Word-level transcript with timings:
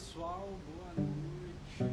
pessoal, 0.00 0.48
boa 0.66 0.94
noite. 0.96 1.84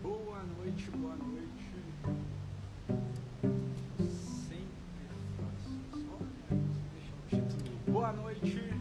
Boa 0.00 0.42
noite, 0.56 0.90
boa 0.92 1.16
noite. 1.16 1.74
Sempre 4.08 5.08
faço 5.36 5.72
isso. 5.90 6.16
Tudo. 7.28 7.90
Boa 7.90 8.12
noite. 8.12 8.72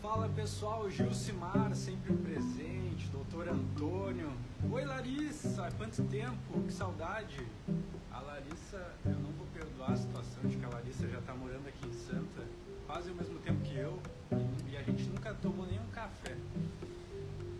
Fala 0.00 0.28
pessoal, 0.30 0.88
Gilcimar, 0.88 1.74
sempre 1.74 2.14
presente, 2.14 3.06
doutor 3.08 3.48
Antônio. 3.48 4.45
Oi 4.64 4.84
Larissa, 4.84 5.70
quanto 5.76 6.02
tempo, 6.04 6.62
que 6.66 6.72
saudade. 6.72 7.46
A 8.10 8.20
Larissa, 8.20 8.94
eu 9.04 9.12
não 9.12 9.30
vou 9.32 9.46
perdoar 9.52 9.92
a 9.92 9.96
situação 9.96 10.42
de 10.44 10.56
que 10.56 10.64
a 10.64 10.68
Larissa 10.68 11.06
já 11.08 11.18
está 11.18 11.34
morando 11.34 11.68
aqui 11.68 11.86
em 11.86 11.92
Santa, 11.92 12.42
quase 12.86 13.10
ao 13.10 13.16
mesmo 13.16 13.38
tempo 13.40 13.60
que 13.62 13.76
eu, 13.76 14.00
e, 14.68 14.76
a 14.76 14.82
gente 14.82 15.04
nunca 15.04 15.34
tomou 15.34 15.66
nenhum 15.66 15.86
café. 15.92 16.34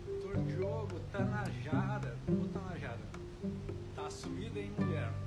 Doutor 0.05 0.37
Diogo, 0.43 0.99
Tanajara, 1.11 2.17
ô 2.27 2.47
Tanajara, 2.47 2.99
tá 3.95 4.09
sumida 4.09 4.59
hein 4.59 4.71
mulher? 4.77 5.26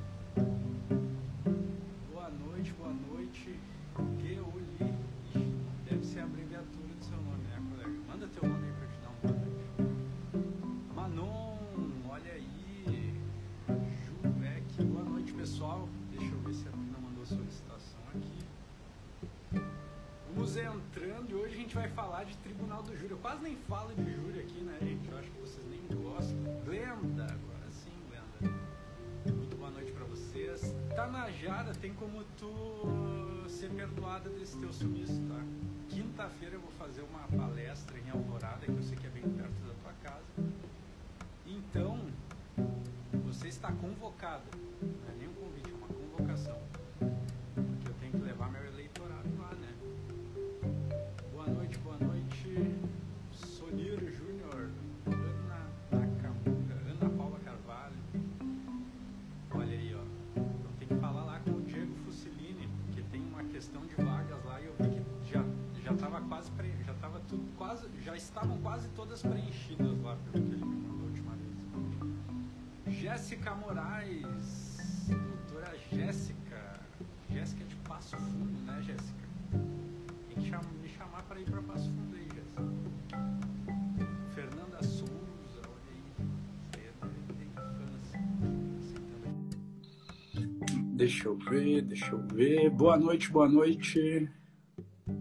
Deixa 91.10 91.26
eu 91.26 91.36
ver, 91.36 91.82
deixa 91.82 92.12
eu 92.12 92.24
ver. 92.28 92.70
Boa 92.70 92.96
noite, 92.96 93.32
boa 93.32 93.48
noite. 93.48 94.30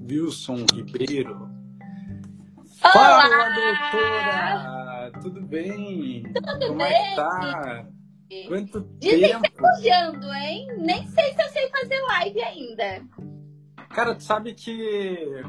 Wilson 0.07 0.63
Ribeiro. 0.71 1.49
Olá! 2.83 3.23
Fala, 3.23 3.49
doutora! 3.55 5.11
Tudo 5.19 5.41
bem? 5.41 6.21
Tudo 6.31 6.67
Como 6.67 6.81
é 6.83 6.89
que 6.89 7.15
tá? 7.15 7.87
Quanto 8.47 8.81
Dizem 8.99 9.41
tempo? 9.41 9.47
Elogiando, 9.57 10.31
hein? 10.31 10.67
Nem 10.77 11.07
sei 11.07 11.33
se 11.33 11.41
eu 11.41 11.49
sei 11.49 11.69
fazer 11.69 11.99
live 12.01 12.39
ainda. 12.39 13.03
Cara, 13.89 14.13
tu 14.13 14.21
sabe 14.21 14.53
que 14.53 15.41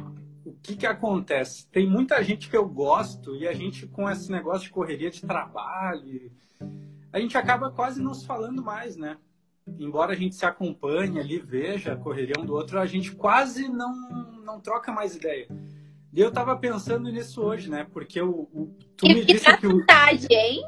o 0.47 0.55
que 0.55 0.75
que 0.75 0.87
acontece? 0.87 1.69
Tem 1.69 1.87
muita 1.87 2.25
gente 2.25 2.49
que 2.49 2.57
eu 2.57 2.67
gosto 2.67 3.37
e 3.37 3.47
a 3.47 3.53
gente 3.53 3.87
com 3.87 4.09
esse 4.09 4.33
negócio 4.33 4.63
de 4.63 4.71
correria 4.71 5.11
de 5.11 5.21
trabalho, 5.21 6.33
a 7.13 7.21
gente 7.21 7.37
acaba 7.37 7.71
quase 7.71 8.01
não 8.01 8.15
se 8.15 8.27
falando 8.27 8.65
mais, 8.65 8.97
né? 8.97 9.19
Embora 9.79 10.13
a 10.13 10.17
gente 10.17 10.35
se 10.35 10.45
acompanhe 10.45 11.19
ali, 11.19 11.39
veja 11.39 11.93
a 11.93 11.97
correria 11.97 12.35
um 12.39 12.45
do 12.45 12.55
outro, 12.55 12.79
a 12.79 12.87
gente 12.87 13.13
quase 13.13 13.69
não, 13.69 13.93
não 14.45 14.61
troca 14.61 14.91
mais 14.93 15.15
ideia. 15.15 15.47
E 16.13 16.21
eu 16.21 16.33
tava 16.33 16.57
pensando 16.57 17.11
nisso 17.11 17.41
hoje, 17.41 17.71
né? 17.71 17.87
Porque 17.93 18.21
o, 18.21 18.49
o- 18.53 18.75
tu 18.97 19.07
me 19.07 19.25
que 19.25 19.33
disse 19.35 19.57
que 19.59 19.67
o, 19.67 19.87
Tarde, 19.87 20.27
hein? 20.31 20.61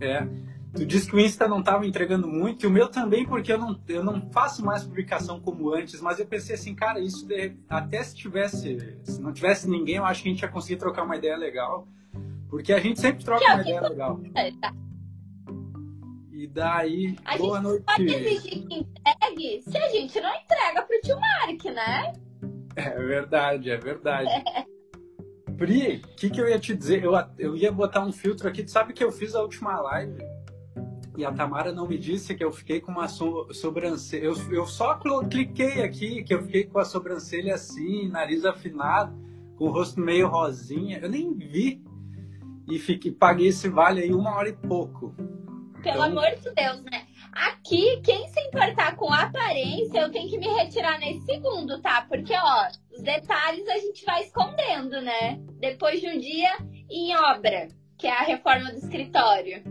é, 0.00 0.26
tu 0.74 0.84
disse 0.84 1.08
que 1.08 1.14
o 1.14 1.20
Insta 1.20 1.46
não 1.46 1.60
estava 1.60 1.86
entregando 1.86 2.26
muito, 2.26 2.64
e 2.64 2.66
o 2.66 2.70
meu 2.70 2.88
também, 2.88 3.24
porque 3.24 3.52
eu 3.52 3.58
não, 3.58 3.78
eu 3.88 4.02
não 4.02 4.28
faço 4.32 4.64
mais 4.64 4.82
publicação 4.82 5.38
como 5.40 5.72
antes, 5.72 6.00
mas 6.00 6.18
eu 6.18 6.26
pensei 6.26 6.56
assim, 6.56 6.74
cara, 6.74 6.98
isso 6.98 7.26
de- 7.28 7.52
até 7.68 8.02
se 8.02 8.16
tivesse, 8.16 8.98
se 9.04 9.20
não 9.20 9.32
tivesse 9.32 9.70
ninguém, 9.70 9.96
eu 9.96 10.04
acho 10.04 10.22
que 10.22 10.28
a 10.28 10.32
gente 10.32 10.42
ia 10.42 10.48
conseguir 10.48 10.78
trocar 10.80 11.04
uma 11.04 11.14
ideia 11.16 11.36
legal, 11.36 11.86
porque 12.48 12.72
a 12.72 12.80
gente 12.80 12.98
sempre 13.00 13.24
troca 13.24 13.44
Que 13.44 13.50
é 13.50 13.54
uma 13.54 13.62
ideia 13.62 13.80
legal. 13.82 14.20
Tá. 14.60 14.74
Daí, 16.52 17.16
A 17.24 17.36
boa 17.36 17.60
gente 17.62 17.84
pode 17.84 18.04
noite. 18.04 18.14
exigir 18.14 18.66
que 18.66 18.74
entregue 18.74 19.62
se 19.62 19.78
a 19.78 19.88
gente 19.90 20.20
não 20.20 20.34
entrega 20.34 20.82
pro 20.82 21.00
tio 21.00 21.20
Mark, 21.20 21.64
né? 21.64 22.12
É 22.76 22.90
verdade, 22.90 23.70
é 23.70 23.76
verdade. 23.76 24.30
Pri, 25.56 25.96
o 26.04 26.16
que, 26.16 26.30
que 26.30 26.40
eu 26.40 26.48
ia 26.48 26.58
te 26.58 26.74
dizer? 26.74 27.02
Eu, 27.04 27.12
eu 27.38 27.56
ia 27.56 27.72
botar 27.72 28.04
um 28.04 28.12
filtro 28.12 28.48
aqui. 28.48 28.62
Tu 28.62 28.70
sabe 28.70 28.92
que 28.92 29.02
eu 29.02 29.10
fiz 29.10 29.34
a 29.34 29.42
última 29.42 29.80
live 29.80 30.22
e 31.16 31.24
a 31.24 31.32
Tamara 31.32 31.72
não 31.72 31.88
me 31.88 31.98
disse 31.98 32.34
que 32.36 32.44
eu 32.44 32.52
fiquei 32.52 32.80
com 32.80 32.92
uma 32.92 33.08
so, 33.08 33.48
sobrancelha. 33.52 34.26
Eu, 34.26 34.34
eu 34.52 34.66
só 34.66 35.00
cliquei 35.28 35.82
aqui 35.82 36.22
que 36.22 36.32
eu 36.32 36.42
fiquei 36.44 36.64
com 36.64 36.78
a 36.78 36.84
sobrancelha 36.84 37.54
assim, 37.56 38.08
nariz 38.08 38.44
afinado, 38.44 39.12
com 39.56 39.64
o 39.64 39.70
rosto 39.70 40.00
meio 40.00 40.28
rosinha. 40.28 40.98
Eu 40.98 41.10
nem 41.10 41.34
vi. 41.34 41.82
E 42.70 42.78
fiquei, 42.78 43.10
paguei 43.10 43.48
esse 43.48 43.68
vale 43.68 44.00
aí 44.00 44.14
uma 44.14 44.36
hora 44.36 44.48
e 44.48 44.52
pouco. 44.52 45.12
Pelo 45.82 45.96
Então- 45.96 46.02
amor 46.04 46.30
de 46.36 46.50
Deus, 46.54 46.82
né? 46.84 47.06
Aqui, 47.32 48.00
quem 48.02 48.26
se 48.28 48.40
importar 48.48 48.96
com 48.96 49.12
a 49.12 49.22
aparência, 49.22 50.00
eu 50.00 50.10
tenho 50.10 50.28
que 50.28 50.38
me 50.38 50.48
retirar 50.48 50.98
nesse 50.98 51.20
segundo, 51.24 51.80
tá? 51.80 52.02
Porque, 52.08 52.34
ó, 52.34 52.68
os 52.96 53.02
detalhes 53.02 53.68
a 53.68 53.78
gente 53.78 54.04
vai 54.04 54.22
escondendo, 54.24 55.00
né? 55.00 55.38
Depois 55.60 56.00
de 56.00 56.08
um 56.08 56.18
dia 56.18 56.50
em 56.90 57.14
obra, 57.16 57.68
que 57.96 58.06
é 58.06 58.12
a 58.12 58.22
reforma 58.22 58.70
do 58.72 58.78
escritório. 58.78 59.62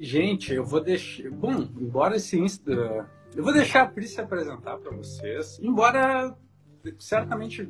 Gente, 0.00 0.52
eu 0.52 0.64
vou 0.64 0.80
deixar. 0.82 1.30
Bom, 1.30 1.52
embora 1.80 2.16
esse 2.16 2.38
Insta. 2.38 3.08
Eu 3.34 3.44
vou 3.44 3.52
deixar 3.52 3.82
a 3.82 3.86
Pri 3.86 4.06
se 4.08 4.20
apresentar 4.20 4.76
para 4.78 4.90
vocês. 4.96 5.58
Embora, 5.62 6.36
certamente, 6.98 7.66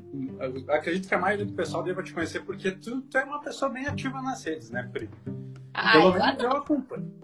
acredito 0.68 1.06
que 1.06 1.14
a 1.14 1.18
maioria 1.18 1.44
do 1.44 1.52
pessoal 1.52 1.82
deva 1.82 2.02
te 2.02 2.12
conhecer, 2.14 2.40
porque 2.40 2.70
tu, 2.72 3.02
tu 3.02 3.18
é 3.18 3.24
uma 3.24 3.40
pessoa 3.40 3.70
bem 3.70 3.86
ativa 3.86 4.20
nas 4.22 4.42
redes, 4.44 4.70
né, 4.70 4.88
Pri? 4.92 5.10
Ah, 5.74 5.92
Pelo 5.92 6.12
menos 6.14 6.42
eu 6.42 6.50
acompanho. 6.52 7.21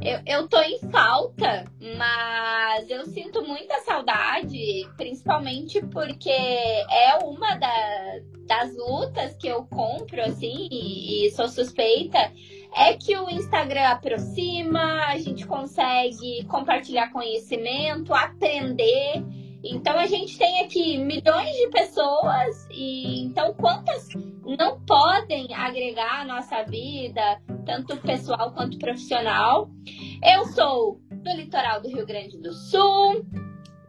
Eu, 0.00 0.20
eu 0.26 0.48
tô 0.48 0.60
em 0.62 0.78
falta, 0.90 1.64
mas 1.96 2.88
eu 2.88 3.04
sinto 3.06 3.42
muita 3.42 3.80
saudade, 3.80 4.88
principalmente 4.96 5.84
porque 5.86 6.30
é 6.30 7.18
uma 7.24 7.56
da- 7.56 8.20
das 8.46 8.76
lutas 8.76 9.36
que 9.36 9.48
eu 9.48 9.64
compro, 9.64 10.22
assim, 10.22 10.68
e, 10.70 11.26
e 11.26 11.30
sou 11.32 11.48
suspeita, 11.48 12.32
é 12.76 12.94
que 12.94 13.16
o 13.18 13.28
Instagram 13.28 13.88
aproxima, 13.88 15.04
a 15.06 15.18
gente 15.18 15.44
consegue 15.44 16.44
compartilhar 16.44 17.10
conhecimento, 17.10 18.14
aprender. 18.14 19.24
Então 19.64 19.98
a 19.98 20.06
gente 20.06 20.38
tem 20.38 20.60
aqui 20.60 20.98
milhões 20.98 21.50
de 21.56 21.68
pessoas, 21.68 22.66
e 22.70 23.22
então 23.24 23.52
quantas 23.54 24.08
não 24.44 24.80
podem 24.82 25.52
agregar 25.52 26.20
a 26.20 26.24
nossa 26.24 26.62
vida, 26.62 27.40
tanto 27.66 27.96
pessoal 27.98 28.52
quanto 28.52 28.78
profissional. 28.78 29.68
Eu 30.24 30.44
sou 30.46 31.00
do 31.10 31.30
litoral 31.32 31.80
do 31.80 31.88
Rio 31.88 32.06
Grande 32.06 32.38
do 32.38 32.52
Sul, 32.52 33.26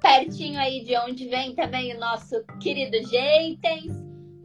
pertinho 0.02 0.60
aí 0.60 0.84
de 0.84 0.98
onde 0.98 1.28
vem 1.28 1.54
também 1.54 1.96
o 1.96 2.00
nosso 2.00 2.44
querido 2.60 2.98
Jeitens. 3.08 3.94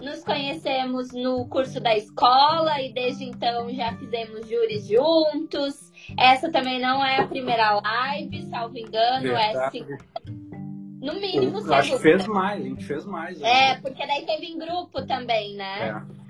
nos 0.02 0.22
conhecemos 0.22 1.12
no 1.12 1.48
curso 1.48 1.80
da 1.80 1.96
escola 1.96 2.80
e 2.82 2.92
desde 2.92 3.24
então 3.24 3.72
já 3.72 3.96
fizemos 3.96 4.46
júris 4.46 4.86
juntos. 4.86 5.90
Essa 6.18 6.50
também 6.50 6.78
não 6.80 7.02
é 7.02 7.20
a 7.20 7.26
primeira 7.26 7.80
live, 7.80 8.42
salvo 8.50 8.76
engano, 8.76 9.28
é 9.28 9.52
Verdade. 9.52 9.86
é 10.13 10.13
no 11.04 11.20
mínimo 11.20 11.58
Eu 11.58 11.74
acho 11.74 11.92
que 11.92 11.98
fez 11.98 12.26
mais, 12.26 12.60
a 12.60 12.68
gente 12.68 12.84
fez 12.84 13.04
mais. 13.04 13.40
É, 13.42 13.76
porque 13.76 14.06
daí 14.06 14.24
teve 14.24 14.46
em 14.46 14.58
grupo 14.58 15.04
também, 15.06 15.54
né? 15.54 15.88
É. 15.88 16.24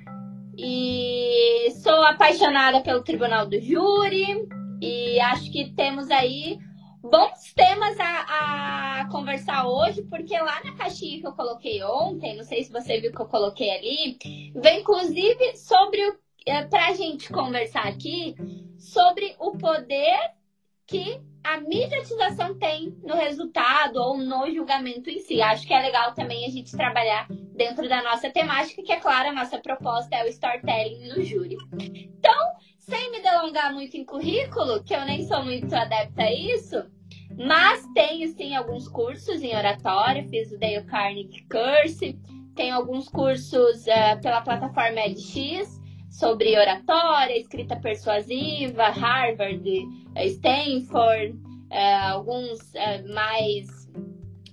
E 0.56 1.70
sou 1.82 2.02
apaixonada 2.04 2.80
pelo 2.80 3.02
Tribunal 3.02 3.46
do 3.46 3.60
Júri 3.60 4.46
e 4.80 5.20
acho 5.20 5.50
que 5.50 5.72
temos 5.72 6.10
aí 6.10 6.58
bons 7.02 7.52
temas 7.54 7.98
a, 8.00 9.00
a, 9.00 9.08
conversar 9.10 9.66
hoje, 9.66 10.02
porque 10.02 10.36
lá 10.38 10.60
na 10.64 10.74
caixinha 10.74 11.20
que 11.20 11.26
eu 11.26 11.32
coloquei 11.32 11.82
ontem, 11.82 12.36
não 12.36 12.44
sei 12.44 12.64
se 12.64 12.72
você 12.72 13.00
viu 13.00 13.12
que 13.12 13.20
eu 13.20 13.26
coloquei 13.26 13.70
ali, 13.70 14.18
vem 14.54 14.80
inclusive 14.80 15.56
sobre 15.56 16.00
o 16.08 16.24
é, 16.46 16.62
para 16.64 16.88
a 16.88 16.94
gente 16.94 17.32
conversar 17.32 17.86
aqui 17.86 18.34
sobre 18.78 19.34
o 19.38 19.52
poder 19.52 20.18
que 20.86 21.20
a 21.42 21.60
mediatização 21.60 22.58
tem 22.58 22.96
no 23.02 23.14
resultado 23.14 23.96
ou 23.96 24.16
no 24.16 24.50
julgamento 24.50 25.10
em 25.10 25.18
si. 25.18 25.42
Acho 25.42 25.66
que 25.66 25.74
é 25.74 25.80
legal 25.80 26.14
também 26.14 26.46
a 26.46 26.50
gente 26.50 26.76
trabalhar 26.76 27.26
dentro 27.54 27.88
da 27.88 28.02
nossa 28.02 28.30
temática, 28.30 28.82
que 28.82 28.92
é 28.92 28.98
claro, 28.98 29.28
a 29.28 29.32
nossa 29.32 29.58
proposta 29.58 30.16
é 30.16 30.24
o 30.24 30.28
storytelling 30.28 31.08
no 31.08 31.22
júri. 31.22 31.56
Então, 32.18 32.52
sem 32.78 33.10
me 33.10 33.20
delongar 33.20 33.72
muito 33.72 33.96
em 33.96 34.04
currículo, 34.04 34.82
que 34.82 34.94
eu 34.94 35.04
nem 35.04 35.26
sou 35.26 35.42
muito 35.44 35.74
adepta 35.74 36.22
a 36.22 36.32
isso, 36.32 36.84
mas 37.36 37.86
tenho 37.94 38.28
sim 38.34 38.54
alguns 38.54 38.88
cursos 38.88 39.42
em 39.42 39.54
oratória, 39.54 40.26
fiz 40.28 40.50
o 40.50 40.58
Dale 40.58 40.84
Carnegie 40.84 41.46
Curse, 41.48 42.18
tenho 42.54 42.76
alguns 42.76 43.08
cursos 43.08 43.86
uh, 43.86 44.20
pela 44.22 44.40
plataforma 44.40 45.00
LX 45.00 45.83
sobre 46.18 46.56
oratória, 46.56 47.36
escrita 47.36 47.76
persuasiva, 47.76 48.84
Harvard, 48.84 49.64
Stanford, 50.16 51.36
uh, 51.70 52.12
alguns 52.12 52.60
uh, 52.60 53.14
mais 53.14 53.84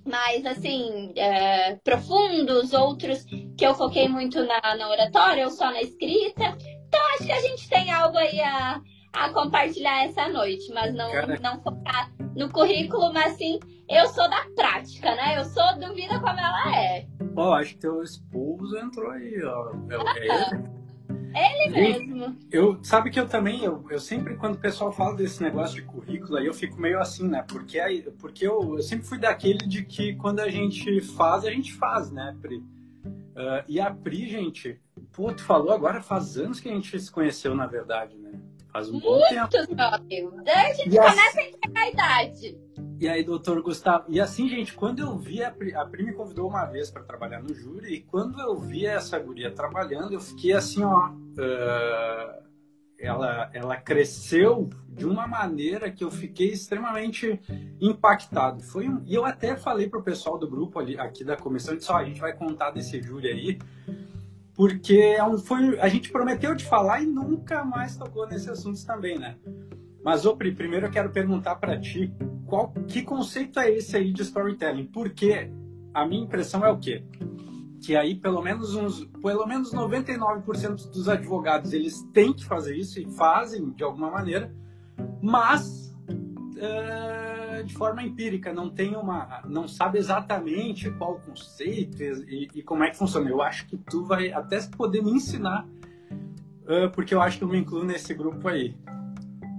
mais 0.04 0.44
assim 0.48 1.12
uh, 1.12 1.80
profundos, 1.84 2.74
outros 2.74 3.24
que 3.56 3.63
eu 3.63 3.75
foquei 3.75 4.10
muito 4.10 4.44
na, 4.44 4.75
na 4.75 4.90
oratória 4.90 5.46
ou 5.46 5.52
só 5.52 5.66
na 5.66 5.81
escrita. 5.81 6.58
Então 6.88 7.00
acho 7.13 7.25
que 7.25 7.31
a 7.31 7.42
gente 7.42 7.69
tem 7.69 7.92
algo 7.92 8.18
aí 8.18 8.42
a, 8.42 8.81
a 9.13 9.30
compartilhar 9.30 10.06
essa 10.06 10.28
noite, 10.30 10.74
mas 10.74 10.94
não, 10.96 11.12
não 11.40 11.62
focar 11.62 12.12
no 12.36 12.50
currículo, 12.50 13.13
mas 13.13 13.34
sim, 13.34 13.60
eu 13.88 14.08
sou 14.08 14.28
da 14.28 14.44
prática, 14.56 15.13
né? 15.13 15.38
Eu 15.38 15.46
sou 15.46 15.80
do 15.80 15.94
vida 15.94 16.19
como 16.19 16.40
ela 16.40 16.75
é. 16.75 17.06
Ó, 17.36 17.50
oh, 17.50 17.54
acho 17.54 17.75
que 17.75 17.81
teu 17.81 18.02
esposo 18.02 18.78
entrou 18.80 19.12
aí, 19.12 19.40
ó. 19.44 19.72
É 19.92 20.81
ele? 21.36 21.74
Mesmo. 21.74 22.38
Eu, 22.51 22.83
sabe 22.83 23.10
que 23.10 23.19
eu 23.19 23.28
também, 23.28 23.63
eu, 23.63 23.86
eu 23.89 24.00
sempre, 24.00 24.36
quando 24.36 24.56
o 24.56 24.60
pessoal 24.60 24.92
fala 24.92 25.16
desse 25.16 25.42
negócio 25.42 25.75
de 25.75 25.81
currículo, 25.81 26.38
aí 26.38 26.45
eu 26.45 26.54
fico 26.54 26.80
meio 26.80 27.00
assim, 27.00 27.28
né? 27.28 27.44
Porque, 27.48 27.80
aí, 27.80 28.01
porque 28.19 28.45
eu, 28.45 28.75
eu 28.75 28.83
sempre 28.83 29.06
fui 29.06 29.18
daquele 29.18 29.68
de 29.68 29.83
que 29.83 30.16
quando 30.16 30.39
a 30.39 30.50
gente 30.50 31.01
faz, 31.01 31.45
a 31.45 31.51
gente 31.51 31.74
faz, 31.74 32.12
né, 32.12 32.36
Pri? 32.42 32.57
Uh, 32.57 33.63
e 33.68 33.80
a 33.80 33.89
Pri, 33.89 34.30
gente, 34.30 34.80
pô, 35.12 35.31
tu 35.31 35.44
falou 35.44 35.72
agora, 35.72 36.01
faz 36.01 36.38
anos 36.38 36.60
que 36.60 36.69
a 36.69 36.74
gente 36.74 37.00
se 37.00 37.12
conheceu, 37.12 37.56
na 37.56 37.66
verdade, 37.66 38.18
né? 38.18 38.31
Faz 38.72 38.89
um 38.89 39.00
bom 39.00 39.19
tempo. 39.27 39.50
Muitos, 39.57 39.68
meu 39.68 39.86
amigo. 39.86 40.44
A 40.48 40.74
gente 40.74 40.94
e 40.94 40.98
começa 40.98 41.39
a 41.39 41.44
entregar 41.44 41.81
a 41.81 41.89
idade. 41.89 42.61
E 43.01 43.09
aí, 43.09 43.24
doutor 43.24 43.63
Gustavo, 43.63 44.06
e 44.09 44.21
assim, 44.21 44.48
gente, 44.48 44.75
quando 44.75 45.00
eu 45.00 45.18
vi, 45.18 45.44
a 45.44 45.50
Pri, 45.50 45.74
a 45.74 45.83
Pri 45.83 46.03
me 46.03 46.13
convidou 46.13 46.48
uma 46.48 46.65
vez 46.65 46.92
para 46.92 47.01
trabalhar 47.01 47.42
no 47.42 47.51
júri, 47.51 47.95
e 47.95 48.01
quando 48.01 48.39
eu 48.39 48.56
vi 48.59 48.86
essa 48.86 49.18
guria 49.18 49.50
trabalhando, 49.50 50.13
eu 50.13 50.19
fiquei 50.19 50.53
assim, 50.53 50.83
ó. 50.83 51.09
Uh, 51.09 52.42
ela, 53.00 53.50
ela 53.53 53.75
cresceu 53.75 54.69
de 54.88 55.07
uma 55.07 55.25
maneira 55.25 55.89
que 55.89 56.03
eu 56.03 56.12
fiquei 56.12 56.51
extremamente 56.51 57.42
impactado. 57.81 58.62
Foi 58.62 58.88
um, 58.88 59.01
e 59.07 59.15
eu 59.15 59.25
até 59.25 59.56
falei 59.56 59.89
pro 59.89 60.03
pessoal 60.03 60.38
do 60.38 60.48
grupo 60.48 60.77
ali, 60.77 60.95
aqui 61.00 61.24
da 61.24 61.36
comissão, 61.36 61.75
disse, 61.75 61.92
ó, 61.92 61.98
a 61.98 62.06
gente 62.06 62.21
vai 62.21 62.33
contar 62.38 62.69
desse 62.69 63.01
júri 63.01 63.30
aí, 63.30 63.59
porque 64.53 65.15
é 65.18 65.24
um, 65.24 65.39
foi, 65.39 65.80
a 65.80 65.88
gente 65.88 66.12
prometeu 66.12 66.53
de 66.53 66.65
falar 66.65 67.01
e 67.01 67.07
nunca 67.07 67.65
mais 67.65 67.98
tocou 67.98 68.27
nesse 68.27 68.48
assunto 68.48 68.86
também, 68.86 69.18
né? 69.18 69.38
Mas, 70.03 70.25
ô, 70.25 70.36
Pri, 70.36 70.53
primeiro 70.53 70.88
eu 70.88 70.92
quero 70.92 71.12
perguntar 71.12 71.56
para 71.56 71.80
ti, 71.80 72.13
qual, 72.45 72.74
que 72.88 73.03
conceito 73.03 73.59
é 73.59 73.69
esse 73.71 73.95
aí 73.95 74.12
de 74.12 74.24
storytelling? 74.24 74.88
Porque 74.88 75.51
a 75.94 76.06
minha 76.06 76.24
impressão 76.24 76.65
é 76.65 76.71
o 76.71 76.77
quê? 76.77 77.03
Que 77.81 77.95
aí 77.95 78.15
pelo 78.15 78.42
menos 78.42 78.75
uns, 78.75 79.06
pelo 79.21 79.45
menos 79.45 79.74
99% 79.74 80.92
dos 80.92 81.07
advogados 81.07 81.74
eles 81.74 82.01
têm 82.13 82.33
que 82.33 82.45
fazer 82.45 82.75
isso 82.75 83.00
e 83.00 83.06
fazem 83.12 83.71
de 83.71 83.83
alguma 83.83 84.09
maneira, 84.12 84.53
mas 85.21 85.95
uh, 86.62 87.63
de 87.63 87.74
forma 87.74 88.03
empírica, 88.03 88.53
não 88.53 88.69
tem 88.69 88.95
uma, 88.95 89.42
não 89.45 89.68
sabe 89.68 89.98
exatamente 89.98 90.89
qual 90.92 91.13
o 91.13 91.19
conceito 91.19 92.01
e, 92.01 92.50
e, 92.56 92.63
como 92.63 92.83
é 92.83 92.89
que 92.89 92.98
funciona. 92.98 93.30
Eu 93.30 93.42
acho 93.42 93.68
que 93.68 93.77
tu 93.77 94.06
vai 94.06 94.31
até 94.31 94.59
poder 94.68 95.03
me 95.03 95.12
ensinar, 95.12 95.68
uh, 96.63 96.89
porque 96.94 97.13
eu 97.13 97.21
acho 97.21 97.38
que 97.38 97.44
eu 97.44 97.48
me 97.48 97.57
incluo 97.57 97.83
nesse 97.83 98.13
grupo 98.13 98.48
aí. 98.48 98.75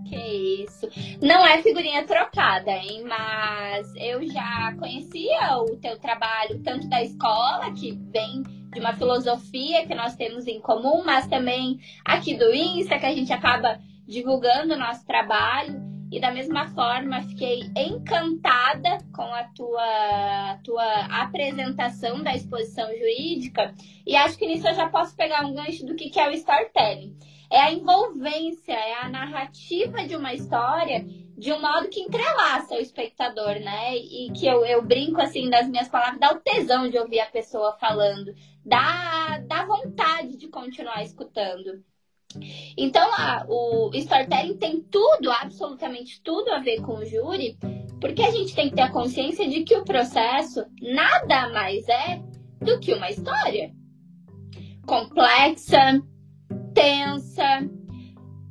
Que 0.09 0.65
isso. 0.65 0.89
Não 1.21 1.47
é 1.47 1.63
figurinha 1.63 2.05
trocada, 2.05 2.71
hein? 2.71 3.05
Mas 3.07 3.93
eu 3.97 4.27
já 4.27 4.75
conhecia 4.79 5.59
o 5.59 5.77
teu 5.77 5.99
trabalho, 5.99 6.63
tanto 6.63 6.89
da 6.89 7.03
escola, 7.03 7.73
que 7.73 7.93
vem 8.13 8.43
de 8.73 8.81
uma 8.81 8.95
filosofia 8.95 9.87
que 9.87 9.95
nós 9.95 10.17
temos 10.17 10.47
em 10.47 10.61
comum, 10.61 11.03
mas 11.05 11.27
também 11.29 11.79
aqui 12.05 12.35
do 12.35 12.53
Insta, 12.53 12.99
que 12.99 13.07
a 13.07 13.15
gente 13.15 13.33
acaba 13.33 13.79
divulgando 14.07 14.75
o 14.75 14.79
nosso 14.79 15.05
trabalho. 15.07 15.93
E 16.11 16.21
da 16.21 16.31
mesma 16.31 16.67
forma, 16.69 17.23
fiquei 17.23 17.63
encantada 17.75 18.99
com 19.15 19.23
a 19.23 19.45
tua, 19.45 20.59
tua 20.63 21.07
apresentação 21.23 22.23
da 22.23 22.35
exposição 22.35 22.87
jurídica. 22.89 23.75
E 24.07 24.15
acho 24.15 24.37
que 24.37 24.47
nisso 24.47 24.69
eu 24.69 24.75
já 24.75 24.91
posso 24.91 25.17
pegar 25.17 25.47
um 25.47 25.55
gancho 25.55 25.87
do 25.87 25.95
que, 25.95 26.11
que 26.11 26.21
é 26.21 26.29
o 26.29 26.33
storytelling. 26.33 27.17
É 27.53 27.61
a 27.61 27.73
envolvência, 27.73 28.73
é 28.73 28.95
a 28.95 29.11
narrativa 29.11 30.07
de 30.07 30.17
uma 30.17 30.33
história 30.33 31.05
de 31.37 31.53
um 31.53 31.61
modo 31.61 31.89
que 31.89 32.01
entrelaça 32.01 32.75
o 32.75 32.81
espectador, 32.81 33.61
né? 33.61 33.97
E 33.97 34.31
que 34.33 34.47
eu, 34.47 34.65
eu 34.65 34.81
brinco 34.81 35.21
assim 35.21 35.51
das 35.51 35.69
minhas 35.69 35.89
palavras, 35.89 36.21
dá 36.21 36.33
o 36.33 36.41
tesão 36.41 36.89
de 36.89 36.99
ouvir 36.99 37.21
a 37.21 37.27
pessoa 37.27 37.77
falando, 37.81 38.33
dá, 38.65 39.39
dá 39.47 39.67
vontade 39.67 40.37
de 40.37 40.49
continuar 40.49 41.03
escutando. 41.03 41.85
Então, 42.79 43.07
a, 43.13 43.45
o 43.47 43.91
storytelling 43.93 44.57
tem 44.57 44.81
tudo, 44.81 45.31
absolutamente 45.31 46.23
tudo 46.23 46.51
a 46.53 46.61
ver 46.61 46.81
com 46.81 46.95
o 46.95 47.05
júri, 47.05 47.59
porque 48.01 48.23
a 48.23 48.31
gente 48.31 48.55
tem 48.55 48.71
que 48.71 48.77
ter 48.77 48.83
a 48.83 48.93
consciência 48.93 49.47
de 49.47 49.63
que 49.63 49.77
o 49.77 49.85
processo 49.85 50.65
nada 50.81 51.51
mais 51.51 51.87
é 51.89 52.23
do 52.61 52.81
que 52.81 52.95
uma 52.95 53.11
história 53.11 53.73
complexa, 54.87 56.03
tensa, 56.73 57.69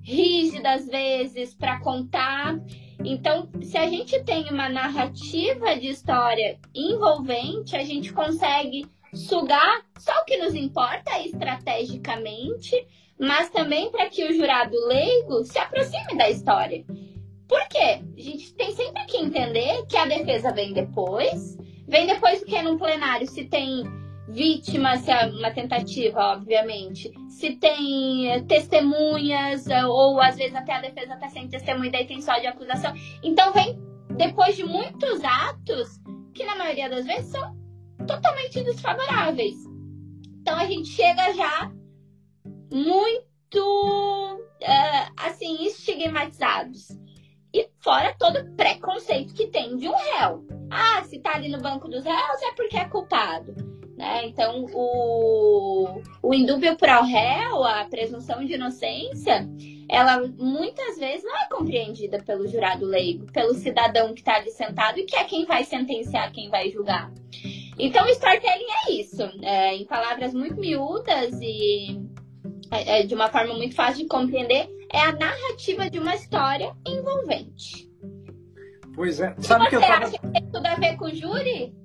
rígida 0.04 0.74
às 0.74 0.88
vezes 0.88 1.54
para 1.54 1.80
contar. 1.80 2.60
Então, 3.04 3.50
se 3.62 3.78
a 3.78 3.88
gente 3.90 4.24
tem 4.24 4.50
uma 4.50 4.70
narrativa 4.70 5.76
de 5.76 5.88
história 5.88 6.60
envolvente, 6.74 7.76
a 7.76 7.84
gente 7.84 8.14
consegue 8.14 8.86
sugar 9.14 9.82
só 9.98 10.12
o 10.22 10.26
que 10.26 10.38
nos 10.38 10.56
importa 10.56 11.20
estrategicamente 11.20 12.76
mas 13.22 13.52
também 13.52 13.92
para 13.92 14.10
que 14.10 14.26
o 14.26 14.34
jurado 14.34 14.76
leigo 14.88 15.44
se 15.44 15.60
aproxime 15.60 16.18
da 16.18 16.28
história. 16.28 16.84
Por 17.48 17.68
quê? 17.68 18.02
A 18.18 18.20
gente 18.20 18.52
tem 18.56 18.74
sempre 18.74 19.06
que 19.06 19.18
entender 19.18 19.86
que 19.86 19.96
a 19.96 20.08
defesa 20.08 20.52
vem 20.52 20.74
depois, 20.74 21.56
vem 21.88 22.08
depois 22.08 22.40
do 22.40 22.48
que 22.48 22.56
é 22.56 22.64
num 22.64 22.80
plenário, 22.80 23.28
se 23.28 23.46
tem 23.46 23.84
vítima, 24.32 24.98
se 24.98 25.12
é 25.12 25.26
uma 25.26 25.52
tentativa, 25.52 26.34
obviamente, 26.34 27.12
se 27.30 27.56
tem 27.58 28.32
eh, 28.32 28.42
testemunhas, 28.42 29.68
eh, 29.68 29.86
ou 29.86 30.20
às 30.22 30.38
vezes 30.38 30.56
até 30.56 30.74
a 30.74 30.82
defesa 30.82 31.14
está 31.14 31.30
sem 31.30 31.48
testemunha 31.48 31.92
daí 31.92 32.06
tem 32.06 32.22
só 32.22 32.38
de 32.40 32.48
acusação. 32.48 32.94
Então 33.24 33.52
vem 33.52 33.78
depois 34.18 34.56
de 34.56 34.64
muitos 34.64 35.24
atos 35.24 36.00
que 36.34 36.46
na 36.46 36.56
maioria 36.56 36.90
das 36.90 37.06
vezes 37.06 37.32
são 37.32 37.56
totalmente 38.08 38.64
desfavoráveis. 38.64 39.56
Então 40.42 40.58
a 40.58 40.66
gente 40.66 40.90
chega 40.90 41.34
já 41.34 41.72
muito 42.72 44.40
uh, 44.62 45.14
assim 45.18 45.66
estigmatizados. 45.66 46.88
E 47.54 47.70
fora 47.80 48.16
todo 48.18 48.56
preconceito 48.56 49.34
que 49.34 49.48
tem 49.48 49.76
de 49.76 49.90
um 49.90 49.94
réu. 49.94 50.46
Ah, 50.70 51.04
se 51.04 51.20
tá 51.20 51.36
ali 51.36 51.50
no 51.50 51.60
banco 51.60 51.90
dos 51.90 52.06
réus 52.06 52.42
é 52.44 52.54
porque 52.56 52.78
é 52.78 52.86
culpado. 52.86 53.81
Né? 54.02 54.26
Então, 54.26 54.66
o, 54.74 56.02
o 56.24 56.34
indúbio 56.34 56.76
pro 56.76 57.04
réu, 57.04 57.64
a 57.64 57.86
presunção 57.86 58.44
de 58.44 58.56
inocência, 58.56 59.48
ela 59.88 60.28
muitas 60.40 60.98
vezes 60.98 61.24
não 61.24 61.38
é 61.38 61.48
compreendida 61.48 62.18
pelo 62.24 62.48
jurado 62.48 62.84
leigo, 62.84 63.32
pelo 63.32 63.54
cidadão 63.54 64.12
que 64.16 64.22
está 64.22 64.38
ali 64.38 64.50
sentado 64.50 64.98
e 64.98 65.04
que 65.04 65.16
é 65.16 65.24
quem 65.24 65.46
vai 65.46 65.64
sentenciar, 65.64 66.32
quem 66.32 66.50
vai 66.50 66.72
julgar. 66.72 67.14
Então, 67.78 68.08
storytelling 68.08 68.72
é 68.88 68.92
isso. 68.94 69.22
É, 69.44 69.76
em 69.76 69.86
palavras 69.86 70.34
muito 70.34 70.60
miúdas 70.60 71.40
e 71.40 72.02
é, 72.72 73.02
é, 73.02 73.04
de 73.04 73.14
uma 73.14 73.30
forma 73.30 73.54
muito 73.54 73.76
fácil 73.76 74.02
de 74.02 74.08
compreender, 74.08 74.68
é 74.92 75.00
a 75.00 75.12
narrativa 75.12 75.92
de 75.92 76.00
uma 76.00 76.16
história 76.16 76.76
envolvente. 76.88 77.88
Pois 78.96 79.20
é. 79.20 79.36
Sabe 79.42 79.66
você 79.66 79.70
que 79.70 79.76
eu 79.76 79.82
tava... 79.82 80.06
acha 80.06 80.18
que 80.18 80.28
tem 80.28 80.50
tudo 80.52 80.66
a 80.66 80.74
ver 80.74 80.98
com 80.98 81.06
o 81.06 81.16
júri? 81.16 81.76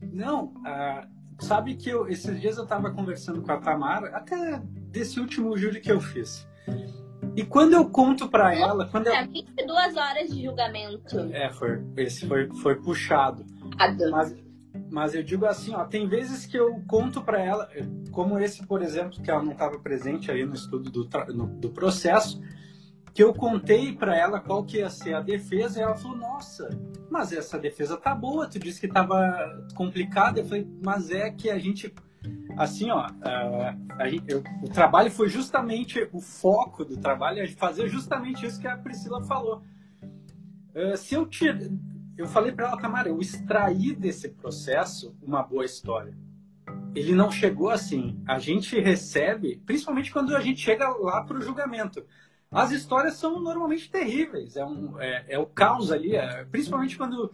Não, 0.00 0.44
uh, 0.44 1.17
sabe 1.38 1.74
que 1.74 1.88
eu, 1.88 2.08
esses 2.08 2.40
dias 2.40 2.56
eu 2.56 2.64
estava 2.64 2.90
conversando 2.90 3.42
com 3.42 3.52
a 3.52 3.58
Tamara, 3.58 4.08
até 4.16 4.60
desse 4.90 5.20
último 5.20 5.56
júri 5.56 5.80
que 5.80 5.90
eu 5.90 6.00
fiz. 6.00 6.46
E 7.36 7.44
quando 7.44 7.74
eu 7.74 7.88
conto 7.88 8.28
para 8.28 8.54
ela, 8.54 8.86
quando 8.86 9.06
eu... 9.06 9.28
22 9.28 9.96
horas 9.96 10.28
de 10.28 10.42
julgamento. 10.42 11.18
É, 11.32 11.50
foi, 11.52 11.80
esse 11.96 12.26
foi, 12.26 12.48
foi 12.56 12.76
puxado. 12.76 13.46
Mas, 14.10 14.36
mas 14.90 15.14
eu 15.14 15.22
digo 15.22 15.46
assim, 15.46 15.74
ó, 15.74 15.84
tem 15.84 16.08
vezes 16.08 16.46
que 16.46 16.58
eu 16.58 16.82
conto 16.86 17.22
para 17.22 17.40
ela, 17.40 17.68
como 18.10 18.38
esse, 18.38 18.66
por 18.66 18.82
exemplo, 18.82 19.22
que 19.22 19.30
ela 19.30 19.42
não 19.42 19.52
estava 19.52 19.78
presente 19.78 20.30
aí 20.30 20.44
no 20.44 20.54
estudo 20.54 20.90
do, 20.90 21.04
do 21.04 21.70
processo, 21.70 22.40
que 23.18 23.24
eu 23.24 23.34
contei 23.34 23.92
para 23.92 24.16
ela 24.16 24.38
qual 24.38 24.62
que 24.62 24.76
ia 24.76 24.88
ser 24.88 25.12
a 25.12 25.20
defesa 25.20 25.80
e 25.80 25.82
ela 25.82 25.96
falou, 25.96 26.16
nossa, 26.16 26.70
mas 27.10 27.32
essa 27.32 27.58
defesa 27.58 27.96
tá 27.96 28.14
boa, 28.14 28.46
tu 28.46 28.60
disse 28.60 28.80
que 28.80 28.86
tava 28.86 29.66
complicada. 29.74 30.38
Eu 30.38 30.44
falei, 30.44 30.64
mas 30.80 31.10
é 31.10 31.28
que 31.28 31.50
a 31.50 31.58
gente, 31.58 31.92
assim, 32.56 32.92
ó, 32.92 33.08
a, 33.98 34.08
gente, 34.08 34.22
eu, 34.28 34.44
o 34.62 34.68
trabalho 34.70 35.10
foi 35.10 35.28
justamente, 35.28 36.08
o 36.12 36.20
foco 36.20 36.84
do 36.84 36.96
trabalho 36.96 37.40
é 37.40 37.48
fazer 37.48 37.88
justamente 37.88 38.46
isso 38.46 38.60
que 38.60 38.68
a 38.68 38.78
Priscila 38.78 39.20
falou. 39.24 39.64
Uh, 40.72 40.96
se 40.96 41.16
eu 41.16 41.26
tiro, 41.26 41.76
eu 42.16 42.28
falei 42.28 42.52
para 42.52 42.68
ela, 42.68 42.80
Tamara, 42.80 43.08
eu 43.08 43.18
extraí 43.18 43.96
desse 43.96 44.28
processo 44.28 45.12
uma 45.20 45.42
boa 45.42 45.64
história. 45.64 46.16
Ele 46.94 47.16
não 47.16 47.32
chegou 47.32 47.68
assim. 47.68 48.22
A 48.28 48.38
gente 48.38 48.78
recebe, 48.78 49.60
principalmente 49.66 50.12
quando 50.12 50.36
a 50.36 50.40
gente 50.40 50.60
chega 50.60 50.88
lá 50.88 51.24
para 51.24 51.36
o 51.36 51.42
julgamento. 51.42 52.06
As 52.50 52.70
histórias 52.70 53.14
são 53.14 53.40
normalmente 53.40 53.90
terríveis, 53.90 54.56
é, 54.56 54.64
um, 54.64 55.00
é, 55.00 55.24
é 55.28 55.38
o 55.38 55.46
caos 55.46 55.92
ali, 55.92 56.16
é, 56.16 56.44
principalmente 56.46 56.96
quando 56.96 57.30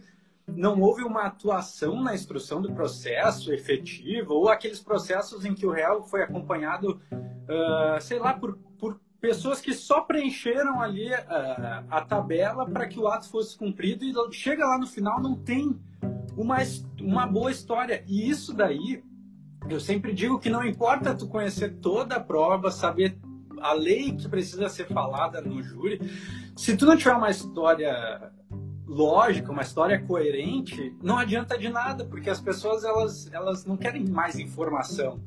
não 0.47 0.79
houve 0.81 1.03
uma 1.03 1.23
atuação 1.23 2.01
na 2.01 2.13
instrução 2.13 2.61
do 2.61 2.71
processo 2.73 3.51
efetivo, 3.51 4.33
ou 4.33 4.49
aqueles 4.49 4.79
processos 4.79 5.45
em 5.45 5.55
que 5.55 5.65
o 5.65 5.71
réu 5.71 6.03
foi 6.03 6.21
acompanhado, 6.21 7.01
uh, 7.11 7.99
sei 8.01 8.19
lá, 8.19 8.33
por, 8.33 8.57
por 8.77 8.99
pessoas 9.19 9.59
que 9.59 9.73
só 9.73 10.01
preencheram 10.01 10.81
ali 10.81 11.11
uh, 11.11 11.85
a 11.89 12.01
tabela 12.01 12.69
para 12.69 12.87
que 12.87 12.99
o 12.99 13.07
ato 13.07 13.27
fosse 13.29 13.57
cumprido 13.57 14.05
e 14.05 14.33
chega 14.33 14.65
lá 14.65 14.77
no 14.77 14.85
final 14.85 15.19
não 15.19 15.35
tem 15.35 15.79
uma, 16.37 16.57
uma 17.01 17.25
boa 17.25 17.49
história. 17.49 18.03
E 18.07 18.29
isso 18.29 18.53
daí, 18.53 19.03
eu 19.67 19.79
sempre 19.79 20.13
digo 20.13 20.39
que 20.39 20.49
não 20.49 20.63
importa 20.63 21.15
tu 21.15 21.27
conhecer 21.27 21.77
toda 21.77 22.17
a 22.17 22.19
prova, 22.19 22.69
saber 22.69 23.17
a 23.69 23.73
lei 23.73 24.11
que 24.15 24.27
precisa 24.27 24.69
ser 24.69 24.87
falada 24.87 25.41
no 25.41 25.61
júri, 25.61 25.99
se 26.55 26.77
tu 26.77 26.85
não 26.85 26.95
tiver 26.95 27.13
uma 27.13 27.29
história 27.29 28.31
lógica, 28.85 29.51
uma 29.51 29.63
história 29.63 29.99
coerente, 30.01 30.95
não 31.01 31.17
adianta 31.17 31.57
de 31.57 31.69
nada, 31.69 32.05
porque 32.05 32.29
as 32.29 32.39
pessoas 32.39 32.83
elas, 32.83 33.31
elas 33.33 33.65
não 33.65 33.75
querem 33.75 34.05
mais 34.07 34.37
informação. 34.37 35.19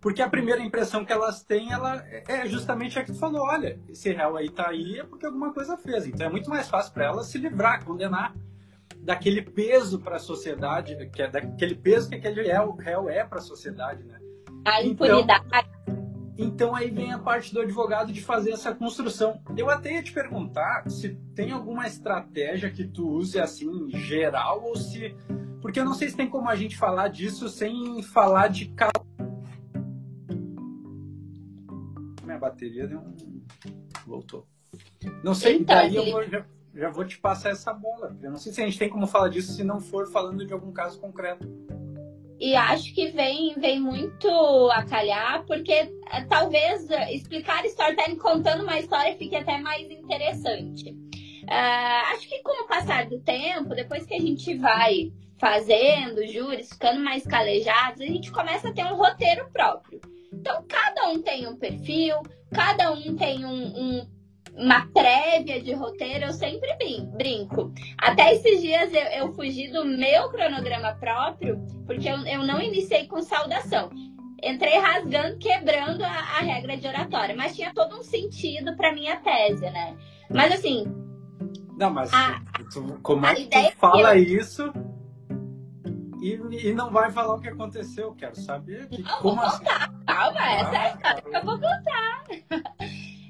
Porque 0.00 0.20
a 0.20 0.28
primeira 0.28 0.60
impressão 0.60 1.04
que 1.04 1.12
elas 1.12 1.42
têm 1.42 1.72
ela 1.72 2.04
é 2.28 2.46
justamente 2.46 2.98
a 2.98 3.04
que 3.04 3.12
tu 3.12 3.18
falou, 3.18 3.42
olha, 3.42 3.80
esse 3.88 4.12
réu 4.12 4.36
aí 4.36 4.50
tá 4.50 4.68
aí 4.68 4.98
é 4.98 5.04
porque 5.04 5.24
alguma 5.24 5.54
coisa 5.54 5.78
fez. 5.78 6.06
Então 6.06 6.26
é 6.26 6.30
muito 6.30 6.50
mais 6.50 6.68
fácil 6.68 6.92
para 6.92 7.06
elas 7.06 7.26
se 7.26 7.38
livrar, 7.38 7.84
condenar 7.84 8.34
daquele 8.98 9.40
peso 9.40 10.00
para 10.00 10.16
a 10.16 10.18
sociedade, 10.18 11.08
que 11.10 11.22
é 11.22 11.30
daquele 11.30 11.74
peso 11.74 12.10
que 12.10 12.16
aquele 12.16 12.42
réu, 12.42 12.74
réu 12.74 13.08
é 13.08 13.24
para 13.24 13.38
a 13.38 13.42
sociedade, 13.42 14.02
né? 14.04 14.18
A 14.66 14.82
impunidade. 14.82 15.44
Então, 15.86 16.03
então 16.36 16.74
aí 16.74 16.90
vem 16.90 17.12
a 17.12 17.18
parte 17.18 17.52
do 17.52 17.60
advogado 17.60 18.12
de 18.12 18.20
fazer 18.20 18.52
essa 18.52 18.74
construção. 18.74 19.40
Eu 19.56 19.70
até 19.70 19.94
ia 19.94 20.02
te 20.02 20.12
perguntar 20.12 20.88
se 20.90 21.10
tem 21.34 21.52
alguma 21.52 21.86
estratégia 21.86 22.70
que 22.70 22.84
tu 22.84 23.08
use 23.08 23.38
assim 23.38 23.88
geral 23.90 24.62
ou 24.64 24.76
se 24.76 25.14
porque 25.60 25.80
eu 25.80 25.84
não 25.84 25.94
sei 25.94 26.10
se 26.10 26.16
tem 26.16 26.28
como 26.28 26.48
a 26.48 26.56
gente 26.56 26.76
falar 26.76 27.08
disso 27.08 27.48
sem 27.48 28.02
falar 28.02 28.48
de 28.48 28.66
minha 32.22 32.38
bateria 32.38 32.86
deu 32.86 32.98
um... 32.98 33.42
voltou. 34.06 34.46
Não 35.22 35.34
sei, 35.34 35.56
então, 35.56 35.76
daí 35.76 35.94
eu 35.94 36.10
vou, 36.10 36.28
já, 36.28 36.44
já 36.74 36.90
vou 36.90 37.04
te 37.04 37.18
passar 37.18 37.50
essa 37.50 37.72
bola. 37.72 38.16
Eu 38.22 38.30
não 38.30 38.38
sei 38.38 38.52
se 38.52 38.60
a 38.60 38.64
gente 38.64 38.78
tem 38.78 38.88
como 38.88 39.06
falar 39.06 39.28
disso 39.28 39.52
se 39.52 39.62
não 39.62 39.80
for 39.80 40.10
falando 40.10 40.44
de 40.44 40.52
algum 40.52 40.72
caso 40.72 40.98
concreto. 41.00 41.46
E 42.40 42.56
acho 42.56 42.92
que 42.94 43.10
vem, 43.10 43.54
vem 43.54 43.80
muito 43.80 44.28
a 44.72 44.84
calhar, 44.84 45.44
porque 45.46 45.72
eh, 45.72 45.90
talvez 46.28 46.90
eh, 46.90 47.14
explicar 47.14 47.64
storytelling 47.64 48.16
contando 48.16 48.64
uma 48.64 48.78
história 48.78 49.16
fique 49.16 49.36
até 49.36 49.58
mais 49.58 49.88
interessante. 49.90 50.90
Uh, 51.44 52.14
acho 52.14 52.28
que 52.28 52.42
com 52.42 52.64
o 52.64 52.66
passar 52.66 53.06
do 53.06 53.20
tempo, 53.20 53.74
depois 53.74 54.06
que 54.06 54.14
a 54.14 54.20
gente 54.20 54.56
vai 54.56 55.12
fazendo 55.38 56.26
júris, 56.26 56.70
ficando 56.70 57.00
mais 57.00 57.24
calejados, 57.24 58.00
a 58.00 58.06
gente 58.06 58.32
começa 58.32 58.68
a 58.68 58.72
ter 58.72 58.84
um 58.84 58.96
roteiro 58.96 59.48
próprio. 59.52 60.00
Então, 60.32 60.64
cada 60.68 61.10
um 61.10 61.20
tem 61.20 61.46
um 61.46 61.56
perfil, 61.56 62.16
cada 62.52 62.92
um 62.92 63.14
tem 63.16 63.44
um, 63.44 63.50
um 63.50 64.13
uma 64.56 64.86
prévia 64.86 65.60
de 65.60 65.72
roteiro, 65.72 66.26
eu 66.26 66.32
sempre 66.32 66.68
brinco. 67.16 67.72
Até 67.98 68.34
esses 68.34 68.60
dias 68.60 68.92
eu, 68.92 69.02
eu 69.02 69.32
fugi 69.32 69.68
do 69.68 69.84
meu 69.84 70.30
cronograma 70.30 70.94
próprio, 70.94 71.60
porque 71.86 72.08
eu, 72.08 72.18
eu 72.26 72.46
não 72.46 72.60
iniciei 72.60 73.06
com 73.06 73.20
saudação. 73.22 73.90
Entrei 74.42 74.78
rasgando, 74.78 75.38
quebrando 75.38 76.02
a, 76.04 76.08
a 76.08 76.40
regra 76.40 76.76
de 76.76 76.86
oratória, 76.86 77.34
mas 77.34 77.56
tinha 77.56 77.72
todo 77.72 77.98
um 77.98 78.02
sentido 78.02 78.76
para 78.76 78.92
minha 78.92 79.16
tese, 79.16 79.70
né? 79.70 79.96
Mas 80.30 80.52
assim. 80.52 80.84
Não, 81.76 81.90
mas 81.90 82.12
a, 82.12 82.40
tu, 82.72 82.98
como 83.02 83.26
é 83.26 83.34
que 83.34 83.46
tu 83.46 83.76
fala 83.78 84.16
eu... 84.16 84.22
isso 84.22 84.72
e, 86.24 86.68
e, 86.68 86.72
não 86.72 86.90
vai 86.90 87.10
falar 87.10 87.34
o 87.34 87.40
que 87.40 87.48
aconteceu? 87.48 88.14
Quero 88.14 88.34
saber. 88.36 88.88
Que, 88.88 89.02
não, 89.02 89.18
como 89.18 89.36
vou 89.36 89.44
assim? 89.44 89.58
contar. 89.58 89.84
Assim? 89.84 90.04
Calma, 90.06 90.50
essa 90.52 90.74
é 90.74 90.78
a 90.78 90.94
história 90.94 91.22
que 91.22 91.36
eu 91.36 91.44
vou 91.44 91.60
contar. 91.60 92.24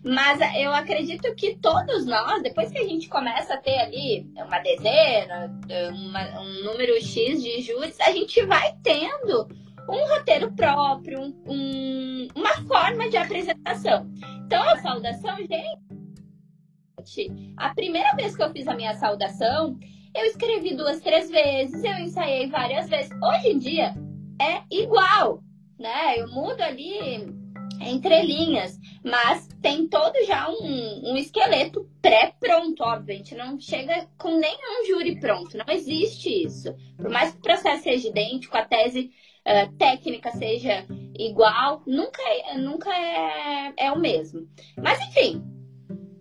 Mas 0.04 0.38
eu 0.56 0.75
acredito 0.75 1.34
que 1.34 1.56
todos 1.56 2.04
nós, 2.04 2.42
depois 2.42 2.70
que 2.70 2.78
a 2.78 2.87
gente 2.87 3.08
começa 3.08 3.54
a 3.54 3.56
ter 3.56 3.78
ali 3.80 4.30
uma 4.37 4.58
dezena, 4.58 5.50
uma, 5.92 6.40
um 6.42 6.64
número 6.64 7.00
X 7.00 7.42
de 7.42 7.62
júris, 7.62 7.99
a 8.00 8.12
gente 8.12 8.44
vai 8.44 8.76
tendo 8.82 9.49
um 9.88 10.08
roteiro 10.14 10.52
próprio, 10.52 11.34
um, 11.46 12.28
uma 12.34 12.54
forma 12.66 13.08
de 13.08 13.16
apresentação. 13.16 14.06
Então, 14.44 14.62
a 14.68 14.76
saudação, 14.76 15.38
gente, 15.38 17.32
a 17.56 17.75
primeira 17.75 18.14
vez 18.14 18.37
que 18.37 18.42
eu 18.42 18.50
fiz 18.50 18.68
a 18.68 18.75
minha 18.75 18.94
saudação, 18.96 19.78
eu 20.14 20.25
escrevi 20.26 20.76
duas, 20.76 21.00
três 21.00 21.30
vezes, 21.30 21.82
eu 21.82 21.94
ensaiei 21.94 22.49
várias 22.50 22.90
vezes. 22.90 23.11
Hoje 23.23 23.49
em 23.49 23.58
dia 23.58 23.94
é 24.38 24.62
igual, 24.70 25.42
né? 25.78 26.18
Eu 26.18 26.28
mudo 26.28 26.61
ali 26.61 27.44
entre 27.81 28.23
linhas, 28.23 28.78
mas 29.04 29.47
tem 29.61 29.87
todo 29.88 30.14
já 30.26 30.49
um, 30.49 31.12
um 31.12 31.16
esqueleto 31.16 31.88
pré-pronto, 32.00 32.83
óbvio. 32.83 33.14
A 33.14 33.19
gente 33.19 33.35
não 33.35 33.59
chega 33.59 34.09
com 34.19 34.38
nenhum 34.38 34.87
júri 34.87 35.19
pronto, 35.21 35.57
não 35.57 35.73
existe 35.73 36.45
isso. 36.45 36.75
Por 36.97 37.11
mais 37.11 37.33
que 37.33 37.38
o 37.38 37.43
processo 37.43 37.85
seja 37.85 38.09
idêntico, 38.09 38.57
a 38.57 38.64
tese 38.64 39.11
uh, 39.47 39.73
técnica 39.76 40.31
seja 40.33 40.87
igual, 41.19 41.83
nunca, 41.87 42.23
é, 42.23 42.59
nunca 42.59 42.90
é, 42.90 43.73
é 43.76 43.93
o 43.93 43.99
mesmo. 43.99 44.49
Mas 44.76 45.00
enfim, 45.09 45.43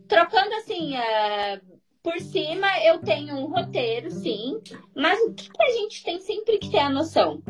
trocando 0.07 0.53
assim. 0.55 0.93
Uh, 0.95 1.73
por 2.03 2.19
cima 2.19 2.67
eu 2.83 2.99
tenho 2.99 3.33
um 3.37 3.45
roteiro, 3.45 4.11
sim, 4.11 4.59
mas 4.93 5.17
o 5.21 5.33
que 5.33 5.49
a 5.57 5.69
gente 5.69 6.03
tem 6.03 6.19
sempre 6.19 6.57
que 6.57 6.69
ter 6.69 6.79
a 6.79 6.89
noção? 6.89 7.41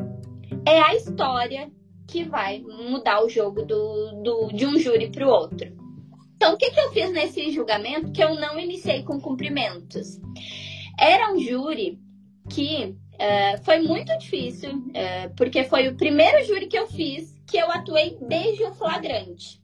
É 0.63 0.79
a 0.79 0.93
história 0.93 1.71
que 2.07 2.23
vai 2.23 2.61
mudar 2.61 3.23
o 3.23 3.29
jogo 3.29 3.63
do, 3.63 4.21
do, 4.21 4.47
de 4.53 4.65
um 4.65 4.77
júri 4.77 5.09
para 5.09 5.25
o 5.25 5.29
outro. 5.29 5.71
Então, 6.35 6.53
o 6.53 6.57
que, 6.57 6.71
que 6.71 6.79
eu 6.79 6.91
fiz 6.91 7.11
nesse 7.11 7.51
julgamento 7.51 8.11
que 8.11 8.23
eu 8.23 8.35
não 8.35 8.59
iniciei 8.59 9.03
com 9.03 9.19
cumprimentos? 9.19 10.19
Era 10.99 11.31
um 11.31 11.39
júri 11.39 11.99
que 12.49 12.95
uh, 13.13 13.63
foi 13.63 13.79
muito 13.79 14.17
difícil, 14.17 14.77
uh, 14.77 15.33
porque 15.37 15.63
foi 15.63 15.87
o 15.87 15.95
primeiro 15.95 16.43
júri 16.45 16.67
que 16.67 16.77
eu 16.77 16.87
fiz 16.87 17.33
que 17.47 17.57
eu 17.57 17.71
atuei 17.71 18.17
desde 18.21 18.63
o 18.63 18.73
flagrante. 18.73 19.61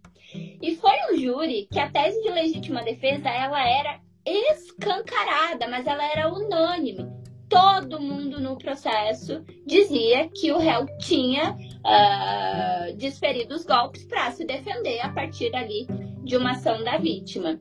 E 0.62 0.76
foi 0.76 0.96
um 1.12 1.18
júri 1.18 1.68
que 1.72 1.80
a 1.80 1.90
tese 1.90 2.22
de 2.22 2.30
legítima 2.30 2.84
defesa 2.84 3.30
ela 3.30 3.68
era 3.68 4.00
escancarada, 4.26 5.68
mas 5.68 5.88
ela 5.88 6.06
era 6.12 6.32
unânime 6.32 7.20
todo 7.50 8.00
mundo 8.00 8.40
no 8.40 8.56
processo 8.58 9.44
dizia 9.66 10.30
que 10.30 10.52
o 10.52 10.60
réu 10.60 10.86
tinha 11.00 11.58
uh, 11.86 12.96
desferido 12.98 13.56
os 13.56 13.66
golpes 13.66 14.04
para 14.06 14.32
se 14.32 14.46
defender 14.46 15.00
a 15.02 15.10
partir 15.10 15.56
ali 15.56 15.88
de 16.24 16.36
uma 16.38 16.52
ação 16.52 16.84
da 16.84 16.98
vítima. 16.98 17.60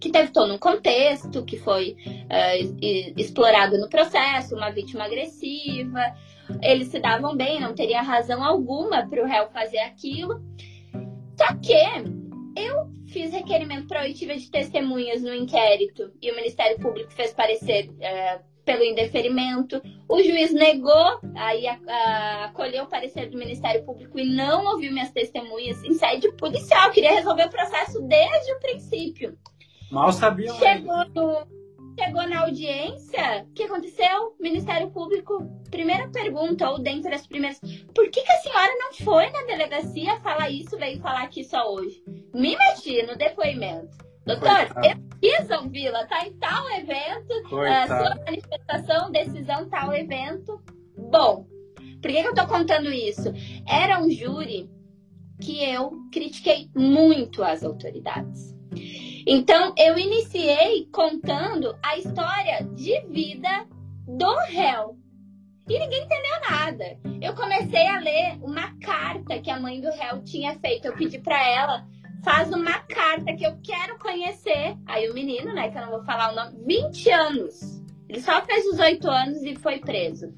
Que 0.00 0.10
teve 0.10 0.30
todo 0.30 0.52
um 0.52 0.58
contexto, 0.58 1.44
que 1.44 1.58
foi 1.58 1.96
uh, 2.04 2.76
explorado 3.16 3.78
no 3.78 3.88
processo, 3.88 4.54
uma 4.54 4.70
vítima 4.70 5.04
agressiva, 5.04 6.00
eles 6.62 6.88
se 6.88 7.00
davam 7.00 7.36
bem, 7.36 7.60
não 7.60 7.74
teria 7.74 8.02
razão 8.02 8.44
alguma 8.44 9.06
para 9.08 9.22
o 9.22 9.26
réu 9.26 9.48
fazer 9.50 9.78
aquilo. 9.78 10.40
Só 11.36 11.54
que 11.56 11.72
eu 12.56 12.90
fiz 13.06 13.32
requerimento 13.32 13.86
para 13.88 14.02
oitiva 14.02 14.36
de 14.36 14.50
testemunhas 14.50 15.22
no 15.22 15.34
inquérito 15.34 16.12
e 16.20 16.30
o 16.30 16.36
Ministério 16.36 16.78
Público 16.78 17.12
fez 17.12 17.32
parecer 17.32 17.90
é, 18.00 18.40
pelo 18.64 18.84
indeferimento. 18.84 19.80
O 20.08 20.22
juiz 20.22 20.52
negou, 20.52 21.20
aí 21.34 21.66
acolheu 22.44 22.84
o 22.84 22.88
parecer 22.88 23.28
do 23.28 23.38
Ministério 23.38 23.84
Público 23.84 24.18
e 24.18 24.24
não 24.24 24.64
ouviu 24.66 24.92
minhas 24.92 25.10
testemunhas 25.10 25.82
em 25.84 25.94
sede 25.94 26.30
policial. 26.32 26.90
Queria 26.90 27.12
resolver 27.12 27.46
o 27.46 27.50
processo 27.50 28.00
desde 28.02 28.52
o 28.52 28.60
princípio. 28.60 29.36
Mal 29.90 30.12
sabia. 30.12 30.52
Chegou 30.54 31.04
no, 31.14 31.46
chegou 31.98 32.26
na 32.28 32.40
audiência, 32.42 33.46
o 33.48 33.52
que 33.52 33.64
aconteceu? 33.64 34.34
Ministério 34.40 34.90
Público, 34.90 35.46
primeira 35.70 36.08
pergunta, 36.08 36.70
ou 36.70 36.78
dentre 36.78 37.14
as 37.14 37.26
primeiras, 37.26 37.60
por 37.94 38.08
que, 38.10 38.22
que 38.22 38.32
a 38.32 38.38
senhora 38.38 38.72
não 38.78 38.92
foi 38.94 39.28
na 39.30 39.42
delegacia 39.42 40.20
falar 40.20 40.50
isso, 40.50 40.78
veio 40.78 41.00
falar 41.00 41.22
aqui 41.22 41.44
só 41.44 41.70
hoje? 41.72 42.02
Me 42.34 42.56
meti 42.56 43.02
no 43.02 43.16
depoimento. 43.16 44.11
Doutor, 44.24 44.68
eu 44.84 44.96
quis 45.20 45.50
ouvi-la, 45.50 46.06
tá 46.06 46.26
em 46.26 46.32
tal 46.34 46.70
evento, 46.70 47.32
uh, 47.46 47.86
sua 47.86 48.14
manifestação, 48.24 49.10
decisão, 49.10 49.68
tal 49.68 49.92
evento. 49.92 50.62
Bom, 51.10 51.46
por 52.00 52.10
que, 52.10 52.22
que 52.22 52.28
eu 52.28 52.34
tô 52.34 52.46
contando 52.46 52.92
isso? 52.92 53.32
Era 53.66 54.00
um 54.00 54.10
júri 54.10 54.70
que 55.40 55.64
eu 55.64 55.92
critiquei 56.12 56.70
muito 56.74 57.42
as 57.42 57.64
autoridades. 57.64 58.54
Então, 59.26 59.74
eu 59.76 59.98
iniciei 59.98 60.88
contando 60.92 61.76
a 61.82 61.96
história 61.98 62.64
de 62.74 63.00
vida 63.08 63.66
do 64.06 64.34
réu. 64.46 64.96
E 65.68 65.78
ninguém 65.78 66.04
entendeu 66.04 66.40
nada. 66.50 66.98
Eu 67.20 67.34
comecei 67.34 67.86
a 67.86 68.00
ler 68.00 68.38
uma 68.42 68.76
carta 68.80 69.38
que 69.40 69.50
a 69.50 69.60
mãe 69.60 69.80
do 69.80 69.90
réu 69.90 70.22
tinha 70.24 70.58
feito. 70.58 70.86
Eu 70.86 70.94
pedi 70.94 71.18
para 71.18 71.40
ela, 71.48 71.86
faz 72.22 72.50
uma 72.50 72.78
carta 72.80 73.34
que 73.34 73.44
eu 73.44 73.58
quero 73.62 73.98
conhecer. 73.98 74.76
Aí 74.86 75.10
o 75.10 75.14
menino, 75.14 75.52
né, 75.52 75.70
que 75.70 75.76
eu 75.76 75.82
não 75.82 75.90
vou 75.90 76.04
falar 76.04 76.32
o 76.32 76.36
nome, 76.36 76.64
20 76.64 77.10
anos. 77.10 77.82
Ele 78.08 78.20
só 78.20 78.42
fez 78.42 78.66
os 78.66 78.78
8 78.78 79.08
anos 79.08 79.42
e 79.42 79.56
foi 79.56 79.78
preso. 79.78 80.32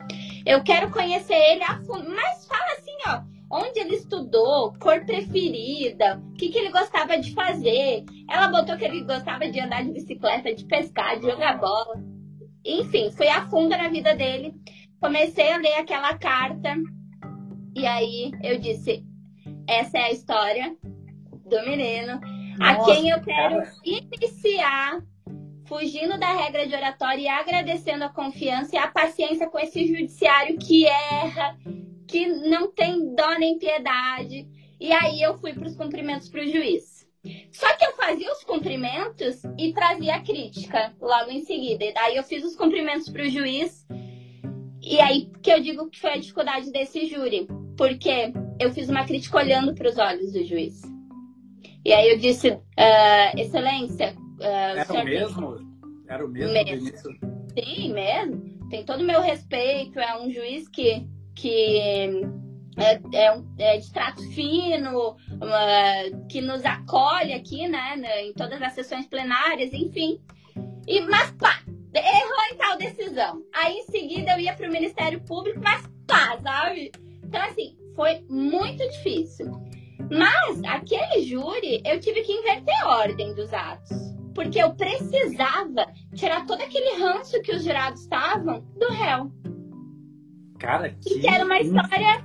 Eu 0.47 0.63
quero 0.63 0.91
conhecer 0.91 1.35
ele 1.35 1.65
a 1.65 1.81
fundo. 1.81 2.09
Mas 2.11 2.47
fala 2.47 2.73
assim, 2.73 2.97
ó, 3.07 3.23
onde 3.51 3.81
ele 3.81 3.97
estudou, 3.97 4.73
cor 4.79 5.05
preferida, 5.05 6.23
o 6.31 6.33
que, 6.35 6.49
que 6.49 6.59
ele 6.59 6.71
gostava 6.71 7.19
de 7.19 7.35
fazer. 7.35 8.05
Ela 8.31 8.49
botou 8.49 8.77
que 8.77 8.85
ele 8.85 9.03
gostava 9.03 9.51
de 9.51 9.61
andar 9.61 9.83
de 9.83 9.93
bicicleta, 9.93 10.55
de 10.55 10.65
pescar, 10.65 11.19
de 11.19 11.27
jogar 11.27 11.59
bola. 11.59 12.03
Enfim, 12.65 13.11
fui 13.11 13.29
a 13.29 13.47
fundo 13.49 13.71
na 13.71 13.89
vida 13.89 14.15
dele. 14.15 14.55
Comecei 15.01 15.53
a 15.53 15.59
ler 15.59 15.75
aquela 15.75 16.17
carta. 16.17 16.77
E 17.75 17.85
aí 17.85 18.31
eu 18.43 18.59
disse: 18.59 19.05
essa 19.67 19.99
é 19.99 20.05
a 20.05 20.13
história 20.13 20.75
do 21.45 21.63
menino 21.65 22.21
Nossa, 22.59 22.83
a 22.83 22.85
quem 22.85 23.09
eu 23.09 23.21
quero 23.21 23.57
cara. 23.57 23.73
iniciar 23.85 25.03
fugindo 25.67 26.19
da 26.19 26.33
regra 26.33 26.67
de 26.67 26.75
oratória 26.75 27.23
e 27.23 27.29
agradecendo 27.29 28.05
a 28.05 28.09
confiança 28.09 28.77
e 28.77 28.79
a 28.79 28.89
paciência 28.89 29.49
com 29.49 29.59
esse 29.59 29.87
judiciário 29.87 30.59
que 30.59 30.87
erra, 30.87 31.57
que 32.07 32.27
não 32.27 32.71
tem 32.71 33.15
dó 33.15 33.39
nem 33.39 33.59
piedade. 33.59 34.47
E 34.79 34.93
aí 34.93 35.23
eu 35.23 35.39
fui 35.39 35.53
para 35.53 35.67
os 35.67 35.77
cumprimentos 35.77 36.29
para 36.29 36.43
o 36.43 36.47
juiz. 36.47 36.95
Só 37.51 37.75
que 37.77 37.85
eu 37.85 37.93
fazia 37.97 38.31
os 38.31 38.45
cumprimentos 38.45 39.43
e 39.59 39.73
trazia 39.73 40.17
a 40.17 40.21
crítica 40.21 40.93
logo 41.01 41.31
em 41.31 41.43
seguida. 41.45 41.85
E 41.85 41.95
daí 41.95 42.17
eu 42.17 42.23
fiz 42.23 42.45
os 42.45 42.55
cumprimentos 42.55 43.09
para 43.09 43.23
o 43.23 43.29
juiz. 43.29 43.87
E 44.83 45.01
aí 45.01 45.31
que 45.43 45.51
eu 45.51 45.61
digo 45.61 45.89
que 45.89 45.99
foi 45.99 46.13
a 46.13 46.19
dificuldade 46.19 46.71
desse 46.71 47.07
júri. 47.07 47.49
Porque 47.79 48.33
eu 48.61 48.71
fiz 48.73 48.91
uma 48.91 49.07
crítica 49.07 49.39
olhando 49.39 49.75
para 49.75 49.89
os 49.89 49.97
olhos 49.97 50.33
do 50.33 50.45
juiz. 50.45 50.94
E 51.85 51.93
aí 51.93 52.11
eu 52.11 52.19
disse, 52.19 52.51
uh, 52.51 53.39
Excelência. 53.39 54.15
Uh, 54.41 54.79
Era 54.79 54.93
o, 54.93 54.97
o 54.97 55.05
mesmo? 55.05 55.57
Era 56.09 56.27
o 56.27 56.29
mesmo, 56.29 56.53
mesmo. 56.53 56.91
Sim, 57.55 57.93
mesmo. 57.93 58.69
Tem 58.71 58.85
todo 58.85 59.01
o 59.01 59.07
meu 59.07 59.21
respeito. 59.21 60.01
É 60.01 60.19
um 60.19 60.31
juiz 60.31 60.69
que 60.69 61.07
que 61.35 61.79
é, 62.77 63.01
é, 63.13 63.43
é, 63.59 63.79
de 63.79 63.93
trato 63.93 64.23
fino, 64.31 65.17
que 66.29 66.41
nos 66.41 66.65
acolhe 66.65 67.33
aqui, 67.33 67.69
né, 67.69 67.97
em 68.23 68.33
todas 68.33 68.61
as 68.63 68.73
sessões 68.73 69.07
plenárias, 69.07 69.73
enfim. 69.73 70.21
E, 70.87 71.01
mas 71.01 71.31
pá, 71.33 71.61
errou 71.95 72.53
em 72.53 72.57
tal 72.57 72.79
decisão. 72.79 73.43
Aí 73.53 73.79
em 73.79 73.85
seguida 73.85 74.33
eu 74.33 74.41
ia 74.41 74.55
para 74.55 74.69
o 74.69 74.73
Ministério 74.73 75.21
Público, 75.25 75.61
mas 75.63 75.83
pá, 76.07 76.39
sabe? 76.43 76.93
Então, 77.23 77.43
assim, 77.43 77.77
foi 77.97 78.25
muito 78.29 78.79
difícil. 78.91 79.51
Mas 80.11 80.63
aquele 80.65 81.23
júri, 81.23 81.83
eu 81.85 82.01
tive 82.01 82.23
que 82.23 82.33
inverter 82.33 82.75
a 82.83 82.89
ordem 82.99 83.35
dos 83.35 83.53
atos. 83.53 83.97
Porque 84.35 84.61
eu 84.61 84.75
precisava 84.75 85.87
tirar 86.15 86.45
todo 86.45 86.61
aquele 86.61 87.01
ranço 87.01 87.41
que 87.43 87.53
os 87.53 87.63
jurados 87.63 88.01
estavam 88.01 88.61
do 88.77 88.89
réu. 88.89 89.31
Cara, 90.59 90.91
que... 90.91 91.21
que 91.21 91.29
era 91.29 91.45
uma 91.45 91.61
história 91.61 92.25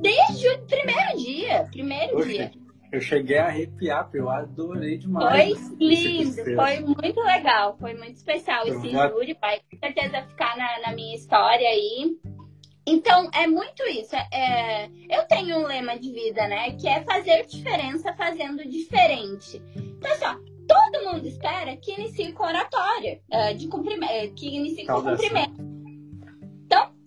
desde 0.00 0.48
o 0.48 0.66
primeiro 0.66 1.16
dia. 1.18 1.68
Primeiro 1.70 2.12
Poxa, 2.14 2.28
dia. 2.28 2.52
Eu 2.92 3.00
cheguei 3.00 3.38
a 3.38 3.46
arrepiar, 3.46 4.10
eu 4.12 4.28
adorei 4.28 4.98
demais. 4.98 5.68
Foi 5.68 5.76
lindo, 5.78 6.44
foi 6.56 6.80
muito 6.80 7.20
legal, 7.20 7.76
foi 7.78 7.94
muito 7.94 8.16
especial 8.16 8.66
eu 8.66 8.74
esse 8.74 8.88
vou... 8.88 9.08
júri, 9.10 9.36
vai 9.40 9.60
com 9.70 9.78
certeza 9.78 10.22
ficar 10.22 10.56
na, 10.56 10.80
na, 10.80 10.94
minha 10.94 11.14
história 11.14 11.68
aí. 11.68 12.18
Então, 12.90 13.30
é 13.32 13.46
muito 13.46 13.82
isso. 13.88 14.16
É, 14.16 14.28
é, 14.32 14.90
eu 15.08 15.26
tenho 15.26 15.58
um 15.58 15.66
lema 15.66 15.98
de 15.98 16.12
vida, 16.12 16.46
né? 16.48 16.72
Que 16.72 16.88
é 16.88 17.02
fazer 17.02 17.46
diferença 17.46 18.12
fazendo 18.14 18.68
diferente. 18.68 19.62
Então, 19.76 20.10
assim, 20.10 20.24
ó, 20.24 20.36
todo 20.66 21.04
mundo 21.04 21.26
espera 21.26 21.76
que 21.76 21.92
inicie 21.92 22.32
com 22.32 22.44
oratória, 22.44 23.20
uh, 23.32 23.54
de 23.56 23.68
cumprimento, 23.68 24.34
que 24.34 24.56
inicie 24.56 24.86
com 24.86 25.02
cumprimento 25.02 25.70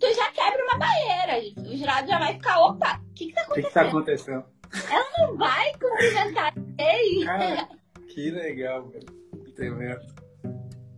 tu 0.03 0.13
já 0.13 0.29
quebra 0.31 0.63
uma 0.65 0.77
barreira. 0.77 1.69
O 1.69 1.77
jurado 1.77 2.07
já 2.07 2.19
vai 2.19 2.33
ficar, 2.33 2.59
opa, 2.59 2.99
o 3.09 3.13
que, 3.13 3.27
que 3.27 3.33
tá 3.33 3.41
acontecendo? 3.41 3.51
O 3.51 3.55
que, 3.55 3.67
que 3.67 3.73
tá 3.73 3.81
acontecendo? 3.81 4.45
Ela 4.89 5.05
não 5.17 5.37
vai 5.37 5.71
cumprimentar 5.73 6.53
ninguém. 6.57 7.25
Cara, 7.25 7.69
que 8.13 8.31
legal, 8.31 8.89
velho. 8.89 9.05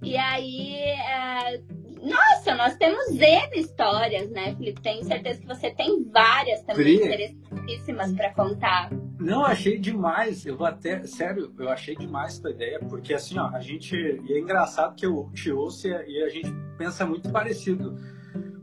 E 0.02 0.18
aí, 0.18 0.78
é... 0.78 1.62
nossa, 2.06 2.56
nós 2.56 2.76
temos 2.78 3.10
N 3.10 3.60
histórias, 3.60 4.30
né, 4.30 4.56
Felipe? 4.56 4.82
Tenho 4.82 5.04
certeza 5.04 5.42
que 5.42 5.48
você 5.48 5.72
tem 5.72 6.04
várias 6.10 6.62
também 6.64 6.96
interessantíssimas 6.96 8.14
para 8.14 8.34
contar. 8.34 8.90
Não, 9.20 9.44
achei 9.44 9.78
demais. 9.80 10.46
Eu 10.46 10.56
vou 10.56 10.68
até, 10.68 11.06
sério, 11.06 11.54
eu 11.58 11.70
achei 11.70 11.96
demais 11.96 12.40
tua 12.40 12.52
ideia, 12.52 12.80
porque 12.80 13.14
assim, 13.14 13.40
ó, 13.40 13.48
a 13.48 13.60
gente. 13.60 13.96
E 13.96 14.34
é 14.34 14.40
engraçado 14.40 14.96
que 14.96 15.06
eu 15.06 15.30
te 15.34 15.52
ouço 15.52 15.88
e 15.88 16.24
a 16.24 16.30
gente 16.30 16.54
pensa 16.78 17.06
muito 17.06 17.32
parecido 17.32 17.96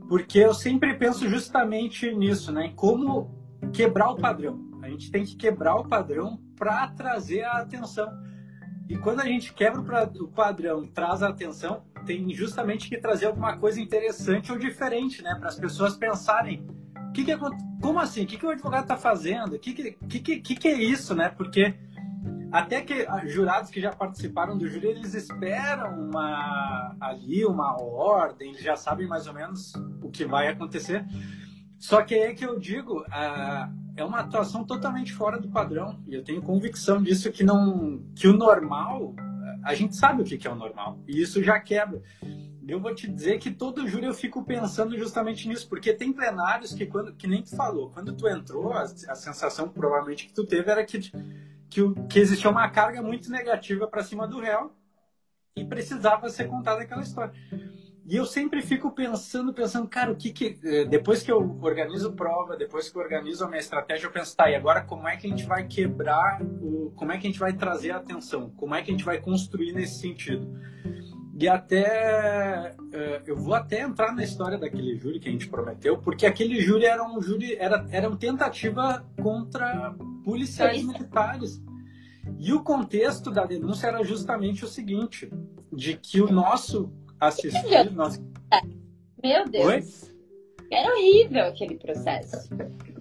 porque 0.07 0.39
eu 0.39 0.53
sempre 0.53 0.93
penso 0.93 1.27
justamente 1.27 2.13
nisso, 2.13 2.51
né? 2.51 2.67
Em 2.67 2.75
como 2.75 3.31
quebrar 3.73 4.11
o 4.11 4.15
padrão. 4.15 4.59
A 4.81 4.89
gente 4.89 5.09
tem 5.09 5.23
que 5.23 5.35
quebrar 5.35 5.75
o 5.75 5.87
padrão 5.87 6.39
para 6.55 6.87
trazer 6.89 7.43
a 7.43 7.53
atenção. 7.53 8.11
E 8.87 8.97
quando 8.97 9.21
a 9.21 9.25
gente 9.25 9.53
quebra 9.53 9.81
o 10.19 10.27
padrão, 10.27 10.85
traz 10.85 11.23
a 11.23 11.29
atenção, 11.29 11.83
tem 12.05 12.33
justamente 12.33 12.89
que 12.89 12.97
trazer 12.97 13.27
alguma 13.27 13.57
coisa 13.57 13.79
interessante 13.79 14.51
ou 14.51 14.57
diferente, 14.57 15.21
né? 15.21 15.35
Para 15.35 15.47
as 15.47 15.59
pessoas 15.59 15.95
pensarem, 15.95 16.65
que 17.13 17.23
que, 17.23 17.37
como 17.81 17.99
assim? 17.99 18.23
O 18.23 18.27
que, 18.27 18.37
que 18.37 18.45
o 18.45 18.49
advogado 18.49 18.83
está 18.83 18.97
fazendo? 18.97 19.55
O 19.55 19.59
que 19.59 19.73
que, 19.73 19.91
que, 20.19 20.39
que, 20.39 20.55
que 20.55 20.67
é 20.67 20.73
isso, 20.73 21.13
né? 21.13 21.29
Porque 21.29 21.75
até 22.51 22.81
que 22.81 23.05
jurados 23.27 23.69
que 23.69 23.79
já 23.79 23.91
participaram 23.91 24.57
do 24.57 24.67
júri, 24.67 24.87
eles 24.87 25.13
esperam 25.13 26.07
uma, 26.07 26.95
ali 26.99 27.45
uma 27.45 27.81
ordem, 27.81 28.49
eles 28.49 28.61
já 28.61 28.75
sabem 28.75 29.07
mais 29.07 29.27
ou 29.27 29.33
menos 29.33 29.73
o 30.01 30.09
que 30.09 30.25
vai 30.25 30.47
acontecer. 30.47 31.05
Só 31.83 32.01
que 32.01 32.15
é 32.15 32.33
que 32.33 32.45
eu 32.45 32.57
digo, 32.57 33.03
é 33.97 34.05
uma 34.05 34.19
atuação 34.19 34.63
totalmente 34.63 35.11
fora 35.11 35.37
do 35.37 35.49
padrão. 35.49 36.01
E 36.07 36.15
eu 36.15 36.23
tenho 36.23 36.41
convicção 36.41 37.03
disso 37.03 37.29
que 37.29 37.43
não 37.43 38.01
que 38.15 38.25
o 38.25 38.31
normal, 38.31 39.13
a 39.65 39.75
gente 39.75 39.93
sabe 39.93 40.21
o 40.21 40.25
que 40.25 40.47
é 40.47 40.49
o 40.49 40.55
normal. 40.55 40.97
E 41.05 41.21
isso 41.21 41.43
já 41.43 41.59
quebra. 41.59 42.01
Eu 42.65 42.79
vou 42.79 42.95
te 42.95 43.05
dizer 43.05 43.37
que 43.37 43.51
todo 43.51 43.85
júri 43.85 44.05
eu 44.05 44.13
fico 44.13 44.45
pensando 44.45 44.97
justamente 44.97 45.45
nisso, 45.45 45.67
porque 45.67 45.91
tem 45.93 46.13
plenários 46.13 46.73
que 46.73 46.85
quando 46.85 47.13
que 47.15 47.27
nem 47.27 47.43
tu 47.43 47.53
falou, 47.53 47.89
quando 47.89 48.15
tu 48.15 48.29
entrou, 48.29 48.71
a, 48.71 48.83
a 48.83 49.15
sensação 49.15 49.67
provavelmente 49.67 50.27
que 50.27 50.33
tu 50.33 50.45
teve 50.45 50.71
era 50.71 50.85
que 50.85 51.11
que, 51.69 51.81
que 52.07 52.17
existia 52.17 52.49
uma 52.49 52.69
carga 52.69 53.01
muito 53.01 53.29
negativa 53.29 53.89
para 53.89 54.03
cima 54.03 54.25
do 54.25 54.39
réu 54.39 54.71
e 55.53 55.65
precisava 55.65 56.29
ser 56.29 56.47
contada 56.47 56.83
aquela 56.83 57.01
história. 57.01 57.33
E 58.05 58.17
eu 58.17 58.25
sempre 58.25 58.61
fico 58.61 58.91
pensando, 58.91 59.53
pensando, 59.53 59.87
cara, 59.87 60.11
o 60.11 60.15
que 60.15 60.31
que. 60.31 60.59
Eh, 60.61 60.85
depois 60.85 61.23
que 61.23 61.31
eu 61.31 61.57
organizo 61.61 62.11
prova, 62.11 62.57
depois 62.57 62.89
que 62.89 62.97
eu 62.97 63.01
organizo 63.01 63.45
a 63.45 63.47
minha 63.47 63.61
estratégia, 63.61 64.07
eu 64.07 64.11
penso, 64.11 64.35
tá, 64.35 64.49
e 64.49 64.55
agora 64.55 64.81
como 64.81 65.07
é 65.07 65.15
que 65.15 65.25
a 65.25 65.29
gente 65.29 65.45
vai 65.45 65.65
quebrar, 65.65 66.41
o, 66.41 66.91
como 66.97 67.13
é 67.13 67.17
que 67.17 67.27
a 67.27 67.29
gente 67.29 67.39
vai 67.39 67.53
trazer 67.53 67.91
a 67.91 67.97
atenção? 67.97 68.49
Como 68.57 68.75
é 68.75 68.81
que 68.81 68.91
a 68.91 68.93
gente 68.93 69.05
vai 69.05 69.21
construir 69.21 69.71
nesse 69.71 70.01
sentido? 70.01 70.45
E 71.39 71.47
até 71.47 72.75
eh, 72.91 73.21
eu 73.25 73.37
vou 73.37 73.53
até 73.53 73.81
entrar 73.81 74.13
na 74.13 74.23
história 74.23 74.57
daquele 74.57 74.97
júri 74.97 75.19
que 75.19 75.29
a 75.29 75.31
gente 75.31 75.47
prometeu, 75.47 75.97
porque 75.97 76.25
aquele 76.25 76.59
júri 76.59 76.85
era 76.85 77.03
um 77.03 77.21
júri 77.21 77.55
era, 77.55 77.87
era 77.89 78.09
uma 78.09 78.17
tentativa 78.17 79.03
contra 79.21 79.95
policiais 80.25 80.81
Polícia. 80.81 80.99
militares. 80.99 81.63
E 82.37 82.53
o 82.53 82.61
contexto 82.61 83.31
da 83.31 83.45
denúncia 83.45 83.87
era 83.87 84.03
justamente 84.03 84.65
o 84.65 84.67
seguinte, 84.67 85.31
de 85.71 85.95
que 85.95 86.21
o 86.21 86.31
nosso 86.31 86.91
assistente, 87.27 87.89
nós... 87.91 88.21
Meu 89.23 89.47
Deus. 89.47 89.65
Oi? 89.65 89.83
Era 90.71 90.91
horrível 90.91 91.45
aquele 91.45 91.75
processo. 91.75 92.49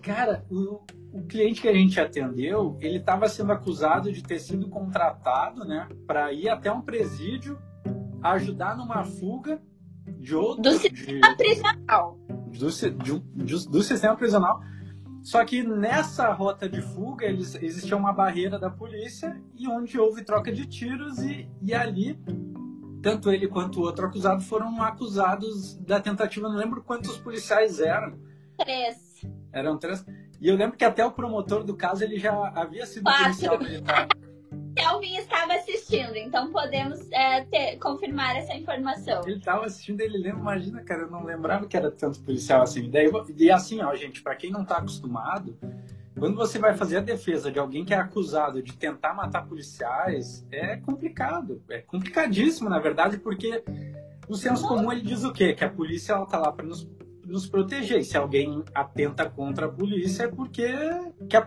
Cara, 0.03 0.45
o, 0.51 0.81
o 1.13 1.23
cliente 1.23 1.61
que 1.61 1.69
a 1.69 1.75
gente 1.75 1.99
atendeu, 2.01 2.77
ele 2.81 2.99
estava 2.99 3.29
sendo 3.29 3.53
acusado 3.53 4.13
de 4.13 4.23
ter 4.23 4.39
sido 4.39 4.69
contratado, 4.69 5.65
né, 5.65 5.89
para 6.07 6.33
ir 6.33 6.49
até 6.49 6.71
um 6.71 6.83
presídio 6.83 7.59
ajudar 8.23 8.77
numa 8.77 9.05
fuga 9.05 9.61
de 10.19 10.35
outro. 10.35 10.63
Do 10.63 10.73
sistema 10.73 11.31
de, 11.31 11.37
prisional. 11.37 12.19
Do, 12.29 12.71
de, 13.45 13.69
do, 13.69 13.83
sistema 13.83 14.17
prisional. 14.17 14.61
Só 15.23 15.45
que 15.45 15.63
nessa 15.63 16.33
rota 16.33 16.69
de 16.69 16.81
fuga 16.81 17.27
eles, 17.27 17.55
existia 17.57 17.97
uma 17.97 18.13
barreira 18.13 18.59
da 18.59 18.71
polícia 18.71 19.41
e 19.57 19.69
onde 19.69 19.99
houve 19.99 20.25
troca 20.25 20.53
de 20.53 20.67
tiros 20.67 21.19
e, 21.21 21.49
e 21.63 21.73
ali 21.73 22.19
tanto 23.03 23.31
ele 23.31 23.49
quanto 23.49 23.81
o 23.81 23.83
outro 23.83 24.07
acusado 24.07 24.41
foram 24.43 24.83
acusados 24.83 25.77
da 25.79 26.01
tentativa. 26.01 26.49
Não 26.49 26.57
lembro 26.57 26.83
quantos 26.83 27.19
policiais 27.19 27.81
eram. 27.81 28.19
Três. 28.57 28.97
Eram 29.53 29.77
três. 29.77 30.05
E 30.41 30.49
eu 30.49 30.57
lembro 30.57 30.77
que 30.77 30.85
até 30.85 31.05
o 31.05 31.12
promotor 31.12 31.65
do 31.65 31.77
caso 31.77 32.03
ele 32.05 32.19
já 32.19 32.33
havia 32.55 32.87
sido 32.87 33.05
Quatro. 33.05 33.25
policial 33.25 33.59
militar. 33.59 34.09
Kelvin 34.75 35.17
estava 35.17 35.55
assistindo, 35.55 36.17
então 36.17 36.51
podemos 36.51 36.99
é, 37.11 37.45
ter, 37.45 37.77
confirmar 37.77 38.37
essa 38.37 38.55
informação. 38.55 39.21
Ele 39.27 39.37
estava 39.37 39.67
assistindo, 39.67 40.01
ele 40.01 40.17
lembra, 40.17 40.41
imagina, 40.41 40.83
cara, 40.83 41.03
eu 41.03 41.11
não 41.11 41.25
lembrava 41.25 41.67
que 41.67 41.77
era 41.77 41.91
tanto 41.91 42.21
policial 42.21 42.62
assim. 42.62 42.91
Daí, 42.91 43.11
e 43.37 43.51
assim, 43.51 43.83
ó, 43.83 43.95
gente, 43.95 44.23
para 44.23 44.35
quem 44.35 44.51
não 44.51 44.62
está 44.62 44.79
acostumado, 44.79 45.59
quando 46.18 46.37
você 46.37 46.59
vai 46.59 46.75
fazer 46.77 46.98
a 46.98 47.01
defesa 47.01 47.51
de 47.51 47.59
alguém 47.59 47.85
que 47.85 47.94
é 47.94 47.96
acusado 47.96 48.62
de 48.62 48.77
tentar 48.77 49.14
matar 49.14 49.46
policiais, 49.46 50.46
é 50.51 50.77
complicado, 50.77 51.62
é 51.68 51.79
complicadíssimo, 51.81 52.68
na 52.68 52.79
verdade, 52.79 53.18
porque 53.18 53.62
o 54.29 54.35
senso 54.35 54.66
comum 54.66 54.92
ele 54.92 55.03
diz 55.03 55.25
o 55.25 55.33
quê? 55.33 55.53
Que 55.55 55.64
a 55.64 55.70
polícia 55.70 56.12
ela 56.12 56.27
tá 56.27 56.38
lá 56.38 56.53
para 56.53 56.66
nos, 56.66 56.88
nos 57.27 57.46
proteger. 57.46 58.01
E 58.01 58.05
se 58.05 58.16
alguém 58.16 58.62
atenta 58.75 59.29
contra 59.29 59.66
a 59.66 59.68
polícia 59.68 60.25
é 60.25 60.29
porque 60.29 60.68
que 61.29 61.37
a 61.37 61.46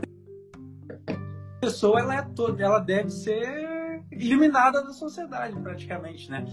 pessoa 1.61 1.99
ela 1.99 2.15
é 2.15 2.21
toda, 2.21 2.63
ela 2.63 2.79
deve 2.79 3.09
ser 3.09 4.03
eliminada 4.11 4.83
da 4.83 4.93
sociedade 4.93 5.59
praticamente, 5.59 6.29
né? 6.29 6.45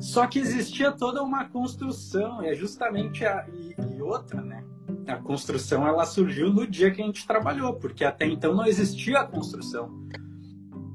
Só 0.00 0.26
que 0.26 0.38
existia 0.38 0.92
toda 0.92 1.22
uma 1.22 1.48
construção, 1.48 2.42
é 2.42 2.54
justamente 2.54 3.24
a 3.24 3.46
e, 3.48 3.74
e 3.96 4.02
outra, 4.02 4.40
né? 4.40 4.64
A 5.06 5.16
construção 5.16 5.86
ela 5.86 6.04
surgiu 6.04 6.52
no 6.52 6.66
dia 6.66 6.90
que 6.90 7.02
a 7.02 7.06
gente 7.06 7.26
trabalhou, 7.26 7.74
porque 7.74 8.04
até 8.04 8.26
então 8.26 8.54
não 8.54 8.66
existia 8.66 9.20
a 9.20 9.26
construção. 9.26 9.90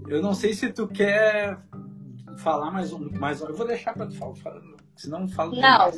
Eu 0.08 0.22
não 0.22 0.34
sei 0.34 0.54
se 0.54 0.72
tu 0.72 0.88
quer 0.88 1.60
falar 2.38 2.72
mais 2.72 2.93
um, 2.93 3.10
mais 3.12 3.41
um. 3.41 3.48
Eu 3.48 3.56
vou 3.56 3.67
deixar 3.67 3.93
para 3.93 4.08
tu 4.08 4.15
falar, 4.15 4.36
senão 4.96 5.22
não 5.22 5.28
falo. 5.28 5.56
Não. 5.60 5.91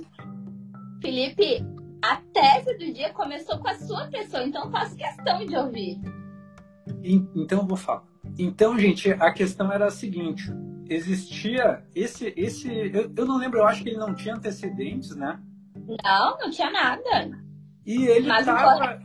Felipe, 1.02 1.63
a 2.02 2.17
tese 2.34 2.78
do 2.78 2.93
dia 2.93 3.13
começou 3.13 3.60
com 3.60 3.67
a 3.67 3.76
sua 3.76 4.08
pessoa, 4.08 4.43
então 4.43 4.72
faço 4.72 4.95
questão 4.95 5.45
de 5.45 5.56
ouvir. 5.56 6.02
Então 7.04 7.60
eu 7.60 7.67
vou 7.67 7.78
falar. 7.78 8.04
Então, 8.38 8.78
gente, 8.78 9.12
a 9.12 9.32
questão 9.32 9.72
era 9.72 9.86
a 9.86 9.91
seguinte: 9.91 10.52
existia 10.89 11.84
esse. 11.93 12.34
esse 12.36 12.69
eu, 12.69 13.12
eu 13.15 13.26
não 13.26 13.38
lembro, 13.38 13.60
eu 13.60 13.65
acho 13.65 13.84
que 13.84 13.89
ele 13.89 13.98
não 13.98 14.15
tinha 14.15 14.36
antecedentes, 14.36 15.15
né? 15.15 15.39
Não, 16.04 16.38
não 16.38 16.50
tinha 16.50 16.72
nada. 16.72 17.49
E 17.89 18.06
ele 18.06 18.32
estava. 18.32 19.02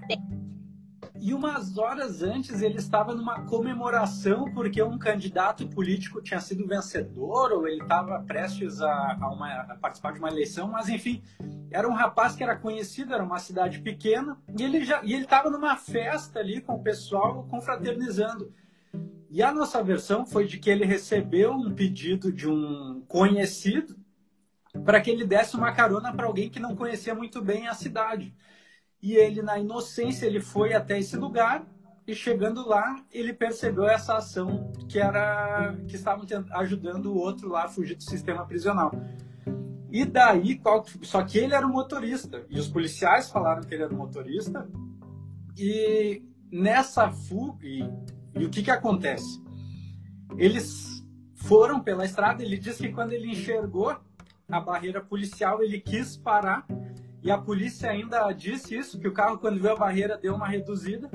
E 1.18 1.33
umas 1.33 1.79
horas 1.79 2.23
antes 2.23 2.61
ele 2.61 2.77
estava 2.77 3.14
numa 3.14 3.47
comemoração 3.47 4.53
porque 4.53 4.83
um 4.83 4.99
candidato 4.99 5.66
político 5.66 6.20
tinha 6.20 6.38
sido 6.38 6.66
vencedor 6.66 7.51
ou 7.51 7.66
ele 7.66 7.81
estava 7.81 8.20
prestes 8.25 8.83
a, 8.83 9.16
a, 9.18 9.31
uma, 9.31 9.51
a, 9.62 9.77
participar 9.77 10.12
de 10.12 10.18
uma 10.18 10.29
eleição, 10.29 10.68
mas 10.68 10.90
enfim, 10.90 11.23
era 11.70 11.88
um 11.88 11.94
rapaz 11.94 12.37
que 12.37 12.42
era 12.42 12.55
conhecido, 12.55 13.14
era 13.14 13.25
uma 13.25 13.38
cidade 13.38 13.79
pequena 13.79 14.37
e 14.55 14.62
ele 14.62 14.85
já 14.85 15.03
e 15.03 15.14
ele 15.14 15.25
estava 15.25 15.49
numa 15.49 15.77
festa 15.77 16.40
ali 16.40 16.61
com 16.61 16.75
o 16.75 16.83
pessoal 16.83 17.44
confraternizando. 17.44 18.53
E 19.31 19.42
a 19.42 19.51
nossa 19.51 19.83
versão 19.83 20.27
foi 20.27 20.47
de 20.47 20.59
que 20.59 20.68
ele 20.68 20.85
recebeu 20.85 21.53
um 21.53 21.75
pedido 21.75 22.31
de 22.31 22.47
um 22.47 23.03
conhecido 23.09 23.97
para 24.85 25.01
que 25.01 25.11
ele 25.11 25.25
desse 25.25 25.57
uma 25.57 25.73
carona 25.73 26.12
para 26.12 26.27
alguém 26.27 26.51
que 26.51 26.61
não 26.61 26.77
conhecia 26.77 27.14
muito 27.14 27.40
bem 27.40 27.66
a 27.66 27.73
cidade. 27.73 28.35
E 29.05 29.17
ele, 29.17 29.43
na 29.43 29.59
inocência, 29.59 30.25
ele 30.25 30.40
foi 30.40 30.73
até 30.73 30.99
esse 30.99 31.14
lugar 31.14 31.62
e 32.07 32.14
chegando 32.14 32.67
lá, 32.67 33.05
ele 33.12 33.35
percebeu 33.35 33.87
essa 33.87 34.17
ação 34.17 34.73
que 34.88 34.99
era 34.99 35.77
que 35.87 35.95
estavam 35.95 36.25
ajudando 36.53 37.12
o 37.12 37.19
outro 37.19 37.51
lá 37.51 37.64
a 37.64 37.69
fugir 37.69 37.97
do 37.97 38.03
sistema 38.03 38.47
prisional. 38.47 38.93
E 39.90 40.07
daí, 40.07 40.57
qual, 40.57 40.87
só 41.03 41.23
que 41.23 41.37
ele 41.37 41.55
era 41.55 41.67
o 41.67 41.71
motorista 41.71 42.47
e 42.49 42.59
os 42.59 42.67
policiais 42.67 43.29
falaram 43.29 43.62
que 43.62 43.75
ele 43.75 43.83
era 43.83 43.93
o 43.93 43.97
motorista. 43.97 44.67
E 45.55 46.23
nessa 46.51 47.11
fuga, 47.11 47.67
e, 47.67 47.87
e 48.35 48.47
o 48.47 48.49
que 48.49 48.62
que 48.62 48.71
acontece? 48.71 49.38
Eles 50.38 51.07
foram 51.35 51.79
pela 51.79 52.07
estrada. 52.07 52.43
Ele 52.43 52.57
disse 52.57 52.83
que 52.83 52.93
quando 52.95 53.12
ele 53.12 53.31
enxergou 53.31 53.95
a 54.49 54.61
barreira 54.61 55.03
policial, 55.03 55.62
ele 55.62 55.79
quis 55.79 56.17
parar 56.17 56.67
e 57.25 57.31
a 57.31 57.39
polícia 57.39 57.91
ainda 57.91 58.31
disse 58.33 58.77
isso, 58.77 59.01
que 59.01 59.09
o 59.09 59.13
carro, 59.13 59.39
quando 59.39 59.59
viu 59.59 59.73
a 59.73 59.77
barreira, 59.77 60.19
deu 60.19 60.35
uma 60.35 60.47
reduzida. 60.47 61.11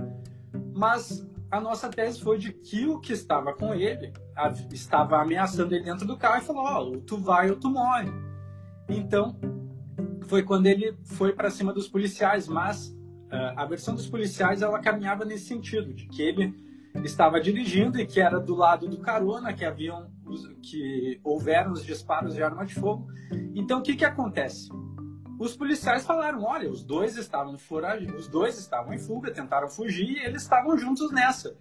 Mas 0.74 1.24
a 1.52 1.62
nossa 1.62 1.88
tese 1.88 2.19
foi 2.19 2.39
de 2.39 2.52
que 2.52 2.88
o 2.88 3.00
que 3.00 3.13
estava 3.13 3.54
com 3.54 3.76
ele 3.76 4.12
a, 4.36 4.52
estava 4.72 5.22
ameaçando 5.22 5.76
ele 5.76 5.84
dentro 5.84 6.08
do 6.08 6.17
carro 6.17 6.41
e 6.41 6.45
falou: 6.45 6.63
Ó, 6.63 6.84
oh, 6.84 6.98
tu 6.98 7.15
vai 7.15 7.52
ou 7.52 7.58
tu 7.58 7.69
morre. 7.69 8.10
Então, 8.89 9.39
foi 10.24 10.41
quando 10.41 10.65
ele 10.65 10.98
foi 11.06 11.32
para 11.32 11.52
cima 11.52 11.72
dos 11.72 11.88
policiais. 11.88 12.48
Mas 12.48 12.88
uh, 12.88 13.54
a 13.56 13.65
versão 13.65 13.93
dos 13.93 14.08
policiais 14.08 14.63
ela 14.63 14.80
caminhava 14.80 15.24
nesse 15.24 15.45
sentido, 15.45 15.93
de 15.93 16.08
que 16.08 16.24
ele 16.24 16.56
estava 17.04 17.39
dirigindo 17.39 18.00
e 18.00 18.08
que 18.08 18.19
era 18.19 18.39
do 18.39 18.56
lado 18.56 18.88
do 18.88 18.98
carona 18.98 19.54
que 19.54 19.63
haviam 19.63 20.10
que 20.63 21.19
houveram 21.24 21.72
os 21.72 21.86
disparos 21.86 22.34
de 22.34 22.41
arma 22.41 22.65
de 22.65 22.74
fogo. 22.74 23.08
Então, 23.54 23.78
o 23.78 23.84
que 23.84 23.95
que 23.95 24.06
acontece? 24.06 24.69
Os 25.39 25.56
policiais 25.56 26.06
falaram: 26.06 26.43
olha, 26.43 26.69
os 26.69 26.84
dois 26.84 27.15
estavam 27.15 27.58
foragidos, 27.58 28.25
os 28.25 28.28
dois 28.28 28.60
estavam 28.60 28.93
em 28.93 28.99
fuga, 28.99 29.32
tentaram 29.32 29.69
fugir 29.69 30.17
e 30.17 30.25
eles 30.25 30.43
estavam 30.43 30.78
juntos 30.78 31.12
nessa. 31.12 31.58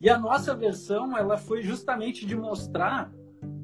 E 0.00 0.08
a 0.08 0.16
nossa 0.16 0.54
versão, 0.54 1.16
ela 1.18 1.36
foi 1.36 1.62
justamente 1.62 2.24
de 2.24 2.36
mostrar 2.36 3.10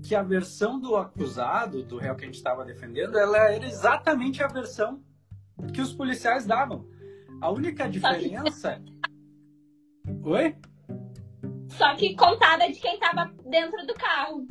que 0.02 0.14
a 0.14 0.22
versão 0.22 0.80
do 0.80 0.96
acusado, 0.96 1.84
do 1.84 1.96
réu 1.96 2.16
que 2.16 2.24
a 2.24 2.26
gente 2.26 2.36
estava 2.36 2.64
defendendo, 2.64 3.16
ela 3.16 3.38
era 3.38 3.64
exatamente 3.64 4.42
a 4.42 4.48
versão 4.48 5.00
que 5.72 5.80
os 5.80 5.92
policiais 5.92 6.44
davam. 6.44 6.84
A 7.40 7.50
única 7.50 7.88
diferença. 7.88 8.82
Oi? 10.24 10.56
Só 11.68 11.94
que 11.94 12.16
contada 12.16 12.66
de 12.66 12.80
quem 12.80 12.94
estava 12.94 13.32
dentro 13.48 13.86
do 13.86 13.94
carro. 13.94 14.46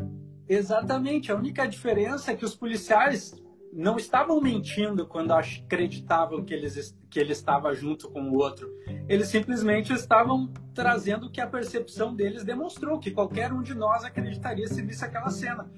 Exatamente. 0.48 1.32
A 1.32 1.36
única 1.36 1.68
diferença 1.68 2.32
é 2.32 2.36
que 2.36 2.46
os 2.46 2.56
policiais 2.56 3.41
não 3.74 3.98
estavam 3.98 4.42
mentindo 4.42 5.08
quando 5.08 5.32
acreditavam 5.32 6.44
que, 6.44 6.54
eles, 6.54 6.98
que 7.10 7.20
ele 7.20 7.32
estava 7.32 7.74
junto 7.74 8.10
com 8.10 8.30
o 8.30 8.36
outro. 8.36 8.70
Eles 9.08 9.28
simplesmente 9.28 9.94
estavam 9.94 10.52
trazendo 10.74 11.28
o 11.28 11.32
que 11.32 11.40
a 11.40 11.48
percepção 11.48 12.14
deles 12.14 12.44
demonstrou, 12.44 13.00
que 13.00 13.12
qualquer 13.12 13.54
um 13.54 13.62
de 13.62 13.74
nós 13.74 14.04
acreditaria 14.04 14.68
se 14.68 14.82
visse 14.82 15.06
aquela 15.06 15.30
cena. 15.30 15.72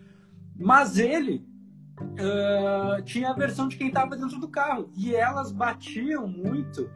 Mas 0.55 0.97
ele 0.97 1.45
uh, 1.99 3.01
tinha 3.03 3.29
a 3.29 3.33
versão 3.33 3.67
de 3.67 3.77
quem 3.77 3.87
estava 3.87 4.15
dentro 4.15 4.39
do 4.39 4.47
carro. 4.47 4.89
E 4.95 5.15
elas 5.15 5.51
batiam 5.51 6.27
muito. 6.27 6.89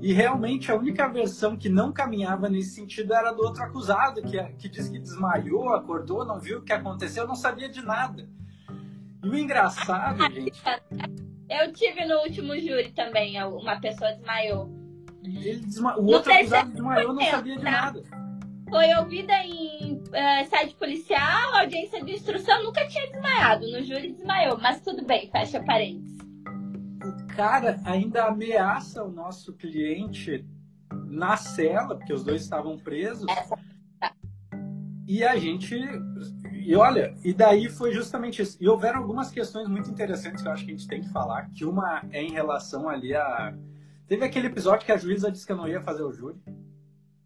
E 0.00 0.12
realmente 0.12 0.70
a 0.70 0.76
única 0.76 1.08
versão 1.08 1.56
que 1.56 1.68
não 1.68 1.92
caminhava 1.92 2.48
nesse 2.48 2.70
sentido 2.70 3.12
era 3.12 3.32
do 3.32 3.42
outro 3.42 3.62
acusado, 3.62 4.22
que, 4.22 4.42
que 4.54 4.68
disse 4.68 4.90
que 4.90 4.98
desmaiou, 4.98 5.74
acordou, 5.74 6.24
não 6.24 6.38
viu 6.38 6.58
o 6.58 6.62
que 6.62 6.72
aconteceu, 6.72 7.26
não 7.26 7.34
sabia 7.34 7.68
de 7.68 7.84
nada. 7.84 8.28
E 9.22 9.28
o 9.28 9.36
engraçado, 9.36 10.22
gente. 10.32 10.62
Eu 11.48 11.72
tive 11.72 12.04
no 12.04 12.18
último 12.20 12.58
júri 12.58 12.92
também, 12.92 13.42
uma 13.42 13.80
pessoa 13.80 14.12
desmaiou. 14.12 14.68
Ele 15.22 15.60
desma... 15.60 15.98
O 15.98 16.06
outro 16.06 16.32
acusado 16.32 16.70
desmaiou, 16.70 17.12
não 17.12 17.24
sabia 17.24 17.56
de 17.56 17.64
nada. 17.64 18.02
Foi 18.68 18.94
ouvida 18.96 19.32
em 19.44 19.94
uh, 19.94 20.50
sede 20.50 20.74
policial, 20.74 21.54
audiência 21.54 22.04
de 22.04 22.12
instrução, 22.12 22.64
nunca 22.64 22.86
tinha 22.88 23.06
desmaiado. 23.12 23.70
No 23.70 23.82
júri 23.82 24.12
desmaiou, 24.12 24.58
mas 24.60 24.80
tudo 24.80 25.04
bem, 25.04 25.30
fecha 25.30 25.62
parênteses. 25.62 26.16
O 27.04 27.26
cara 27.36 27.80
ainda 27.84 28.24
ameaça 28.24 29.04
o 29.04 29.12
nosso 29.12 29.52
cliente 29.52 30.44
na 31.06 31.36
cela, 31.36 31.96
porque 31.96 32.12
os 32.12 32.24
dois 32.24 32.42
estavam 32.42 32.76
presos. 32.76 33.26
Essa... 33.28 33.56
E 35.06 35.22
a 35.22 35.36
gente 35.36 35.78
E 36.68 36.74
olha, 36.76 37.14
e 37.24 37.32
daí 37.32 37.68
foi 37.68 37.92
justamente 37.92 38.42
isso. 38.42 38.56
E 38.60 38.68
houveram 38.68 38.98
algumas 39.00 39.30
questões 39.30 39.68
muito 39.68 39.88
interessantes 39.90 40.42
que 40.42 40.48
eu 40.48 40.52
acho 40.52 40.64
que 40.64 40.72
a 40.72 40.74
gente 40.76 40.88
tem 40.88 41.00
que 41.00 41.08
falar, 41.12 41.48
que 41.50 41.64
uma 41.64 42.02
é 42.10 42.22
em 42.22 42.32
relação 42.32 42.88
ali 42.88 43.14
a... 43.14 43.54
Teve 44.08 44.24
aquele 44.24 44.48
episódio 44.48 44.84
que 44.84 44.92
a 44.92 44.96
juíza 44.96 45.30
disse 45.30 45.46
que 45.46 45.52
eu 45.52 45.56
não 45.56 45.68
ia 45.68 45.80
fazer 45.80 46.02
o 46.02 46.12
júri. 46.12 46.36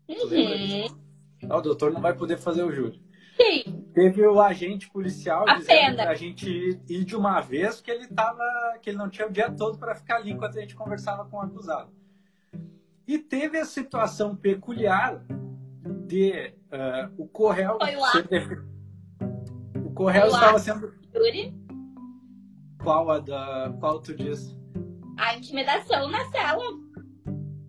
Uhum. 0.08 0.86
Ah, 1.48 1.56
o 1.56 1.60
doutor 1.62 1.92
não 1.92 2.00
vai 2.00 2.14
poder 2.14 2.36
fazer 2.38 2.62
o 2.64 2.72
júri. 2.72 3.00
Sim. 3.36 3.84
Teve 3.94 4.26
o 4.26 4.40
agente 4.40 4.90
policial 4.90 5.44
A 5.48 5.54
dizendo 5.54 5.66
pena. 5.96 6.02
pra 6.04 6.14
gente 6.14 6.78
ir 6.88 7.04
de 7.04 7.16
uma 7.16 7.40
vez, 7.40 7.76
porque 7.76 7.90
ele 7.90 8.06
tava. 8.08 8.42
que 8.82 8.90
ele 8.90 8.98
não 8.98 9.08
tinha 9.08 9.26
o 9.26 9.30
dia 9.32 9.50
todo 9.50 9.78
para 9.78 9.94
ficar 9.94 10.16
ali 10.16 10.30
enquanto 10.32 10.58
a 10.58 10.60
gente 10.60 10.74
conversava 10.74 11.24
com 11.24 11.38
o 11.38 11.40
acusado. 11.40 11.90
E 13.06 13.18
teve 13.18 13.58
a 13.58 13.64
situação 13.64 14.36
peculiar 14.36 15.22
de 16.06 16.52
ah, 16.70 17.10
o 17.16 17.26
Correio. 17.26 17.78
Foi 17.78 17.96
lá. 17.96 18.10
ser 18.12 18.28
defe- 18.28 18.60
Correio 20.04 20.26
estava 20.26 20.58
sendo. 20.58 20.94
Qual 22.82 23.10
a 23.10 23.18
da. 23.18 23.74
Qual 23.78 24.00
tu 24.00 24.14
diz? 24.14 24.58
a 25.20 25.36
intimidação 25.36 26.08
na 26.08 26.24
cela. 26.30 26.64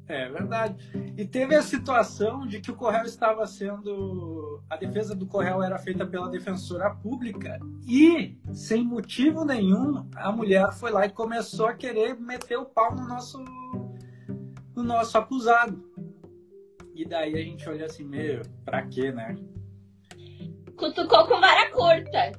É 0.08 0.30
verdade. 0.30 0.76
E 1.18 1.26
teve 1.26 1.56
a 1.56 1.62
situação 1.62 2.48
de 2.48 2.62
que 2.62 2.72
o 2.72 2.76
Correio 2.76 3.06
estava 3.06 3.46
sendo. 3.46 4.62
A 4.70 4.78
defesa 4.78 5.14
do 5.14 5.28
Correio 5.28 5.62
era 5.62 5.78
feita 5.78 6.06
pela 6.06 6.30
defensora 6.30 6.90
pública 6.96 7.60
e, 7.86 8.38
sem 8.54 8.86
motivo 8.86 9.44
nenhum, 9.44 10.10
a 10.16 10.32
mulher 10.32 10.72
foi 10.72 10.92
lá 10.92 11.06
e 11.06 11.10
começou 11.10 11.68
a 11.68 11.74
querer 11.74 12.18
meter 12.18 12.58
o 12.58 12.66
pau 12.66 12.96
no 12.96 13.06
nosso, 13.06 13.44
no 14.74 14.84
nosso 14.84 15.18
acusado. 15.18 15.84
E 16.96 17.06
daí 17.06 17.36
a 17.36 17.44
gente 17.44 17.68
olha 17.68 17.86
assim, 17.86 18.06
meu, 18.06 18.42
pra 18.64 18.84
quê, 18.84 19.12
né? 19.12 19.36
Cutucou 20.82 21.28
com 21.28 21.40
vara 21.40 21.70
curta. 21.70 22.32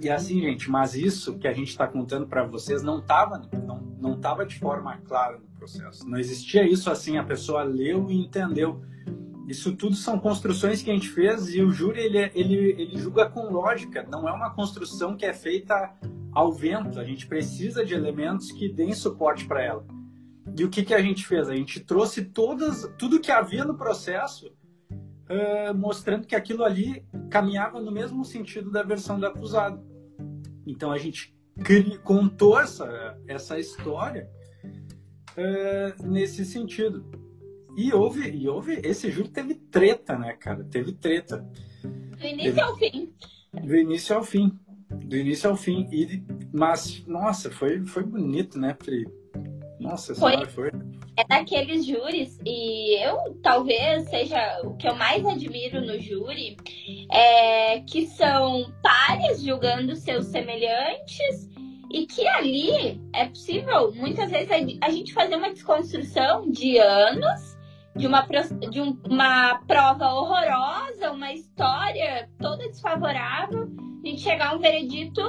E 0.00 0.08
assim, 0.08 0.40
gente, 0.40 0.70
mas 0.70 0.94
isso 0.94 1.36
que 1.36 1.48
a 1.48 1.52
gente 1.52 1.70
está 1.70 1.84
contando 1.84 2.28
para 2.28 2.44
vocês 2.44 2.84
não 2.84 3.00
estava 3.00 3.42
não, 3.66 3.80
não 3.98 4.20
tava 4.20 4.46
de 4.46 4.56
forma 4.60 4.96
clara 4.98 5.36
no 5.36 5.48
processo. 5.58 6.08
Não 6.08 6.18
existia 6.18 6.62
isso 6.62 6.88
assim, 6.88 7.18
a 7.18 7.24
pessoa 7.24 7.64
leu 7.64 8.08
e 8.12 8.14
entendeu. 8.14 8.80
Isso 9.48 9.74
tudo 9.74 9.96
são 9.96 10.20
construções 10.20 10.82
que 10.82 10.90
a 10.90 10.94
gente 10.94 11.08
fez 11.08 11.52
e 11.52 11.60
o 11.60 11.72
júri 11.72 11.98
ele, 11.98 12.30
ele, 12.32 12.80
ele 12.80 12.96
julga 12.96 13.28
com 13.28 13.50
lógica. 13.50 14.06
Não 14.08 14.28
é 14.28 14.32
uma 14.32 14.54
construção 14.54 15.16
que 15.16 15.26
é 15.26 15.32
feita 15.32 15.96
ao 16.32 16.52
vento. 16.52 17.00
A 17.00 17.04
gente 17.04 17.26
precisa 17.26 17.84
de 17.84 17.92
elementos 17.92 18.52
que 18.52 18.68
deem 18.68 18.94
suporte 18.94 19.46
para 19.46 19.64
ela. 19.64 19.84
E 20.56 20.62
o 20.62 20.70
que, 20.70 20.84
que 20.84 20.94
a 20.94 21.02
gente 21.02 21.26
fez? 21.26 21.48
A 21.48 21.56
gente 21.56 21.80
trouxe 21.80 22.24
todas, 22.26 22.88
tudo 22.96 23.18
que 23.18 23.32
havia 23.32 23.64
no 23.64 23.76
processo, 23.76 24.48
eh, 25.28 25.72
mostrando 25.72 26.26
que 26.26 26.34
aquilo 26.34 26.64
ali 26.64 27.04
caminhava 27.30 27.80
no 27.80 27.90
mesmo 27.90 28.24
sentido 28.24 28.70
da 28.70 28.82
versão 28.82 29.18
do 29.18 29.26
acusado. 29.26 29.84
Então 30.66 30.90
a 30.90 30.98
gente 30.98 31.36
contou 32.04 32.58
essa, 32.60 33.58
história 33.58 34.28
eh, 35.36 35.94
nesse 36.02 36.44
sentido. 36.44 37.04
E 37.76 37.92
houve, 37.92 38.30
e 38.30 38.48
houve, 38.48 38.80
esse 38.82 39.10
júri 39.10 39.28
teve 39.28 39.54
treta, 39.54 40.18
né, 40.18 40.32
cara? 40.32 40.64
Teve 40.64 40.92
treta. 40.92 41.46
Do 41.82 42.26
início 42.26 42.64
ao 42.64 42.76
fim. 42.76 43.12
Do 43.52 43.76
início 43.76 44.16
ao 44.16 44.24
fim. 44.24 44.58
Do 44.90 45.16
início 45.16 45.50
ao 45.50 45.56
fim. 45.56 45.86
E, 45.92 46.24
mas, 46.52 47.04
nossa, 47.06 47.50
foi, 47.50 47.84
foi 47.84 48.02
bonito, 48.02 48.58
né, 48.58 48.72
Pri? 48.72 49.06
Nossa 49.78 50.14
Foi. 50.14 50.32
senhora, 50.32 50.48
foi. 50.48 50.70
É 51.18 51.24
daqueles 51.24 51.86
júris, 51.86 52.38
e 52.44 52.94
eu 53.02 53.38
talvez 53.42 54.08
seja 54.10 54.60
o 54.64 54.76
que 54.76 54.86
eu 54.86 54.94
mais 54.94 55.24
admiro 55.24 55.80
no 55.80 55.98
júri, 55.98 56.56
é 57.10 57.80
que 57.80 58.06
são 58.06 58.70
pares 58.82 59.42
julgando 59.42 59.96
seus 59.96 60.26
semelhantes 60.26 61.48
e 61.90 62.06
que 62.06 62.26
ali 62.28 63.00
é 63.14 63.24
possível, 63.26 63.92
muitas 63.94 64.30
vezes, 64.30 64.50
a- 64.82 64.90
gente 64.90 65.14
fazer 65.14 65.36
uma 65.36 65.50
desconstrução 65.50 66.50
de 66.50 66.76
anos, 66.78 67.56
de 67.96 68.06
uma, 68.06 68.20
de 68.70 68.80
um- 68.82 68.98
uma 69.08 69.58
prova 69.66 70.12
horrorosa, 70.12 71.12
uma 71.12 71.32
história 71.32 72.28
toda 72.38 72.68
desfavorável, 72.68 73.68
a 74.04 74.06
gente 74.06 74.20
chegar 74.20 74.50
a 74.50 74.54
um 74.54 74.58
veredito 74.58 75.22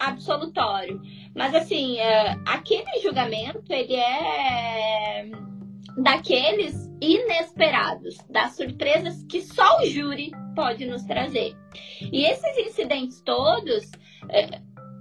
absolutório. 0.00 1.00
Mas 1.34 1.54
assim, 1.54 1.98
é, 1.98 2.36
aquele 2.46 3.00
julgamento, 3.02 3.62
ele 3.70 3.94
é 3.94 5.30
daqueles 5.98 6.90
inesperados, 7.00 8.16
das 8.28 8.56
surpresas 8.56 9.22
que 9.24 9.42
só 9.42 9.80
o 9.80 9.86
júri 9.86 10.32
pode 10.54 10.86
nos 10.86 11.02
trazer. 11.04 11.54
E 12.12 12.24
esses 12.24 12.58
incidentes 12.58 13.20
todos, 13.20 13.90
é, 14.30 14.60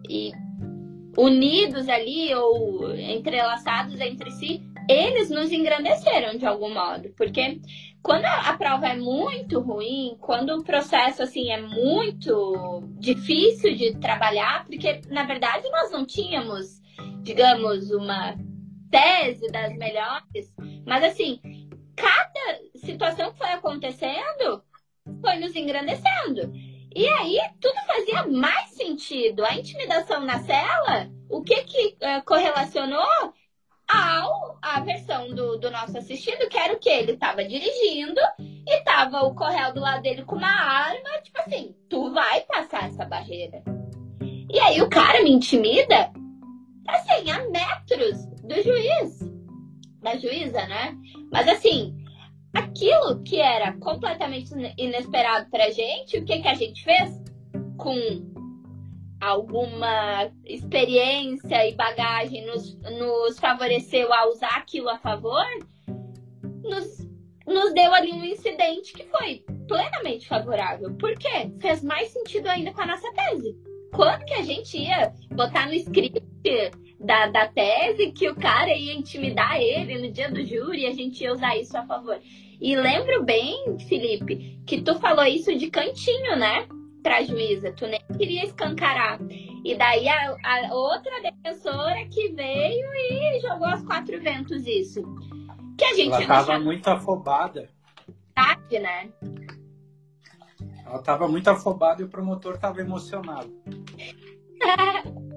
e 0.09 0.31
unidos 1.17 1.87
ali 1.89 2.33
ou 2.35 2.93
entrelaçados 2.95 3.99
entre 3.99 4.31
si, 4.31 4.61
eles 4.89 5.29
nos 5.29 5.51
engrandeceram 5.51 6.37
de 6.37 6.45
algum 6.45 6.73
modo, 6.73 7.09
porque 7.15 7.59
quando 8.01 8.25
a, 8.25 8.53
prova 8.53 8.87
é 8.87 8.95
muito 8.95 9.59
ruim, 9.59 10.17
quando 10.21 10.55
o 10.55 10.63
processo 10.63 11.21
assim 11.21 11.51
é 11.51 11.61
muito 11.61 12.81
difícil 12.97 13.75
de 13.75 13.97
trabalhar, 13.99 14.65
porque 14.65 15.01
na 15.07 15.23
verdade 15.23 15.69
nós 15.69 15.91
não 15.91 16.05
tínhamos, 16.05 16.81
digamos, 17.21 17.91
uma 17.91 18.35
tese 18.89 19.47
das 19.51 19.75
melhores, 19.75 20.53
mas 20.85 21.03
assim, 21.03 21.39
cada 21.95 22.59
situação 22.75 23.31
que 23.31 23.37
foi 23.37 23.49
acontecendo 23.49 24.63
foi 25.21 25.37
nos 25.37 25.55
engrandecendo. 25.55 26.51
E 26.95 27.07
aí 27.07 27.39
tudo 27.61 27.75
fazia 27.85 28.25
mais 28.27 28.71
sentido. 28.71 29.45
A 29.45 29.55
intimidação 29.55 30.21
na 30.21 30.39
cela, 30.39 31.09
o 31.29 31.43
que 31.43 31.63
que 31.63 31.97
eh, 32.01 32.21
correlacionou 32.21 33.33
ao 33.89 34.57
a 34.61 34.79
versão 34.81 35.33
do, 35.33 35.57
do 35.57 35.71
nosso 35.71 35.97
assistido, 35.97 36.47
que 36.47 36.57
era 36.57 36.73
o 36.73 36.79
que 36.79 36.89
ele 36.89 37.13
estava 37.13 37.43
dirigindo 37.43 38.21
e 38.39 38.83
tava 38.83 39.23
o 39.23 39.33
Correio 39.33 39.73
do 39.73 39.79
lado 39.79 40.01
dele 40.03 40.23
com 40.23 40.35
uma 40.35 40.47
arma, 40.47 41.21
tipo 41.23 41.39
assim, 41.39 41.75
tu 41.89 42.11
vai 42.13 42.41
passar 42.41 42.87
essa 42.87 43.05
barreira. 43.05 43.63
E 44.51 44.59
aí 44.59 44.81
o 44.81 44.89
cara 44.89 45.23
me 45.23 45.31
intimida, 45.31 46.11
assim, 46.87 47.31
a 47.31 47.49
metros 47.49 48.25
do 48.43 48.61
juiz, 48.61 49.19
da 50.01 50.15
juíza, 50.17 50.65
né? 50.67 50.95
Mas 51.31 51.47
assim, 51.47 51.95
aquilo 52.53 53.23
que 53.23 53.39
era 53.39 53.73
completamente 53.73 54.51
inesperado 54.77 55.49
pra 55.49 55.71
gente, 55.71 56.17
o 56.17 56.25
que 56.25 56.41
que 56.41 56.47
a 56.47 56.53
gente 56.53 56.83
fez? 56.83 57.09
Com 57.77 58.28
alguma 59.19 60.31
experiência 60.45 61.67
e 61.67 61.75
bagagem 61.75 62.45
nos, 62.45 62.75
nos 62.81 63.39
favoreceu 63.39 64.13
a 64.13 64.29
usar 64.29 64.57
aquilo 64.57 64.89
a 64.89 64.97
favor, 64.97 65.45
nos, 66.63 67.07
nos 67.45 67.73
deu 67.73 67.93
ali 67.93 68.11
um 68.11 68.23
incidente 68.23 68.93
que 68.93 69.03
foi 69.05 69.43
plenamente 69.67 70.27
favorável. 70.27 70.93
Por 70.95 71.17
quê? 71.17 71.51
Fez 71.59 71.83
mais 71.83 72.09
sentido 72.09 72.47
ainda 72.47 72.71
com 72.71 72.81
a 72.81 72.87
nossa 72.87 73.11
tese. 73.13 73.55
Quando 73.93 74.25
que 74.25 74.33
a 74.33 74.43
gente 74.43 74.77
ia 74.77 75.13
botar 75.31 75.67
no 75.67 75.73
script 75.73 76.21
da, 76.99 77.27
da 77.27 77.47
tese 77.47 78.11
que 78.11 78.29
o 78.29 78.35
cara 78.35 78.75
ia 78.75 78.93
intimidar 78.93 79.59
ele 79.59 79.97
no 79.99 80.11
dia 80.11 80.29
do 80.29 80.45
júri 80.45 80.81
e 80.81 80.87
a 80.87 80.93
gente 80.93 81.23
ia 81.23 81.33
usar 81.33 81.57
isso 81.57 81.77
a 81.77 81.85
favor? 81.85 82.19
E 82.61 82.75
lembro 82.75 83.23
bem, 83.23 83.77
Felipe, 83.87 84.59
que 84.65 84.81
tu 84.81 84.95
falou 84.99 85.25
isso 85.25 85.55
de 85.55 85.69
cantinho, 85.69 86.35
né? 86.35 86.67
Pra 87.03 87.23
juíza, 87.23 87.71
tu 87.71 87.87
nem 87.87 88.01
queria 88.17 88.43
escancarar. 88.45 89.19
E 89.63 89.75
daí 89.75 90.07
a, 90.09 90.35
a 90.43 90.73
outra 90.73 91.21
defensora 91.21 92.05
que 92.07 92.29
veio 92.29 92.87
e 92.93 93.39
jogou 93.41 93.67
aos 93.67 93.81
quatro 93.83 94.21
ventos 94.21 94.65
isso. 94.67 95.01
Que 95.77 95.85
a 95.85 95.93
gente 95.93 96.13
Ela 96.23 96.43
deixar 96.43 96.59
muito 96.59 96.87
afobada. 96.87 97.69
tarde, 98.33 98.79
né? 98.79 99.09
Ela 100.85 100.97
estava 100.97 101.27
muito 101.27 101.47
afobada 101.49 102.01
e 102.01 102.05
o 102.05 102.09
promotor 102.09 102.55
estava 102.55 102.81
emocionado. 102.81 103.49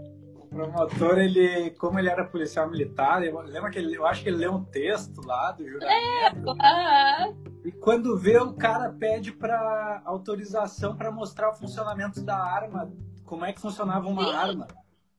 O 0.53 0.55
promotor, 0.55 1.19
ele, 1.19 1.71
como 1.71 1.99
ele 1.99 2.11
era 2.11 2.25
policial 2.27 2.71
militar, 2.71 3.25
eu, 3.25 3.41
lembra 3.41 3.71
que 3.71 3.79
ele, 3.79 3.97
eu 3.97 4.05
acho 4.07 4.23
que 4.23 4.29
ele 4.29 4.37
leu 4.37 4.53
um 4.53 4.62
texto 4.65 5.21
lá 5.27 5.51
do 5.53 5.67
juramento. 5.67 6.55
Ah, 6.61 7.33
E 7.65 7.73
quando 7.73 8.19
vê, 8.19 8.37
o 8.38 8.53
cara 8.53 8.91
pede 8.91 9.33
para 9.33 10.03
autorização 10.05 10.95
para 10.95 11.11
mostrar 11.11 11.51
o 11.51 11.55
funcionamento 11.55 12.21
da 12.23 12.37
arma. 12.37 12.93
Como 13.25 13.45
é 13.47 13.53
que 13.53 13.61
funcionava 13.62 14.07
uma 14.09 14.25
Sim. 14.25 14.33
arma. 14.33 14.67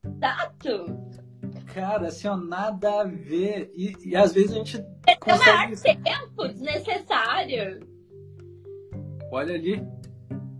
exato. 0.06 0.86
Cara, 1.74 2.08
assim, 2.10 2.28
ó, 2.28 2.38
nada 2.38 3.02
a 3.02 3.04
ver. 3.04 3.72
E, 3.76 3.96
e 4.10 4.16
às 4.16 4.34
vezes 4.34 4.52
a 4.52 4.56
gente 4.56 4.86
É 5.08 5.16
consegue. 5.16 5.76
Tempo 5.82 6.48
desnecessário. 6.48 7.88
Olha 9.32 9.56
ali. 9.56 9.84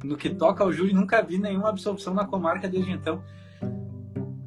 No 0.04 0.18
que 0.18 0.30
toca 0.32 0.64
ao 0.64 0.72
júri, 0.72 0.94
nunca 0.94 1.22
vi 1.22 1.38
nenhuma 1.38 1.70
absolução 1.70 2.14
na 2.14 2.26
comarca 2.26 2.68
desde 2.68 2.92
então. 2.92 3.24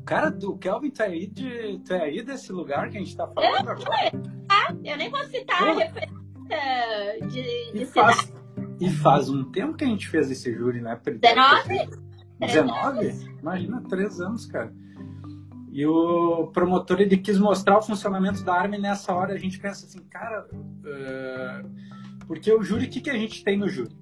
Cara, 0.07 0.31
do 0.31 0.57
Kelvin, 0.57 0.91
tu 0.91 1.03
é 1.03 1.07
aí, 1.07 1.27
de, 1.27 1.81
tu 1.85 1.93
é 1.93 2.03
aí 2.05 2.23
desse 2.23 2.53
lugar 2.53 2.89
que 2.91 2.97
a 2.97 3.01
gente 3.01 3.17
tá 3.17 3.27
falando 3.27 3.69
agora? 3.69 4.13
Eu 4.85 4.97
nem 4.97 5.11
vou 5.11 5.25
citar 5.25 5.63
a 5.63 5.73
referência 5.73 6.17
de, 7.23 7.73
de 7.73 7.83
E 7.83 7.87
cidade. 7.87 7.87
faz, 7.87 8.33
E 8.81 8.91
faz 8.91 9.29
um 9.29 9.51
tempo 9.51 9.75
que 9.77 9.83
a 9.83 9.89
gente 9.89 10.09
fez 10.09 10.31
esse 10.31 10.55
júri, 10.55 10.81
né? 10.81 10.99
19? 11.05 11.89
19? 12.39 13.37
Imagina, 13.41 13.83
três 13.89 14.21
anos, 14.21 14.47
cara. 14.47 14.73
E 15.73 15.85
o 15.85 16.47
promotor 16.53 17.01
ele 17.01 17.17
quis 17.17 17.39
mostrar 17.39 17.77
o 17.77 17.83
funcionamento 17.83 18.45
da 18.45 18.55
arma 18.55 18.77
e 18.77 18.81
nessa 18.81 19.13
hora 19.13 19.35
a 19.35 19.39
gente 19.39 19.59
pensa 19.59 19.87
assim, 19.87 20.03
cara, 20.05 20.47
uh, 20.55 21.69
porque 22.29 22.53
o 22.53 22.63
júri, 22.63 22.87
o 22.87 22.89
que, 22.89 23.01
que 23.01 23.11
a 23.11 23.19
gente 23.19 23.43
tem 23.43 23.59
no 23.59 23.69
júri? 23.69 23.95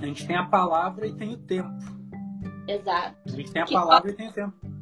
A 0.00 0.06
gente 0.06 0.26
tem 0.26 0.36
a 0.36 0.46
palavra 0.46 1.06
e 1.06 1.14
tem 1.14 1.34
o 1.34 1.36
tempo. 1.36 1.70
Exato. 2.66 3.16
A 3.26 3.30
gente 3.30 3.52
tem 3.52 3.62
a 3.62 3.64
que 3.66 3.74
palavra 3.74 4.10
e 4.10 4.14
tem 4.14 4.28
o 4.28 4.32
tempo. 4.32 4.77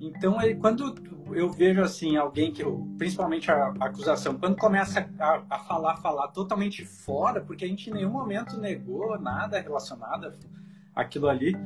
Então, 0.00 0.36
quando 0.60 0.94
eu 1.32 1.50
vejo 1.50 1.80
assim 1.80 2.16
alguém 2.16 2.52
que, 2.52 2.62
eu, 2.62 2.86
principalmente 2.98 3.50
a, 3.50 3.72
a, 3.80 3.86
acusação, 3.86 4.38
quando 4.38 4.56
começa 4.56 5.08
a, 5.18 5.42
a, 5.48 5.58
falar, 5.60 5.96
falar 5.96 6.28
totalmente 6.28 6.84
fora, 6.84 7.40
porque 7.40 7.64
a 7.64 7.68
gente 7.68 7.88
em 7.88 7.94
nenhum 7.94 8.10
momento 8.10 8.58
negou 8.58 9.18
nada 9.18 9.60
relacionado 9.60 10.32
àquilo 10.94 11.28
ali. 11.28 11.56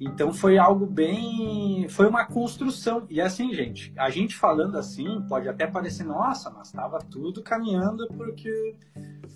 Então 0.00 0.32
foi 0.32 0.58
algo 0.58 0.86
bem, 0.86 1.88
foi 1.88 2.08
uma 2.08 2.24
construção. 2.24 3.06
E 3.08 3.20
assim, 3.20 3.52
gente, 3.54 3.92
a 3.96 4.10
gente 4.10 4.34
falando 4.34 4.76
assim 4.76 5.22
pode 5.28 5.48
até 5.48 5.66
parecer, 5.66 6.04
nossa, 6.04 6.50
mas 6.50 6.68
estava 6.68 6.98
tudo 6.98 7.42
caminhando 7.42 8.06
porque 8.08 8.76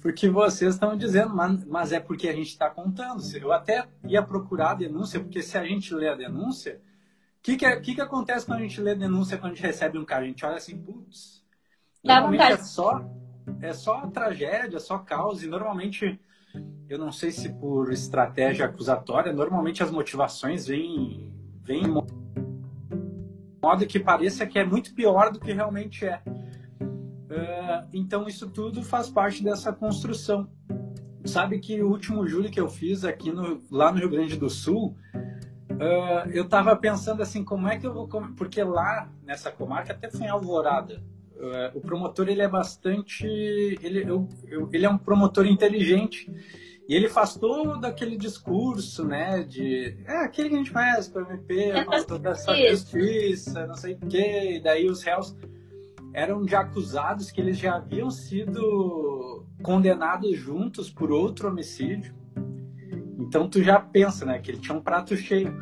porque 0.00 0.28
vocês 0.28 0.74
estão 0.74 0.96
dizendo, 0.96 1.34
mas, 1.34 1.64
mas 1.64 1.92
é 1.92 2.00
porque 2.00 2.28
a 2.28 2.32
gente 2.32 2.48
está 2.48 2.70
contando. 2.70 3.22
Eu 3.36 3.52
até 3.52 3.86
ia 4.06 4.22
procurar 4.22 4.70
a 4.70 4.74
denúncia, 4.74 5.20
porque 5.20 5.42
se 5.42 5.58
a 5.58 5.64
gente 5.64 5.92
lê 5.94 6.08
a 6.08 6.14
denúncia, 6.14 6.80
o 7.38 7.42
que, 7.42 7.56
que, 7.56 7.76
que, 7.80 7.94
que 7.96 8.00
acontece 8.00 8.46
quando 8.46 8.60
a 8.60 8.62
gente 8.62 8.80
lê 8.80 8.92
a 8.92 8.94
denúncia, 8.94 9.38
quando 9.38 9.52
a 9.52 9.54
gente 9.54 9.64
recebe 9.64 9.98
um 9.98 10.04
cara? 10.04 10.24
A 10.24 10.26
gente 10.26 10.44
olha 10.44 10.56
assim, 10.56 10.78
putz, 10.78 11.44
normalmente 12.02 12.42
é 12.52 12.56
só, 12.58 13.04
é 13.60 13.72
só 13.72 14.06
tragédia, 14.08 14.76
é 14.76 14.80
só 14.80 14.98
caos, 14.98 15.42
e 15.42 15.48
normalmente, 15.48 16.20
eu 16.88 16.98
não 16.98 17.12
sei 17.12 17.30
se 17.30 17.50
por 17.50 17.92
estratégia 17.92 18.64
acusatória, 18.64 19.32
normalmente 19.32 19.82
as 19.82 19.90
motivações 19.90 20.66
vêm, 20.66 21.32
vêm 21.62 21.86
modo 21.86 23.86
que 23.86 23.98
pareça 23.98 24.46
que 24.46 24.58
é 24.58 24.64
muito 24.64 24.94
pior 24.94 25.30
do 25.30 25.40
que 25.40 25.52
realmente 25.52 26.06
é. 26.06 26.22
Uh, 26.80 27.86
então 27.92 28.26
isso 28.26 28.48
tudo 28.48 28.82
faz 28.82 29.10
parte 29.10 29.44
dessa 29.44 29.72
construção. 29.72 30.48
Sabe 31.24 31.58
que 31.58 31.82
o 31.82 31.90
último 31.90 32.26
júri 32.26 32.48
que 32.48 32.60
eu 32.60 32.68
fiz 32.68 33.04
aqui 33.04 33.30
no, 33.30 33.60
lá 33.70 33.92
no 33.92 33.98
Rio 33.98 34.08
Grande 34.08 34.38
do 34.38 34.48
Sul, 34.48 34.96
uh, 35.72 36.30
eu 36.32 36.44
estava 36.44 36.74
pensando 36.74 37.22
assim, 37.22 37.44
como 37.44 37.68
é 37.68 37.76
que 37.76 37.86
eu 37.86 37.92
vou... 37.92 38.08
Porque 38.34 38.62
lá, 38.62 39.10
nessa 39.22 39.50
comarca, 39.50 39.92
até 39.92 40.10
foi 40.10 40.22
em 40.22 40.30
Alvorada, 40.30 41.02
o 41.74 41.80
promotor, 41.80 42.28
ele 42.28 42.42
é 42.42 42.48
bastante... 42.48 43.26
Ele, 43.26 44.02
eu, 44.08 44.28
eu, 44.48 44.68
ele 44.72 44.86
é 44.86 44.90
um 44.90 44.98
promotor 44.98 45.46
inteligente 45.46 46.30
e 46.88 46.94
ele 46.94 47.08
faz 47.08 47.34
todo 47.36 47.84
aquele 47.84 48.16
discurso, 48.16 49.04
né, 49.04 49.42
de... 49.42 49.94
É, 50.06 50.24
aquele 50.24 50.48
que 50.48 50.54
a 50.54 50.58
gente 50.58 50.72
conhece, 50.72 51.16
o 51.16 51.20
MP, 51.20 51.72
toda 52.06 52.30
essa 52.30 52.54
justiça, 52.54 53.66
não 53.66 53.74
sei 53.74 53.94
o 53.94 53.98
quê, 54.08 54.56
e 54.56 54.60
daí 54.60 54.88
os 54.88 55.02
réus 55.02 55.36
eram 56.14 56.44
de 56.44 56.56
acusados 56.56 57.30
que 57.30 57.40
eles 57.42 57.58
já 57.58 57.76
haviam 57.76 58.10
sido 58.10 59.44
condenados 59.62 60.34
juntos 60.38 60.88
por 60.90 61.12
outro 61.12 61.48
homicídio. 61.48 62.14
Então 63.18 63.48
tu 63.48 63.62
já 63.62 63.78
pensa, 63.78 64.24
né, 64.24 64.38
que 64.38 64.50
ele 64.50 64.60
tinha 64.60 64.76
um 64.76 64.80
prato 64.80 65.14
cheio. 65.14 65.54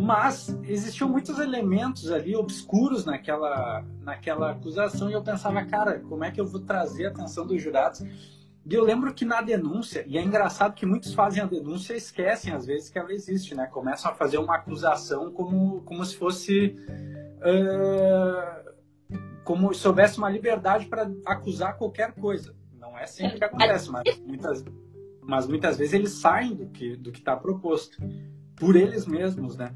Mas 0.00 0.48
existiam 0.64 1.08
muitos 1.08 1.38
elementos 1.38 2.10
ali 2.10 2.36
obscuros 2.36 3.04
naquela, 3.04 3.84
naquela 4.00 4.52
acusação 4.52 5.10
e 5.10 5.12
eu 5.12 5.22
pensava, 5.22 5.64
cara, 5.64 6.00
como 6.00 6.24
é 6.24 6.30
que 6.30 6.40
eu 6.40 6.46
vou 6.46 6.60
trazer 6.60 7.06
a 7.06 7.10
atenção 7.10 7.46
dos 7.46 7.62
jurados? 7.62 8.00
E 8.68 8.74
eu 8.74 8.82
lembro 8.82 9.14
que 9.14 9.24
na 9.24 9.40
denúncia, 9.40 10.04
e 10.08 10.18
é 10.18 10.22
engraçado 10.22 10.74
que 10.74 10.84
muitos 10.84 11.14
fazem 11.14 11.40
a 11.42 11.46
denúncia 11.46 11.94
e 11.94 11.98
esquecem 11.98 12.52
às 12.52 12.66
vezes 12.66 12.90
que 12.90 12.98
ela 12.98 13.12
existe, 13.12 13.54
né? 13.54 13.66
Começam 13.66 14.10
a 14.10 14.14
fazer 14.14 14.38
uma 14.38 14.56
acusação 14.56 15.30
como, 15.30 15.82
como 15.82 16.04
se 16.04 16.16
fosse. 16.16 16.74
Uh, 17.38 18.66
como 19.44 19.72
se 19.72 19.86
houvesse 19.86 20.18
uma 20.18 20.28
liberdade 20.28 20.86
para 20.86 21.08
acusar 21.24 21.78
qualquer 21.78 22.12
coisa. 22.14 22.56
Não 22.72 22.98
é 22.98 23.06
sempre 23.06 23.38
que 23.38 23.44
acontece, 23.44 23.88
mas 23.88 24.18
muitas, 24.18 24.64
mas 25.22 25.46
muitas 25.46 25.78
vezes 25.78 25.94
eles 25.94 26.10
saem 26.10 26.56
do 26.56 26.66
que 26.66 26.96
do 26.96 27.12
que 27.12 27.20
está 27.20 27.36
proposto 27.36 27.96
por 28.56 28.76
eles 28.76 29.06
mesmos, 29.06 29.56
né? 29.56 29.74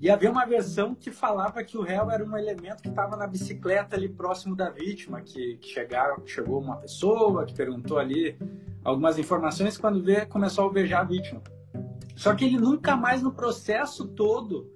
E 0.00 0.10
havia 0.10 0.30
uma 0.30 0.44
versão 0.44 0.94
que 0.94 1.10
falava 1.10 1.64
que 1.64 1.78
o 1.78 1.82
réu 1.82 2.10
era 2.10 2.24
um 2.24 2.36
elemento 2.36 2.82
que 2.82 2.88
estava 2.88 3.16
na 3.16 3.26
bicicleta 3.26 3.96
ali 3.96 4.08
próximo 4.08 4.54
da 4.54 4.68
vítima, 4.68 5.20
que, 5.22 5.56
que 5.56 5.68
chegaram, 5.68 6.26
chegou 6.26 6.60
uma 6.60 6.76
pessoa 6.76 7.44
que 7.44 7.54
perguntou 7.54 7.98
ali 7.98 8.36
algumas 8.84 9.18
informações 9.18 9.78
quando 9.78 10.02
vê, 10.02 10.26
começou 10.26 10.62
a 10.62 10.66
alvejar 10.66 11.00
a 11.00 11.04
vítima. 11.04 11.42
Só 12.14 12.34
que 12.34 12.44
ele 12.44 12.58
nunca 12.58 12.96
mais 12.96 13.22
no 13.22 13.32
processo 13.32 14.06
todo 14.06 14.70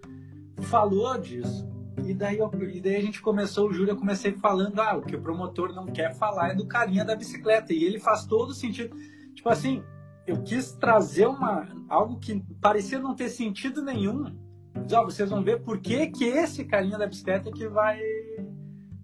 falou 0.63 1.19
disso. 1.19 1.69
E 2.05 2.15
daí, 2.15 2.39
eu, 2.39 2.51
e 2.63 2.81
daí 2.81 2.97
a 2.97 3.01
gente 3.03 3.21
começou, 3.21 3.69
o 3.69 3.73
júri, 3.73 3.91
eu 3.91 3.97
comecei 3.97 4.33
falando, 4.33 4.81
ah, 4.81 4.97
o 4.97 5.03
que 5.03 5.15
o 5.15 5.21
promotor 5.21 5.75
não 5.75 5.87
quer 5.87 6.15
falar 6.15 6.53
é 6.53 6.55
do 6.55 6.67
carinha 6.67 7.05
da 7.05 7.15
bicicleta. 7.15 7.73
E 7.73 7.85
ele 7.85 7.99
faz 7.99 8.25
todo 8.25 8.55
sentido. 8.55 8.97
Tipo 9.35 9.51
assim, 9.51 9.83
eu 10.31 10.43
quis 10.43 10.73
trazer 10.73 11.27
uma, 11.27 11.67
algo 11.89 12.19
que 12.19 12.43
parecia 12.61 12.99
não 12.99 13.15
ter 13.15 13.29
sentido 13.29 13.83
nenhum. 13.83 14.37
Mas, 14.75 14.93
ó, 14.93 15.05
vocês 15.05 15.31
vão 15.31 15.43
ver 15.43 15.63
por 15.63 15.79
que, 15.79 16.07
que 16.09 16.25
esse 16.25 16.65
carinha 16.65 16.99
da 16.99 17.07
bicicleta 17.07 17.51
que 17.51 17.67
vai... 17.67 18.01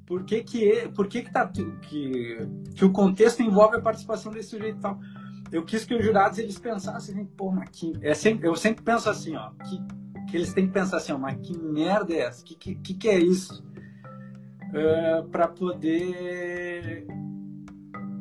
Por 0.06 0.24
que 0.24 0.42
que, 0.42 0.88
por 0.94 1.08
que, 1.08 1.22
que, 1.22 1.32
tá, 1.32 1.48
que, 1.48 2.38
que 2.74 2.84
o 2.84 2.92
contexto 2.92 3.42
envolve 3.42 3.76
a 3.76 3.80
participação 3.80 4.30
desse 4.30 4.50
sujeito 4.50 4.78
e 4.78 4.80
tal. 4.80 5.00
Eu 5.50 5.64
quis 5.64 5.84
que 5.84 5.94
os 5.94 6.04
jurados 6.04 6.38
eles 6.38 6.58
pensassem, 6.58 7.24
pô, 7.24 7.50
mas 7.50 7.70
que... 7.70 7.92
É 8.02 8.12
sempre, 8.12 8.46
eu 8.46 8.54
sempre 8.54 8.84
penso 8.84 9.08
assim, 9.08 9.34
ó, 9.34 9.50
que 9.50 10.04
que 10.34 10.38
eles 10.38 10.52
têm 10.52 10.66
que 10.66 10.72
pensar 10.72 10.96
assim, 10.96 11.12
mas 11.12 11.36
que 11.40 11.56
merda 11.56 12.12
é 12.12 12.22
essa? 12.22 12.44
Que 12.44 12.56
que, 12.56 12.74
que, 12.74 12.94
que 12.94 13.08
é 13.08 13.18
isso? 13.20 13.62
Uh, 14.72 15.20
ah, 15.20 15.28
para 15.30 15.46
poder 15.46 17.06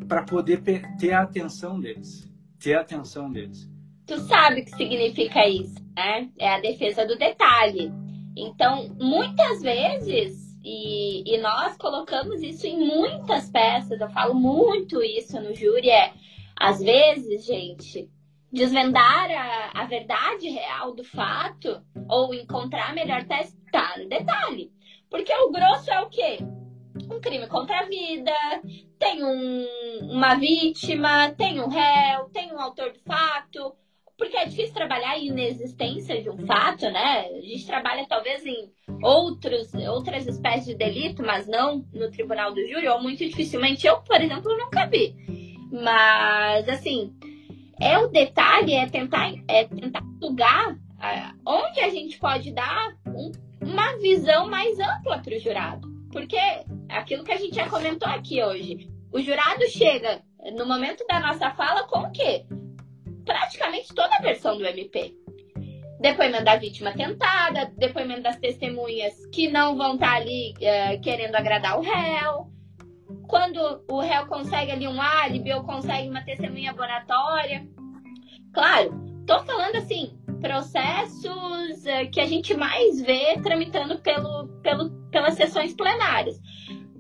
para 0.08 0.22
poder 0.22 0.62
ter 0.62 1.12
a 1.12 1.24
atenção 1.24 1.80
deles, 1.80 2.32
ter 2.64 2.76
a 2.76 2.82
atenção 2.82 3.30
deles. 3.30 3.70
Tu 4.08 4.18
sabe 4.20 4.62
o 4.62 4.66
que 4.66 4.72
significa 4.72 5.46
isso, 5.46 5.76
né? 5.94 6.30
É 6.40 6.56
a 6.56 6.62
defesa 6.62 7.06
do 7.06 7.18
detalhe. 7.18 7.92
Então, 8.36 8.90
muitas 9.00 9.62
vezes, 9.62 10.58
e, 10.64 11.24
e 11.36 11.38
nós 11.40 11.78
colocamos 11.78 12.42
isso 12.42 12.66
em 12.66 12.80
muitas 12.80 13.50
peças, 13.50 14.00
eu 14.00 14.10
falo 14.10 14.34
muito 14.34 15.04
isso 15.04 15.40
no 15.42 15.54
júri, 15.54 15.90
é 15.90 16.14
às 16.56 16.80
vezes, 16.80 17.46
gente, 17.46 18.10
desvendar 18.52 19.30
a, 19.30 19.82
a 19.82 19.86
verdade 19.86 20.48
real 20.48 20.96
do 20.96 21.04
fato 21.04 21.82
ou 22.08 22.34
encontrar 22.34 22.94
melhor 22.94 23.26
teste 23.26 23.58
tá 23.72 23.96
no 23.98 24.08
detalhe. 24.08 24.72
Porque 25.10 25.34
o 25.34 25.52
grosso 25.52 25.92
é 25.92 26.02
o 26.02 26.10
quê? 26.10 26.38
Um 27.10 27.20
crime 27.20 27.48
contra 27.48 27.80
a 27.80 27.84
vida, 27.84 28.32
tem 29.00 29.24
um, 29.24 29.68
uma 30.12 30.36
vítima, 30.36 31.32
tem 31.32 31.60
um 31.60 31.68
réu, 31.68 32.30
tem 32.32 32.54
um 32.54 32.60
autor 32.60 32.92
do 32.92 33.00
fato. 33.00 33.76
Porque 34.18 34.38
é 34.38 34.46
difícil 34.46 34.74
trabalhar 34.74 35.12
a 35.12 35.18
inexistência 35.18 36.22
de 36.22 36.30
um 36.30 36.38
fato, 36.46 36.90
né? 36.90 37.26
A 37.26 37.42
gente 37.42 37.66
trabalha 37.66 38.06
talvez 38.08 38.46
em 38.46 38.72
outros, 39.02 39.74
outras 39.74 40.28
espécies 40.28 40.68
de 40.68 40.76
delito, 40.76 41.24
mas 41.24 41.48
não 41.48 41.84
no 41.92 42.12
tribunal 42.12 42.54
do 42.54 42.62
júri, 42.68 42.88
ou 42.88 43.02
muito 43.02 43.26
dificilmente. 43.26 43.88
Eu, 43.88 44.02
por 44.02 44.22
exemplo, 44.22 44.56
nunca 44.56 44.86
vi. 44.86 45.16
Mas, 45.72 46.70
assim, 46.70 47.12
é 47.82 47.98
o 47.98 48.08
detalhe, 48.08 48.74
é 48.74 48.88
tentar, 48.88 49.34
é 49.48 49.64
tentar 49.66 50.04
lugar 50.22 50.78
onde 51.46 51.80
a 51.82 51.90
gente 51.90 52.18
pode 52.18 52.52
dar 52.52 52.96
um, 53.08 53.32
uma 53.62 53.98
visão 53.98 54.48
mais 54.50 54.80
ampla 54.80 55.20
para 55.20 55.36
o 55.36 55.40
jurado. 55.40 55.93
Porque 56.14 56.38
aquilo 56.90 57.24
que 57.24 57.32
a 57.32 57.38
gente 57.38 57.56
já 57.56 57.68
comentou 57.68 58.08
aqui 58.08 58.42
hoje, 58.42 58.88
o 59.12 59.20
jurado 59.20 59.68
chega 59.68 60.22
no 60.56 60.66
momento 60.66 61.04
da 61.08 61.20
nossa 61.20 61.50
fala 61.52 61.88
com 61.88 62.02
o 62.02 62.12
quê? 62.12 62.46
Praticamente 63.26 63.94
toda 63.96 64.16
a 64.16 64.22
versão 64.22 64.56
do 64.56 64.66
MP. 64.66 65.16
Depoimento 66.00 66.44
da 66.44 66.56
vítima 66.56 66.94
tentada, 66.94 67.72
depoimento 67.78 68.22
das 68.22 68.38
testemunhas 68.38 69.14
que 69.32 69.50
não 69.50 69.76
vão 69.76 69.96
estar 69.96 70.12
tá 70.12 70.16
ali 70.16 70.54
uh, 70.54 71.02
querendo 71.02 71.36
agradar 71.36 71.80
o 71.80 71.82
réu. 71.82 72.52
Quando 73.28 73.84
o 73.90 74.00
réu 74.00 74.28
consegue 74.28 74.72
ali 74.72 74.88
um 74.88 75.02
álibi 75.02 75.52
ou 75.52 75.64
consegue 75.64 76.10
uma 76.10 76.24
testemunha 76.24 76.72
abonatória. 76.72 77.66
Claro, 78.54 78.94
tô 79.26 79.40
falando 79.46 79.78
assim, 79.78 80.16
processos 80.44 81.86
uh, 81.86 82.12
que 82.12 82.20
a 82.20 82.26
gente 82.26 82.54
mais 82.54 83.02
vê 83.02 83.40
tramitando 83.42 83.98
pelo, 84.00 84.50
pelo, 84.62 84.90
pelas 85.10 85.36
sessões 85.36 85.74
plenárias. 85.74 86.38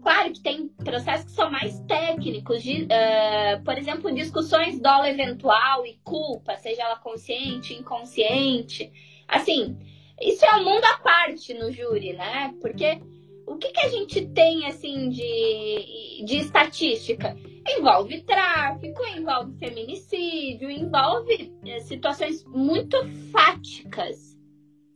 Claro 0.01 0.31
que 0.31 0.41
tem 0.41 0.69
processos 0.69 1.25
que 1.25 1.31
são 1.31 1.51
mais 1.51 1.77
técnicos, 1.81 2.63
de, 2.63 2.83
uh, 2.83 3.63
por 3.65 3.77
exemplo, 3.77 4.13
discussões 4.13 4.79
dolo 4.79 5.05
eventual 5.05 5.85
e 5.85 5.99
culpa, 6.05 6.55
seja 6.55 6.83
ela 6.83 6.95
consciente, 6.95 7.73
inconsciente. 7.73 8.89
Assim, 9.27 9.77
isso 10.21 10.45
é 10.45 10.55
um 10.55 10.63
mundo 10.63 10.85
à 10.85 10.97
parte 10.99 11.53
no 11.53 11.69
júri, 11.69 12.13
né? 12.13 12.53
Porque 12.61 13.01
o 13.45 13.57
que, 13.57 13.71
que 13.71 13.81
a 13.81 13.89
gente 13.89 14.25
tem, 14.27 14.65
assim, 14.67 15.09
de, 15.09 16.23
de 16.25 16.37
estatística? 16.37 17.35
Envolve 17.67 18.21
tráfico, 18.21 19.03
envolve 19.05 19.57
feminicídio, 19.57 20.69
envolve 20.69 21.53
é, 21.65 21.79
situações 21.79 22.43
muito 22.45 22.97
fáticas. 23.31 24.37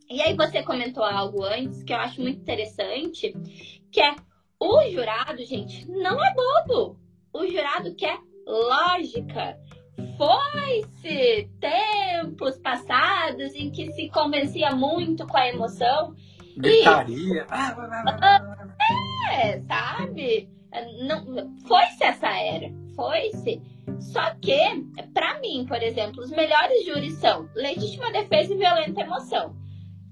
E 0.10 0.22
aí 0.22 0.36
você 0.36 0.64
comentou 0.64 1.04
algo 1.04 1.44
antes 1.44 1.84
que 1.84 1.94
eu 1.94 1.98
acho 1.98 2.22
muito 2.22 2.40
interessante, 2.40 3.34
que 3.92 4.02
é 4.02 4.16
o 4.60 4.90
jurado, 4.90 5.44
gente, 5.44 5.90
não 5.90 6.24
é 6.24 6.34
bobo. 6.34 6.98
O 7.34 7.46
jurado 7.46 7.94
quer 7.96 8.18
lógica. 8.46 9.58
Foi-se 10.18 11.50
tempos 11.60 12.58
passados 12.60 13.54
em 13.54 13.70
que 13.72 13.92
se 13.92 14.10
convencia 14.10 14.72
muito 14.72 15.28
com 15.28 15.38
a 15.38 15.48
emoção. 15.48 16.16
Gritaria. 16.56 17.46
E... 17.46 18.68
É, 19.30 19.60
sabe? 19.64 20.50
Não, 21.04 21.56
foi-se 21.68 22.04
essa 22.04 22.28
era. 22.28 22.72
Foi-se. 22.96 23.62
Só 24.00 24.34
que, 24.36 24.58
para 25.14 25.40
mim, 25.40 25.66
por 25.68 25.82
exemplo, 25.82 26.22
os 26.22 26.32
melhores 26.32 26.86
júris 26.86 27.14
são 27.16 27.50
legítima 27.56 28.12
defesa 28.12 28.54
e 28.54 28.58
violenta 28.58 29.02
emoção. 29.02 29.56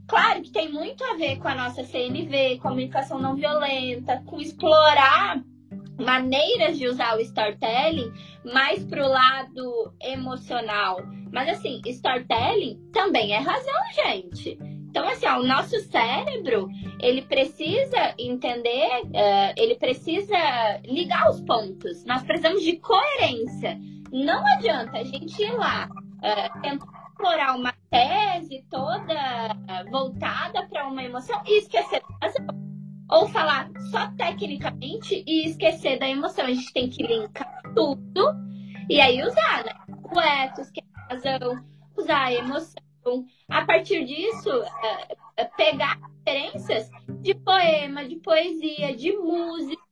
Claro 0.08 0.42
que 0.42 0.52
tem 0.52 0.72
muito 0.72 1.04
a 1.04 1.16
ver 1.16 1.38
com 1.38 1.48
a 1.48 1.56
nossa 1.56 1.84
CNV, 1.84 2.60
comunicação 2.60 3.20
não 3.20 3.36
violenta, 3.36 4.22
com 4.26 4.40
explorar 4.40 5.44
maneiras 5.98 6.78
de 6.78 6.88
usar 6.88 7.18
o 7.18 7.22
storytelling 7.22 8.12
mais 8.44 8.84
pro 8.86 9.08
lado 9.08 9.94
emocional. 10.02 11.00
Mas 11.32 11.50
assim, 11.50 11.82
storytelling 11.86 12.80
também 12.92 13.34
é 13.34 13.40
razão, 13.40 13.74
gente. 13.94 14.58
Então, 14.96 15.10
assim, 15.10 15.28
ó, 15.28 15.42
o 15.42 15.46
nosso 15.46 15.78
cérebro, 15.92 16.70
ele 17.02 17.22
precisa 17.24 18.16
entender, 18.18 19.02
uh, 19.04 19.54
ele 19.58 19.76
precisa 19.76 20.38
ligar 20.86 21.30
os 21.30 21.42
pontos. 21.42 22.06
Nós 22.06 22.24
precisamos 22.24 22.64
de 22.64 22.78
coerência. 22.78 23.78
Não 24.10 24.42
adianta 24.54 24.98
a 25.00 25.04
gente 25.04 25.38
ir 25.42 25.52
lá 25.52 25.90
uh, 25.92 26.62
tentar 26.62 27.10
explorar 27.10 27.58
uma 27.58 27.74
tese 27.90 28.66
toda 28.70 29.54
voltada 29.92 30.66
para 30.68 30.88
uma 30.88 31.04
emoção 31.04 31.42
e 31.46 31.60
esquecer 31.60 32.00
da 32.00 32.28
razão. 32.28 32.48
Ou 33.12 33.28
falar 33.28 33.70
só 33.92 34.10
tecnicamente 34.16 35.26
e 35.28 35.46
esquecer 35.46 36.00
da 36.00 36.08
emoção. 36.08 36.46
A 36.46 36.54
gente 36.54 36.72
tem 36.72 36.90
que 36.90 37.04
linkar 37.04 37.62
tudo 37.76 38.34
e 38.90 39.02
aí 39.02 39.22
usar, 39.22 39.66
né? 39.66 39.74
O 40.16 40.22
ethos, 40.22 40.72
que 40.72 40.80
é 40.80 41.14
razão, 41.14 41.62
usar 41.98 42.28
a 42.28 42.34
emoção. 42.34 42.85
A 43.50 43.66
partir 43.66 44.04
disso, 44.04 44.50
é, 44.84 45.16
é, 45.38 45.46
pegar 45.46 46.00
referências 46.26 46.90
de 47.22 47.36
poema, 47.36 48.06
de 48.06 48.16
poesia, 48.18 48.96
de 48.96 49.16
música. 49.16 49.84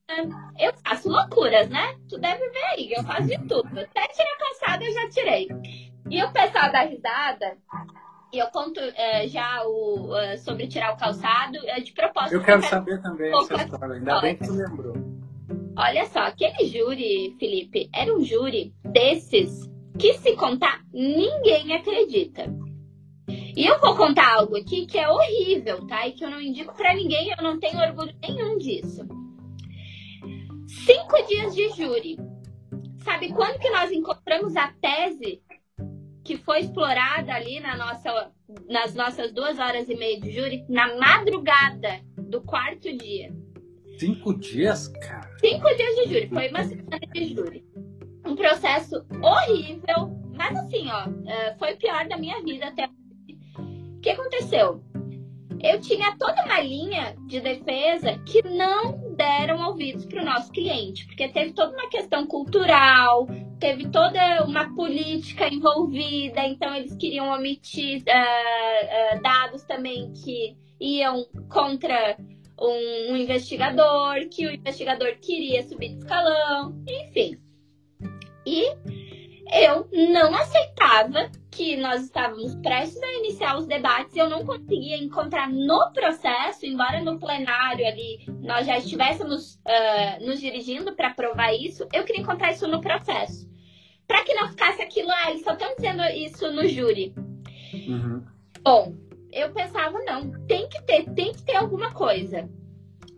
Eu 0.60 0.74
faço 0.86 1.10
loucuras, 1.10 1.70
né? 1.70 1.96
Tu 2.10 2.20
deve 2.20 2.50
ver 2.50 2.64
aí, 2.74 2.92
eu 2.92 3.04
faço 3.04 3.28
de 3.28 3.38
tudo. 3.48 3.68
Até 3.80 4.08
tirar 4.08 4.38
cansada 4.38 4.84
eu 4.84 4.94
já 4.94 5.10
tirei. 5.10 5.48
E 6.10 6.24
o 6.24 6.32
pessoal 6.32 6.72
da 6.72 6.82
risada, 6.82 7.58
e 8.34 8.40
eu 8.40 8.48
conto 8.48 8.80
é, 8.80 9.28
já 9.28 9.64
o, 9.64 10.10
uh, 10.10 10.38
sobre 10.40 10.68
tirar 10.68 10.94
o 10.94 10.98
calçado 10.98 11.58
é, 11.66 11.80
de 11.80 11.94
propósito. 11.94 12.36
Eu 12.36 12.44
quero 12.44 12.64
saber 12.64 13.02
também 13.02 13.32
essa 13.32 13.56
história, 13.56 13.96
ainda 13.96 14.22
bem 14.22 14.36
que 14.36 14.46
tu 14.46 14.54
lembrou. 14.54 14.94
Olha 15.78 16.06
só, 16.08 16.20
aquele 16.20 16.66
júri, 16.68 17.36
Felipe, 17.40 17.90
era 17.94 18.14
um 18.14 18.24
júri 18.24 18.74
desses 18.84 19.70
que 19.98 20.14
se 20.16 20.36
contar, 20.36 20.82
ninguém 20.92 21.74
acredita. 21.74 22.52
E 23.56 23.66
eu 23.66 23.80
vou 23.80 23.96
contar 23.96 24.36
algo 24.36 24.58
aqui 24.58 24.86
que 24.86 24.98
é 24.98 25.08
horrível, 25.08 25.86
tá? 25.88 26.08
E 26.08 26.14
que 26.14 26.26
eu 26.26 26.30
não 26.30 26.42
indico 26.42 26.76
para 26.76 26.94
ninguém, 26.94 27.30
eu 27.30 27.44
não 27.44 27.60
tenho 27.60 27.80
orgulho 27.80 28.14
nenhum 28.22 28.58
disso. 28.58 29.08
Cinco 30.68 31.28
dias 31.28 31.54
de 31.54 31.70
júri. 31.70 32.18
Sabe 33.04 33.32
quando 33.34 33.60
que 33.60 33.70
nós 33.70 33.92
encontramos 33.92 34.56
a 34.56 34.74
tese 34.82 35.42
que 36.24 36.38
foi 36.38 36.62
explorada 36.62 37.34
ali 37.34 37.60
na 37.60 37.76
nossa, 37.76 38.32
nas 38.70 38.96
nossas 38.96 39.34
duas 39.34 39.60
horas 39.60 39.90
e 39.90 39.96
meia 39.96 40.20
de 40.20 40.32
júri, 40.32 40.66
na 40.70 40.96
madrugada 40.98 42.02
do 42.18 42.42
quarto 42.42 42.96
dia. 42.98 43.32
Cinco 44.00 44.34
dias, 44.40 44.88
cara? 44.88 45.30
Cinco 45.40 45.68
dias 45.76 45.96
de 45.96 46.14
júri, 46.14 46.30
foi 46.30 46.50
uma 46.50 46.64
semana 46.64 47.00
de 47.14 47.36
júri. 47.36 47.66
Um 48.26 48.36
processo 48.36 49.06
horrível, 49.22 50.18
mas 50.36 50.58
assim, 50.58 50.90
ó, 50.90 51.08
é, 51.30 51.56
foi 51.58 51.74
o 51.74 51.78
pior 51.78 52.08
da 52.08 52.18
minha 52.18 52.42
vida 52.42 52.68
até. 52.68 52.90
Que 54.04 54.10
aconteceu? 54.10 54.84
Eu 55.64 55.80
tinha 55.80 56.14
toda 56.18 56.44
uma 56.44 56.60
linha 56.60 57.16
de 57.26 57.40
defesa 57.40 58.20
que 58.26 58.44
não 58.44 59.16
deram 59.16 59.66
ouvidos 59.66 60.06
para 60.06 60.22
o 60.22 60.26
nosso 60.26 60.52
cliente, 60.52 61.06
porque 61.06 61.30
teve 61.30 61.54
toda 61.54 61.72
uma 61.72 61.88
questão 61.88 62.28
cultural, 62.28 63.26
teve 63.62 63.88
toda 63.88 64.44
uma 64.44 64.76
política 64.76 65.48
envolvida, 65.48 66.46
então 66.46 66.76
eles 66.76 66.94
queriam 66.98 67.30
omitir 67.30 68.02
uh, 68.02 69.16
uh, 69.18 69.22
dados 69.22 69.64
também 69.64 70.12
que 70.12 70.58
iam 70.82 71.26
contra 71.48 72.18
um, 72.60 73.14
um, 73.14 73.16
investigador, 73.16 74.28
que 74.30 74.46
o 74.46 74.54
investigador 74.54 75.16
queria 75.22 75.64
subir 75.64 75.94
de 75.94 76.00
escalão, 76.00 76.76
enfim. 76.90 77.38
E 78.46 78.66
eu 79.54 79.88
não 79.92 80.34
aceitava 80.36 81.30
que 81.52 81.78
nós 81.78 82.04
estávamos 82.04 82.56
prestes 82.56 83.02
a 83.02 83.14
iniciar 83.14 83.58
os 83.58 83.68
debates, 83.68 84.16
eu 84.16 84.28
não 84.28 84.44
conseguia 84.44 84.98
encontrar 84.98 85.50
no 85.50 85.92
processo, 85.94 86.66
embora 86.66 87.02
no 87.02 87.20
plenário 87.20 87.86
ali 87.86 88.26
nós 88.42 88.66
já 88.66 88.78
estivéssemos 88.78 89.56
uh, 89.56 90.26
nos 90.26 90.40
dirigindo 90.40 90.96
para 90.96 91.14
provar 91.14 91.54
isso, 91.54 91.88
eu 91.94 92.04
queria 92.04 92.22
encontrar 92.22 92.52
isso 92.52 92.68
no 92.68 92.82
processo. 92.82 93.48
Para 94.08 94.24
que 94.24 94.34
não 94.34 94.50
ficasse 94.50 94.82
aquilo, 94.82 95.10
ah, 95.12 95.30
eles 95.30 95.44
só 95.44 95.54
estão 95.54 95.76
dizendo 95.76 96.04
isso 96.04 96.52
no 96.52 96.68
júri. 96.68 97.14
Uhum. 97.74 98.26
Bom, 98.62 98.96
eu 99.32 99.52
pensava, 99.52 100.00
não, 100.00 100.32
tem 100.46 100.68
que 100.68 100.82
ter, 100.84 101.10
tem 101.14 101.32
que 101.32 101.44
ter 101.44 101.56
alguma 101.56 101.92
coisa. 101.94 102.50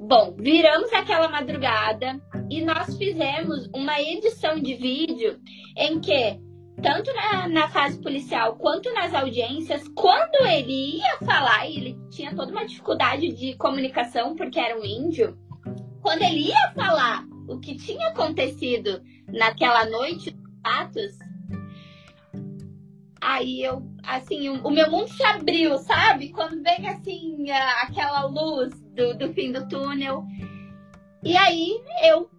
Bom, 0.08 0.36
viramos 0.38 0.94
aquela 0.94 1.28
madrugada 1.28 2.22
e 2.48 2.64
nós 2.64 2.96
fizemos 2.96 3.68
uma 3.74 4.00
edição 4.00 4.60
de 4.60 4.76
vídeo 4.76 5.40
em 5.76 6.00
que 6.00 6.40
tanto 6.80 7.12
na, 7.12 7.48
na, 7.48 7.68
fase 7.70 8.00
policial 8.00 8.56
quanto 8.56 8.94
nas 8.94 9.16
audiências, 9.16 9.88
quando 9.96 10.46
ele 10.46 10.98
ia 10.98 11.18
falar, 11.26 11.68
e 11.68 11.78
ele 11.78 12.00
tinha 12.12 12.36
toda 12.36 12.52
uma 12.52 12.68
dificuldade 12.68 13.30
de 13.30 13.56
comunicação 13.56 14.36
porque 14.36 14.60
era 14.60 14.80
um 14.80 14.86
índio, 14.86 15.36
quando 16.04 16.22
ele 16.22 16.50
ia 16.50 16.72
falar 16.76 17.26
o 17.48 17.60
que 17.60 17.76
tinha 17.76 18.10
acontecido 18.10 19.02
naquela 19.28 19.90
noite, 19.90 20.38
fatos, 20.64 21.18
aí 23.20 23.64
eu, 23.64 23.82
assim, 24.04 24.50
o, 24.50 24.68
o, 24.68 24.70
meu 24.70 24.92
mundo 24.92 25.08
se 25.08 25.24
abriu, 25.24 25.80
sabe? 25.80 26.30
Quando 26.30 26.62
vem, 26.62 26.88
assim, 26.90 27.50
aquela 27.50 28.28
luz 28.28 28.85
do, 28.96 29.14
do 29.14 29.34
fim 29.34 29.52
do 29.52 29.68
túnel. 29.68 30.26
E 31.24 31.36
aí 31.36 31.82
eu 32.04 32.30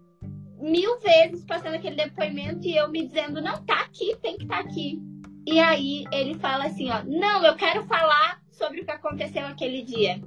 mil 0.59 0.99
vezes 0.99 1.45
passando 1.45 1.75
aquele 1.75 1.95
depoimento 1.95 2.65
e 2.65 2.75
eu 2.75 2.89
me 2.89 3.05
dizendo, 3.07 3.41
não, 3.41 3.63
tá 3.63 3.81
aqui, 3.81 4.15
tem 4.21 4.37
que 4.37 4.43
estar 4.43 4.63
tá 4.63 4.69
aqui. 4.69 4.99
E 5.45 5.59
aí 5.59 6.03
ele 6.11 6.35
fala 6.35 6.65
assim, 6.65 6.89
ó, 6.89 7.03
não, 7.05 7.43
eu 7.45 7.55
quero 7.55 7.83
falar 7.85 8.41
sobre 8.51 8.81
o 8.81 8.85
que 8.85 8.91
aconteceu 8.91 9.45
aquele 9.45 9.83
dia. 9.83 10.19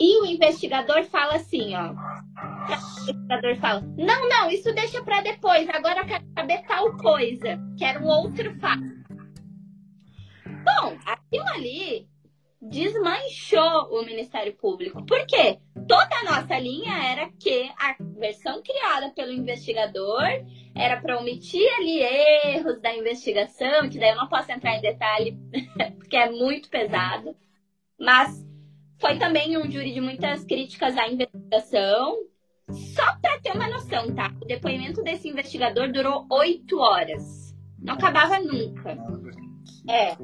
E 0.00 0.22
o 0.22 0.26
investigador 0.26 1.04
fala 1.04 1.34
assim, 1.34 1.74
ó. 1.74 1.92
O 1.92 2.72
investigador 2.72 3.56
fala, 3.56 3.80
não, 3.96 4.28
não, 4.28 4.50
isso 4.50 4.72
deixa 4.74 5.02
para 5.02 5.22
depois, 5.22 5.68
agora 5.68 6.00
eu 6.00 6.06
quero 6.06 6.24
saber 6.34 6.62
tal 6.66 6.96
coisa, 6.96 7.58
que 7.76 7.84
era 7.84 8.00
um 8.00 8.06
outro 8.06 8.54
fato. 8.60 9.00
Bom, 10.64 10.98
aquilo 11.06 11.48
ali 11.54 12.08
desmanchou 12.60 13.88
o 13.90 14.04
Ministério 14.04 14.54
Público. 14.54 15.04
Por 15.06 15.26
quê? 15.26 15.58
Toda 15.88 16.16
a 16.16 16.24
nossa 16.24 16.58
linha 16.58 16.92
era 17.10 17.30
que 17.38 17.70
a 17.78 17.96
versão 18.18 18.62
criada 18.62 19.10
pelo 19.14 19.32
investigador 19.32 20.22
era 20.74 21.00
para 21.00 21.18
omitir 21.18 21.66
ali 21.78 22.00
erros 22.02 22.80
da 22.80 22.94
investigação, 22.94 23.88
que 23.88 23.98
daí 23.98 24.10
eu 24.10 24.16
não 24.16 24.28
posso 24.28 24.52
entrar 24.52 24.76
em 24.76 24.82
detalhe, 24.82 25.38
porque 25.98 26.16
é 26.16 26.30
muito 26.30 26.68
pesado. 26.68 27.34
Mas 27.98 28.46
foi 28.98 29.18
também 29.18 29.56
um 29.56 29.70
júri 29.70 29.92
de 29.92 30.00
muitas 30.00 30.44
críticas 30.44 30.96
à 30.96 31.08
investigação. 31.08 32.18
Só 32.68 33.16
para 33.20 33.40
ter 33.40 33.52
uma 33.52 33.68
noção, 33.68 34.14
tá? 34.14 34.32
O 34.40 34.46
depoimento 34.46 35.02
desse 35.02 35.28
investigador 35.28 35.90
durou 35.90 36.24
oito 36.30 36.78
horas. 36.78 37.52
Não 37.78 37.94
acabava 37.94 38.38
nunca. 38.38 38.96
É. 39.88 40.14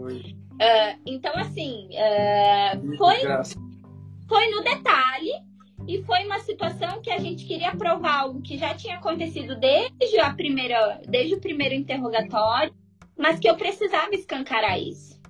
Uh, 0.56 1.00
então, 1.04 1.32
assim, 1.36 1.88
uh, 1.92 2.96
foi, 2.96 3.16
foi 4.26 4.50
no 4.50 4.62
detalhe 4.62 5.32
e 5.86 6.02
foi 6.02 6.24
uma 6.24 6.40
situação 6.40 7.00
que 7.00 7.10
a 7.10 7.18
gente 7.18 7.44
queria 7.44 7.76
provar 7.76 8.20
algo 8.20 8.40
que 8.40 8.56
já 8.56 8.74
tinha 8.74 8.96
acontecido 8.96 9.54
desde, 9.56 10.18
a 10.18 10.32
primeira, 10.32 11.00
desde 11.06 11.34
o 11.34 11.40
primeiro 11.40 11.74
interrogatório, 11.74 12.74
mas 13.16 13.38
que 13.38 13.48
eu 13.48 13.56
precisava 13.56 14.14
escancarar 14.14 14.80
isso. 14.80 15.20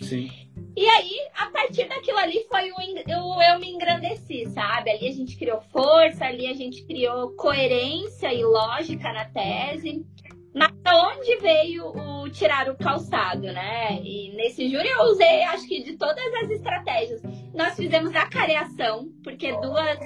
Sim. 0.00 0.30
E 0.76 0.86
aí, 0.88 1.28
a 1.36 1.46
partir 1.50 1.88
daquilo 1.88 2.18
ali, 2.18 2.46
foi 2.48 2.70
o, 2.70 2.76
o 2.76 3.42
eu 3.42 3.58
me 3.58 3.70
engrandeci, 3.70 4.46
sabe? 4.50 4.90
Ali 4.90 5.08
a 5.08 5.12
gente 5.12 5.36
criou 5.36 5.60
força, 5.60 6.24
ali 6.24 6.46
a 6.46 6.54
gente 6.54 6.84
criou 6.84 7.30
coerência 7.32 8.32
e 8.32 8.44
lógica 8.44 9.12
na 9.12 9.24
tese. 9.24 10.06
Mas 10.54 10.72
onde 10.92 11.36
veio 11.36 11.86
o 11.86 12.28
tirar 12.30 12.68
o 12.68 12.76
calçado, 12.76 13.42
né? 13.42 14.00
E 14.02 14.34
nesse 14.34 14.68
júri 14.68 14.88
eu 14.88 15.02
usei, 15.04 15.44
acho 15.44 15.66
que 15.66 15.82
de 15.82 15.96
todas 15.96 16.34
as 16.42 16.50
estratégias. 16.50 17.22
Nós 17.54 17.76
fizemos 17.76 18.14
a 18.16 18.26
careação, 18.26 19.08
porque 19.22 19.52
duas 19.60 19.98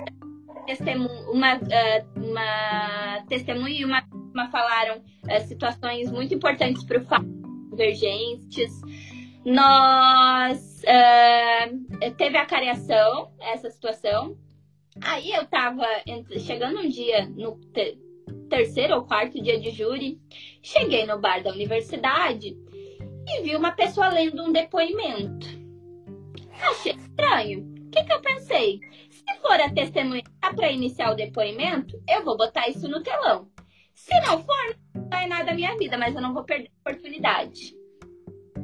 testemunhas, 0.66 1.26
uma, 1.28 1.52
eh, 1.70 2.04
uma 2.16 3.24
testemunha 3.28 3.80
e 3.80 3.84
uma, 3.84 4.04
uma 4.34 4.50
falaram 4.50 4.98
uh, 4.98 5.46
situações 5.46 6.10
muito 6.10 6.34
importantes 6.34 6.84
para 6.84 6.98
o 6.98 7.04
fato, 7.04 7.26
divergentes. 7.70 8.72
Nós 9.44 10.82
uh, 10.82 12.14
teve 12.16 12.36
a 12.36 12.46
careação, 12.46 13.32
essa 13.40 13.70
situação. 13.70 14.36
Aí 15.02 15.32
eu 15.32 15.44
tava 15.46 15.86
chegando 16.38 16.80
um 16.80 16.88
dia 16.88 17.26
no 17.26 17.58
terceiro 18.48 18.94
ou 18.96 19.04
quarto 19.04 19.42
dia 19.42 19.60
de 19.60 19.70
júri, 19.70 20.20
cheguei 20.62 21.06
no 21.06 21.18
bar 21.18 21.42
da 21.42 21.50
universidade 21.50 22.56
e 23.26 23.42
vi 23.42 23.56
uma 23.56 23.72
pessoa 23.72 24.08
lendo 24.08 24.42
um 24.42 24.52
depoimento. 24.52 25.46
Achei 26.60 26.92
estranho. 26.92 27.60
O 27.86 27.90
que, 27.90 28.02
que 28.02 28.12
eu 28.12 28.20
pensei? 28.20 28.80
Se 29.10 29.40
for 29.40 29.60
a 29.60 29.70
testemunha 29.70 30.22
para 30.40 30.70
iniciar 30.70 31.12
o 31.12 31.16
depoimento, 31.16 32.00
eu 32.08 32.24
vou 32.24 32.36
botar 32.36 32.68
isso 32.68 32.88
no 32.88 33.02
telão. 33.02 33.48
Se 33.94 34.18
não 34.20 34.42
for, 34.42 34.76
não 34.94 35.08
vai 35.08 35.26
nada 35.26 35.44
da 35.44 35.54
minha 35.54 35.76
vida, 35.76 35.96
mas 35.96 36.14
eu 36.14 36.20
não 36.20 36.34
vou 36.34 36.44
perder 36.44 36.70
a 36.84 36.90
oportunidade. 36.90 37.74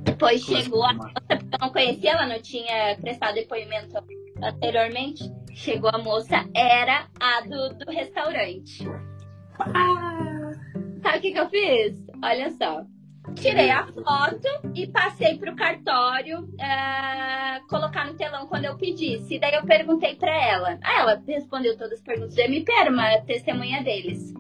Depois 0.02 0.42
chegou 0.42 0.84
a 0.84 0.92
moça, 0.92 1.14
porque 1.28 1.54
eu 1.54 1.58
não 1.60 1.70
conhecia, 1.70 2.12
ela 2.12 2.26
não 2.26 2.40
tinha 2.40 2.96
prestado 3.00 3.34
depoimento 3.34 3.96
anteriormente. 4.42 5.22
Chegou 5.52 5.90
a 5.92 5.98
moça, 5.98 6.48
era 6.54 7.08
a 7.20 7.40
do, 7.42 7.84
do 7.84 7.90
restaurante. 7.90 8.84
Ah, 9.74 10.52
sabe 11.02 11.18
o 11.18 11.20
que, 11.20 11.32
que 11.32 11.38
eu 11.38 11.48
fiz? 11.48 12.02
Olha 12.22 12.50
só. 12.50 12.84
Tirei 13.34 13.70
a 13.70 13.86
foto 13.86 14.48
e 14.74 14.86
passei 14.88 15.38
pro 15.38 15.54
cartório 15.54 16.40
uh, 16.40 17.66
colocar 17.68 18.06
no 18.06 18.14
telão 18.14 18.46
quando 18.46 18.64
eu 18.64 18.76
pedisse. 18.76 19.34
E 19.34 19.38
daí 19.38 19.54
eu 19.54 19.64
perguntei 19.64 20.16
para 20.16 20.32
ela. 20.32 20.78
Ah, 20.82 21.00
ela 21.00 21.22
respondeu 21.26 21.76
todas 21.76 21.98
as 21.98 22.00
perguntas 22.00 22.34
do 22.34 22.40
MP, 22.40 22.72
era 22.72 22.90
uma 22.90 23.18
testemunha 23.20 23.82
deles. 23.84 24.34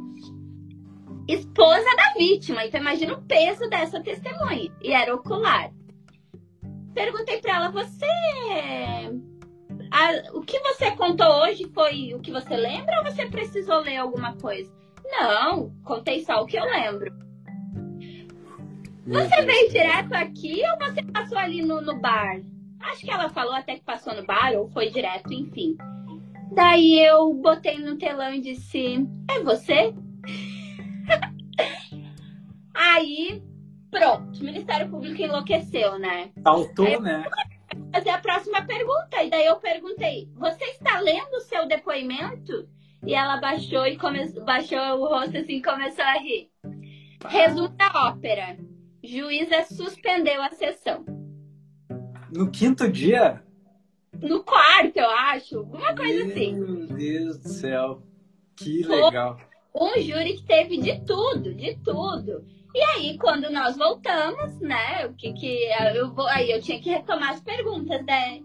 Esposa 1.28 1.84
da 1.96 2.14
vítima. 2.18 2.64
Então 2.64 2.80
imagina 2.80 3.14
o 3.14 3.22
peso 3.22 3.68
dessa 3.68 4.00
testemunha. 4.00 4.72
E 4.82 4.92
era 4.92 5.14
ocular. 5.14 5.70
Perguntei 6.94 7.38
para 7.40 7.56
ela, 7.56 7.70
você. 7.70 8.06
A, 9.92 10.36
o 10.36 10.40
que 10.40 10.58
você 10.60 10.90
contou 10.92 11.26
hoje 11.42 11.70
foi 11.72 12.14
o 12.14 12.20
que 12.20 12.32
você 12.32 12.56
lembra 12.56 12.98
ou 12.98 13.04
você 13.04 13.26
precisou 13.26 13.80
ler 13.80 13.98
alguma 13.98 14.36
coisa? 14.36 14.79
Não, 15.10 15.70
contei 15.84 16.24
só 16.24 16.42
o 16.42 16.46
que 16.46 16.56
eu 16.56 16.64
lembro. 16.64 17.12
Você 19.06 19.42
veio 19.42 19.70
direto 19.70 20.12
aqui 20.12 20.62
ou 20.70 20.78
você 20.78 21.02
passou 21.02 21.36
ali 21.36 21.62
no, 21.62 21.80
no 21.80 22.00
bar? 22.00 22.40
Acho 22.80 23.00
que 23.00 23.10
ela 23.10 23.28
falou 23.28 23.54
até 23.54 23.74
que 23.74 23.84
passou 23.84 24.14
no 24.14 24.24
bar 24.24 24.52
ou 24.54 24.70
foi 24.70 24.90
direto, 24.90 25.32
enfim. 25.32 25.76
Daí 26.52 27.00
eu 27.00 27.32
botei 27.34 27.78
no 27.78 27.96
telão 27.96 28.34
e 28.34 28.40
disse: 28.40 29.06
É 29.30 29.42
você? 29.42 29.94
Aí, 32.74 33.42
pronto, 33.90 34.40
o 34.40 34.44
Ministério 34.44 34.88
Público 34.88 35.20
enlouqueceu, 35.20 35.98
né? 35.98 36.30
Faltou, 36.42 37.00
né? 37.00 37.24
Fazer 37.92 38.10
a 38.10 38.18
próxima 38.18 38.64
pergunta. 38.64 39.22
E 39.22 39.30
daí 39.30 39.46
eu 39.46 39.56
perguntei: 39.56 40.28
Você 40.36 40.64
está 40.64 41.00
lendo 41.00 41.34
o 41.34 41.40
seu 41.40 41.66
depoimento? 41.66 42.68
E 43.06 43.14
ela 43.14 43.38
baixou 43.38 43.86
e 43.86 43.96
começou, 43.96 44.44
baixou 44.44 44.78
o 44.78 45.08
rosto 45.08 45.36
assim 45.36 45.56
e 45.56 45.62
começou 45.62 46.04
a 46.04 46.18
rir. 46.18 46.50
Resumo 47.26 47.68
da 47.70 47.90
ópera. 48.08 48.58
Juíza 49.02 49.62
suspendeu 49.64 50.42
a 50.42 50.50
sessão. 50.50 51.04
No 52.32 52.50
quinto 52.50 52.90
dia? 52.90 53.42
No 54.20 54.44
quarto, 54.44 54.98
eu 54.98 55.10
acho. 55.10 55.58
Alguma 55.58 55.94
coisa 55.94 56.24
Meu 56.24 56.32
assim. 56.32 56.54
Meu 56.54 56.86
Deus 56.86 57.38
do 57.38 57.48
céu. 57.48 58.02
Que 58.56 58.82
legal. 58.82 59.38
Um 59.74 60.00
júri 60.00 60.34
que 60.34 60.44
teve 60.44 60.78
de 60.78 61.00
tudo, 61.04 61.54
de 61.54 61.76
tudo. 61.82 62.44
E 62.74 62.80
aí, 62.80 63.18
quando 63.18 63.50
nós 63.50 63.76
voltamos, 63.76 64.60
né? 64.60 65.06
O 65.06 65.14
que 65.14 65.32
que. 65.32 65.64
Eu 65.94 66.12
vou, 66.12 66.26
aí 66.26 66.50
eu 66.50 66.60
tinha 66.60 66.80
que 66.80 66.90
retomar 66.90 67.30
as 67.30 67.40
perguntas, 67.40 68.04
né? 68.04 68.40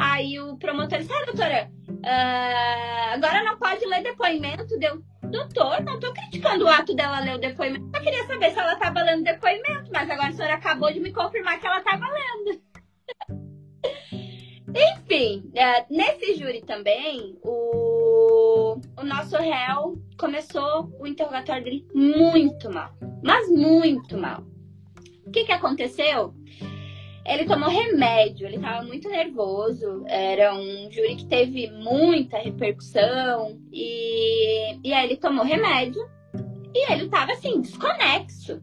Aí 0.00 0.40
o 0.40 0.56
promotor 0.56 0.98
disse, 0.98 1.12
ah, 1.12 1.26
doutora, 1.26 1.70
uh, 1.88 3.14
agora 3.14 3.44
não 3.44 3.58
pode 3.58 3.84
ler 3.84 4.02
depoimento. 4.02 4.78
Deu, 4.78 5.02
doutor, 5.30 5.82
não 5.82 5.96
estou 5.96 6.14
criticando 6.14 6.64
o 6.64 6.68
ato 6.68 6.94
dela 6.94 7.20
ler 7.20 7.34
o 7.34 7.38
depoimento. 7.38 7.90
Eu 7.94 8.02
queria 8.02 8.26
saber 8.26 8.50
se 8.50 8.58
ela 8.58 8.72
estava 8.72 9.02
lendo 9.02 9.24
depoimento, 9.24 9.90
mas 9.92 10.08
agora 10.08 10.28
a 10.28 10.32
senhora 10.32 10.54
acabou 10.54 10.90
de 10.90 11.00
me 11.00 11.12
confirmar 11.12 11.60
que 11.60 11.66
ela 11.66 11.80
estava 11.80 12.06
lendo. 12.06 12.62
Enfim, 14.72 15.50
uh, 15.50 15.94
nesse 15.94 16.34
júri 16.34 16.62
também, 16.62 17.36
o, 17.42 18.80
o 18.96 19.04
nosso 19.04 19.36
réu 19.36 20.00
começou 20.18 20.90
o 20.98 21.06
interrogatório 21.06 21.62
dele 21.62 21.86
muito 21.92 22.72
mal. 22.72 22.90
Mas 23.22 23.50
muito 23.50 24.16
mal. 24.16 24.46
O 25.26 25.30
que, 25.30 25.44
que 25.44 25.52
aconteceu? 25.52 26.32
Ele 27.30 27.44
tomou 27.44 27.68
remédio, 27.68 28.44
ele 28.44 28.56
estava 28.56 28.82
muito 28.82 29.08
nervoso. 29.08 30.04
Era 30.08 30.52
um 30.52 30.90
júri 30.90 31.14
que 31.14 31.26
teve 31.26 31.70
muita 31.70 32.38
repercussão. 32.38 33.56
E, 33.72 34.76
e 34.82 34.92
aí 34.92 35.06
ele 35.06 35.16
tomou 35.16 35.44
remédio 35.44 36.02
e 36.74 36.92
ele 36.92 37.04
estava 37.04 37.30
assim, 37.30 37.60
desconexo. 37.60 38.60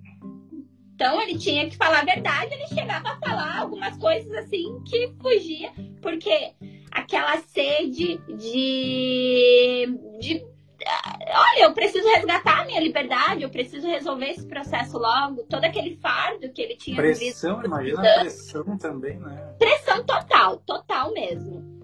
Então 0.94 1.22
ele 1.22 1.38
tinha 1.38 1.70
que 1.70 1.78
falar 1.78 2.00
a 2.00 2.06
verdade, 2.06 2.54
ele 2.54 2.68
chegava 2.68 3.10
a 3.10 3.18
falar 3.20 3.60
algumas 3.60 3.96
coisas 3.98 4.32
assim 4.34 4.82
que 4.84 5.14
fugia, 5.22 5.72
porque 6.02 6.54
aquela 6.92 7.38
sede 7.38 8.20
de, 8.28 9.86
de 10.20 10.44
olha, 10.88 11.64
eu 11.64 11.74
preciso 11.74 12.08
resgatar 12.08 12.62
a 12.62 12.66
minha 12.66 12.80
liberdade, 12.80 13.44
eu 13.44 13.50
preciso 13.50 13.88
resolver 13.88 14.30
esse 14.30 14.48
processo 14.48 14.98
logo. 14.98 15.44
Todo 15.50 15.64
aquele 15.64 15.98
fardo 15.98 16.52
que 16.52 16.62
ele 16.62 16.76
tinha 16.76 16.98
Pressão, 16.98 17.64
imagina 17.64 18.00
a 18.02 18.20
pressão 18.22 18.78
também, 18.78 19.20
né? 19.20 19.56
Pressão 19.60 20.04
total, 20.04 20.58
total 20.66 21.12
mesmo. 21.14 21.78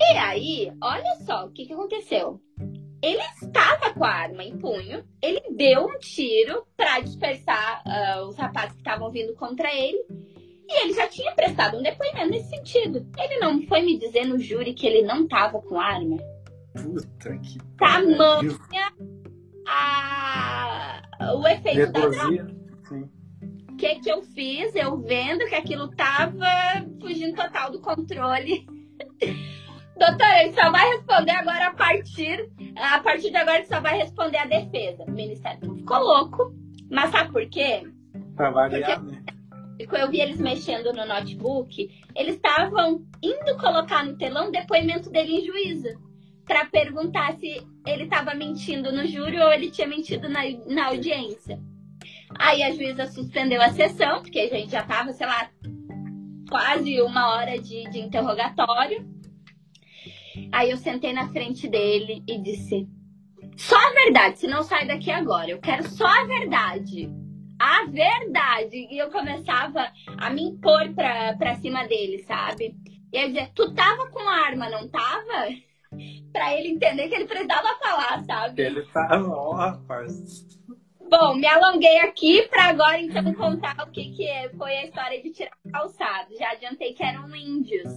E 0.00 0.16
aí, 0.16 0.72
olha 0.82 1.16
só 1.26 1.46
o 1.46 1.50
que, 1.50 1.66
que 1.66 1.72
aconteceu. 1.72 2.40
Ele 3.02 3.22
estava 3.42 3.92
com 3.94 4.04
a 4.04 4.10
arma 4.10 4.42
em 4.42 4.58
punho, 4.58 5.04
ele 5.22 5.40
deu 5.56 5.86
um 5.86 5.98
tiro 5.98 6.64
para 6.76 7.00
dispersar 7.00 7.82
uh, 7.86 8.26
os 8.26 8.36
rapazes 8.36 8.72
que 8.72 8.78
estavam 8.78 9.10
vindo 9.10 9.34
contra 9.34 9.72
ele. 9.72 10.04
E 10.68 10.82
ele 10.82 10.92
já 10.92 11.08
tinha 11.08 11.32
prestado 11.32 11.78
um 11.78 11.82
depoimento 11.82 12.30
nesse 12.30 12.50
sentido. 12.50 13.06
Ele 13.18 13.38
não 13.38 13.62
foi 13.62 13.80
me 13.82 13.98
dizer 13.98 14.26
no 14.26 14.38
júri 14.38 14.74
que 14.74 14.86
ele 14.86 15.02
não 15.02 15.22
estava 15.22 15.60
com 15.62 15.80
arma. 15.80 16.18
Puta 16.74 17.38
que 17.38 17.58
Tamanha 17.76 18.92
a... 19.66 21.00
o 21.34 21.46
efeito 21.46 21.92
da. 21.92 22.08
O 23.72 23.76
que, 23.76 24.00
que 24.00 24.10
eu 24.10 24.22
fiz? 24.22 24.74
Eu 24.74 24.98
vendo 24.98 25.46
que 25.46 25.54
aquilo 25.54 25.88
tava 25.94 26.46
fugindo 27.00 27.36
total 27.36 27.70
do 27.70 27.80
controle. 27.80 28.66
Doutor, 29.96 30.28
ele 30.40 30.52
só 30.52 30.70
vai 30.70 30.88
responder 30.90 31.32
agora 31.32 31.68
a 31.68 31.74
partir. 31.74 32.50
A 32.76 32.98
partir 33.00 33.30
de 33.30 33.36
agora, 33.36 33.58
ele 33.58 33.66
só 33.66 33.80
vai 33.80 33.98
responder 33.98 34.38
a 34.38 34.46
defesa. 34.46 35.04
O 35.04 35.10
Ministério 35.10 35.74
ficou 35.76 35.98
louco. 35.98 36.52
Mas 36.90 37.10
sabe 37.10 37.32
por 37.32 37.48
quê? 37.48 37.82
Pra 38.34 38.50
variar, 38.50 39.00
Porque... 39.00 39.16
né? 39.16 39.22
quando 39.88 40.02
eu 40.02 40.10
vi 40.10 40.20
eles 40.20 40.40
mexendo 40.40 40.92
no 40.92 41.06
notebook, 41.06 41.88
eles 42.16 42.34
estavam 42.34 43.04
indo 43.22 43.56
colocar 43.58 44.04
no 44.04 44.16
telão 44.16 44.48
o 44.48 44.52
depoimento 44.52 45.08
dele 45.08 45.36
em 45.36 45.44
juízo 45.44 46.07
para 46.48 46.64
perguntar 46.64 47.36
se 47.36 47.62
ele 47.86 48.04
estava 48.04 48.34
mentindo 48.34 48.90
no 48.90 49.06
júri 49.06 49.38
ou 49.38 49.52
ele 49.52 49.70
tinha 49.70 49.86
mentido 49.86 50.30
na, 50.30 50.40
na 50.66 50.86
audiência. 50.86 51.60
Aí 52.38 52.62
a 52.62 52.72
juíza 52.72 53.06
suspendeu 53.06 53.60
a 53.60 53.68
sessão, 53.68 54.22
porque 54.22 54.40
a 54.40 54.48
gente 54.48 54.72
já 54.72 54.80
estava, 54.80 55.12
sei 55.12 55.26
lá, 55.26 55.50
quase 56.48 57.00
uma 57.02 57.34
hora 57.34 57.60
de, 57.60 57.84
de 57.90 58.00
interrogatório. 58.00 59.06
Aí 60.50 60.70
eu 60.70 60.78
sentei 60.78 61.12
na 61.12 61.28
frente 61.28 61.68
dele 61.68 62.22
e 62.26 62.38
disse: 62.40 62.88
Só 63.56 63.76
a 63.76 63.92
verdade, 63.92 64.38
se 64.38 64.46
não 64.46 64.62
sai 64.62 64.86
daqui 64.86 65.10
agora. 65.10 65.50
Eu 65.50 65.60
quero 65.60 65.86
só 65.86 66.06
a 66.06 66.24
verdade. 66.24 67.10
A 67.58 67.84
verdade. 67.86 68.86
E 68.90 68.98
eu 68.98 69.10
começava 69.10 69.90
a 70.16 70.30
me 70.30 70.44
impor 70.44 70.94
pra, 70.94 71.36
pra 71.36 71.56
cima 71.56 71.86
dele, 71.86 72.22
sabe? 72.22 72.74
E 73.12 73.18
eu 73.18 73.26
dizia: 73.26 73.50
Tu 73.54 73.74
tava 73.74 74.08
com 74.10 74.28
arma, 74.28 74.70
não 74.70 74.88
tava? 74.88 75.48
Pra 76.32 76.54
ele 76.54 76.68
entender 76.68 77.08
que 77.08 77.14
ele 77.14 77.26
precisava 77.26 77.76
falar, 77.78 78.24
sabe? 78.24 78.62
Ele 78.62 78.82
tá, 78.86 79.08
ó, 79.26 79.52
rapaz. 79.52 80.46
Bom, 81.10 81.36
me 81.36 81.46
alonguei 81.46 82.00
aqui 82.00 82.46
para 82.48 82.64
agora 82.64 83.00
então 83.00 83.32
contar 83.34 83.76
o 83.82 83.90
que, 83.90 84.10
que 84.10 84.50
foi 84.56 84.76
a 84.76 84.84
história 84.84 85.22
de 85.22 85.30
tirar 85.30 85.56
calçado. 85.72 86.36
Já 86.38 86.50
adiantei 86.52 86.92
que 86.92 87.02
eram 87.02 87.34
índios. 87.34 87.90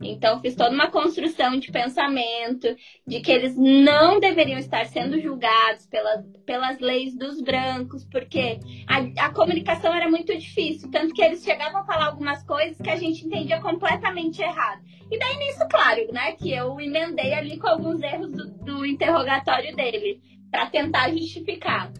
Então, 0.00 0.40
fiz 0.40 0.54
toda 0.54 0.70
uma 0.70 0.90
construção 0.90 1.58
de 1.58 1.72
pensamento 1.72 2.68
de 3.06 3.20
que 3.20 3.32
eles 3.32 3.56
não 3.56 4.20
deveriam 4.20 4.58
estar 4.58 4.86
sendo 4.86 5.20
julgados 5.20 5.86
pelas, 5.86 6.24
pelas 6.46 6.78
leis 6.78 7.16
dos 7.16 7.40
brancos, 7.40 8.04
porque 8.04 8.60
a, 8.86 9.26
a 9.26 9.30
comunicação 9.32 9.92
era 9.92 10.08
muito 10.08 10.36
difícil, 10.36 10.90
tanto 10.90 11.12
que 11.12 11.22
eles 11.22 11.42
chegavam 11.42 11.80
a 11.80 11.84
falar 11.84 12.06
algumas 12.06 12.42
coisas 12.44 12.80
que 12.80 12.90
a 12.90 12.96
gente 12.96 13.26
entendia 13.26 13.60
completamente 13.60 14.40
errado. 14.40 14.82
E 15.10 15.18
daí, 15.18 15.36
nisso, 15.36 15.66
claro, 15.68 16.06
né, 16.12 16.32
que 16.32 16.52
eu 16.52 16.80
emendei 16.80 17.34
ali 17.34 17.58
com 17.58 17.66
alguns 17.66 18.00
erros 18.00 18.30
do, 18.30 18.46
do 18.64 18.86
interrogatório 18.86 19.74
dele, 19.74 20.20
para 20.50 20.66
tentar 20.66 21.10
justificar. 21.10 21.92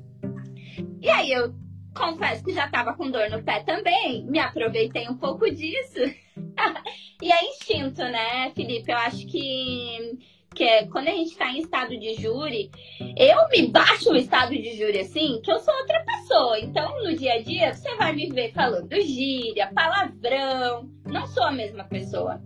E 1.00 1.08
aí, 1.08 1.32
eu 1.32 1.52
confesso 1.96 2.44
que 2.44 2.52
já 2.52 2.66
estava 2.66 2.94
com 2.94 3.10
dor 3.10 3.28
no 3.28 3.42
pé 3.42 3.64
também, 3.64 4.24
me 4.24 4.38
aproveitei 4.38 5.08
um 5.08 5.16
pouco 5.16 5.50
disso. 5.50 5.98
e 7.22 7.32
é 7.32 7.44
instinto, 7.50 8.02
né, 8.02 8.50
Felipe? 8.54 8.90
Eu 8.90 8.96
acho 8.96 9.26
que, 9.26 10.18
que 10.54 10.64
é, 10.64 10.86
quando 10.86 11.08
a 11.08 11.12
gente 11.12 11.30
está 11.30 11.50
em 11.50 11.58
estado 11.58 11.98
de 11.98 12.14
júri, 12.14 12.70
eu 13.16 13.48
me 13.50 13.68
baixo 13.68 14.10
no 14.10 14.16
estado 14.16 14.50
de 14.50 14.76
júri 14.76 15.00
assim, 15.00 15.40
que 15.42 15.50
eu 15.50 15.58
sou 15.58 15.74
outra 15.74 16.04
pessoa. 16.04 16.58
Então, 16.60 17.02
no 17.02 17.16
dia 17.16 17.34
a 17.34 17.42
dia, 17.42 17.72
você 17.72 17.94
vai 17.96 18.12
me 18.14 18.28
ver 18.28 18.52
falando 18.52 18.94
gíria, 19.00 19.70
palavrão. 19.74 20.88
Não 21.06 21.26
sou 21.26 21.44
a 21.44 21.52
mesma 21.52 21.84
pessoa. 21.84 22.40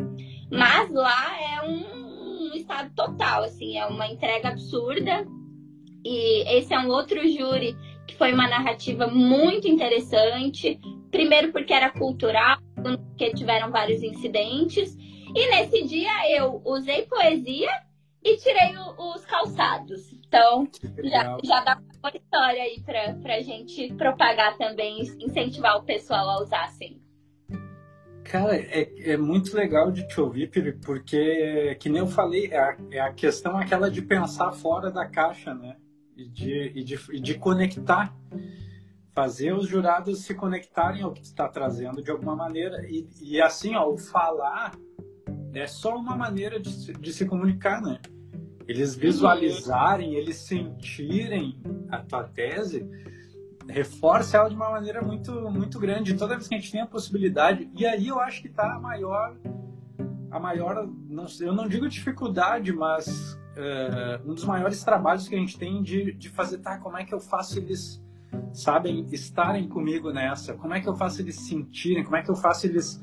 Mas 0.51 0.91
lá 0.91 1.41
é 1.41 1.67
um, 1.67 2.51
um 2.51 2.55
estado 2.55 2.93
total, 2.95 3.45
assim, 3.45 3.79
é 3.79 3.87
uma 3.87 4.07
entrega 4.07 4.49
absurda. 4.49 5.27
E 6.05 6.43
esse 6.59 6.75
é 6.75 6.79
um 6.79 6.89
outro 6.89 7.21
júri 7.29 7.77
que 8.07 8.17
foi 8.17 8.33
uma 8.33 8.49
narrativa 8.49 9.07
muito 9.07 9.69
interessante. 9.69 10.79
Primeiro 11.11 11.53
porque 11.53 11.73
era 11.73 11.91
cultural, 11.91 12.59
porque 12.83 13.33
tiveram 13.35 13.71
vários 13.71 14.03
incidentes. 14.03 14.97
E 15.35 15.51
nesse 15.51 15.85
dia 15.85 16.11
eu 16.37 16.61
usei 16.65 17.03
poesia 17.07 17.71
e 18.23 18.37
tirei 18.37 18.77
o, 18.77 19.15
os 19.15 19.25
calçados. 19.25 20.13
Então, 20.13 20.69
já, 21.05 21.39
já 21.43 21.61
dá 21.61 21.79
uma 22.03 22.11
história 22.15 22.63
aí 22.63 22.81
pra, 22.85 23.15
pra 23.15 23.41
gente 23.41 23.93
propagar 23.95 24.57
também, 24.57 25.03
incentivar 25.21 25.77
o 25.77 25.85
pessoal 25.85 26.29
a 26.31 26.43
usar 26.43 26.65
assim. 26.65 27.01
Cara, 28.25 28.57
é, 28.57 29.13
é 29.13 29.17
muito 29.17 29.55
legal 29.55 29.91
de 29.91 30.07
te 30.07 30.21
ouvir, 30.21 30.51
porque, 30.85 31.77
que 31.81 31.89
nem 31.89 32.01
eu 32.01 32.07
falei, 32.07 32.47
é 32.47 32.59
a, 32.59 32.77
é 32.91 33.01
a 33.01 33.13
questão 33.13 33.57
aquela 33.59 33.91
de 33.91 34.01
pensar 34.01 34.53
fora 34.53 34.91
da 34.91 35.05
caixa, 35.07 35.53
né? 35.55 35.77
E 36.17 36.29
de, 36.29 36.73
e 36.75 36.85
de, 36.85 36.99
e 37.13 37.21
de 37.21 37.35
conectar 37.35 38.15
fazer 39.15 39.53
os 39.53 39.69
jurados 39.69 40.21
se 40.21 40.35
conectarem 40.35 41.03
ao 41.03 41.13
que 41.13 41.23
está 41.23 41.49
trazendo 41.49 42.03
de 42.03 42.11
alguma 42.11 42.35
maneira. 42.35 42.85
E, 42.89 43.09
e 43.21 43.41
assim, 43.41 43.75
ó, 43.75 43.89
o 43.89 43.99
falar 43.99 44.73
é 45.55 45.67
só 45.67 45.97
uma 45.97 46.17
maneira 46.17 46.59
de, 46.59 46.93
de 46.95 47.13
se 47.13 47.27
comunicar, 47.27 47.81
né? 47.83 48.01
Eles 48.67 48.95
visualizarem, 48.95 50.15
eles 50.15 50.37
sentirem 50.37 51.61
a 51.91 51.99
tua 51.99 52.25
tese, 52.25 52.89
reforça 53.69 54.39
ela 54.39 54.49
de 54.49 54.55
uma 54.55 54.71
maneira 54.71 55.03
muito, 55.03 55.33
muito 55.51 55.79
grande. 55.79 56.15
Toda 56.15 56.37
vez 56.37 56.49
que 56.49 56.55
a 56.55 56.59
gente 56.59 56.73
tem 56.73 56.81
a 56.81 56.87
possibilidade, 56.87 57.71
e 57.75 57.85
aí 57.85 58.09
eu 58.09 58.19
acho 58.19 58.41
que 58.41 58.49
está 58.49 58.75
a 58.75 58.81
maior, 58.81 59.37
a 60.31 60.41
maior, 60.41 60.89
não, 61.09 61.27
eu 61.41 61.55
não 61.55 61.69
digo 61.69 61.89
dificuldade, 61.89 62.73
mas 62.73 63.35
uh, 63.35 64.31
um 64.31 64.33
dos 64.33 64.45
maiores 64.45 64.83
trabalhos 64.83 65.29
que 65.29 65.35
a 65.35 65.39
gente 65.39 65.59
tem 65.59 65.83
de, 65.83 66.13
de 66.13 66.31
fazer, 66.31 66.59
tá, 66.59 66.79
como 66.79 66.97
é 66.97 67.05
que 67.05 67.13
eu 67.13 67.21
faço 67.21 67.59
eles 67.59 68.02
sabem 68.53 69.07
estarem 69.13 69.69
comigo 69.69 70.13
nessa? 70.13 70.55
Como 70.55 70.75
é 70.75 70.81
que 70.81 70.89
eu 70.89 70.95
faço 70.95 71.21
eles 71.21 71.37
sentirem? 71.37 72.05
Como 72.05 72.17
é 72.17 72.23
que 72.23 72.31
eu 72.31 72.37
faço 72.37 72.67
eles. 72.67 73.03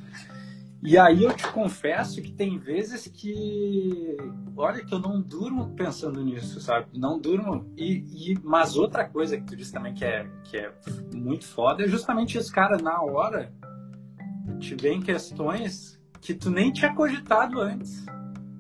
E 0.82 0.98
aí 0.98 1.24
eu 1.24 1.34
te 1.34 1.46
confesso 1.52 2.22
que 2.22 2.32
tem 2.32 2.58
vezes 2.58 3.08
que. 3.08 4.16
Olha, 4.56 4.84
que 4.84 4.94
eu 4.94 5.00
não 5.00 5.22
durmo 5.22 5.76
pensando 5.76 6.24
nisso, 6.24 6.62
sabe? 6.62 6.88
Não 6.98 7.20
durmo. 7.20 7.72
E, 7.76 8.32
e... 8.32 8.40
Mas 8.44 8.78
outra 8.78 9.08
coisa 9.08 9.38
que 9.38 9.46
tu 9.46 9.56
disse 9.56 9.74
também 9.74 9.94
que 9.94 10.06
é, 10.06 10.26
que 10.44 10.58
é 10.58 10.74
muito 11.14 11.46
foda 11.46 11.84
é 11.84 11.88
justamente 11.88 12.38
isso, 12.38 12.52
cara, 12.52 12.78
na 12.78 13.02
hora 13.02 13.52
te 14.60 14.76
vem 14.76 15.02
questões 15.02 16.00
que 16.22 16.34
tu 16.34 16.50
nem 16.50 16.72
tinha 16.72 16.94
cogitado 16.94 17.60
antes, 17.60 18.06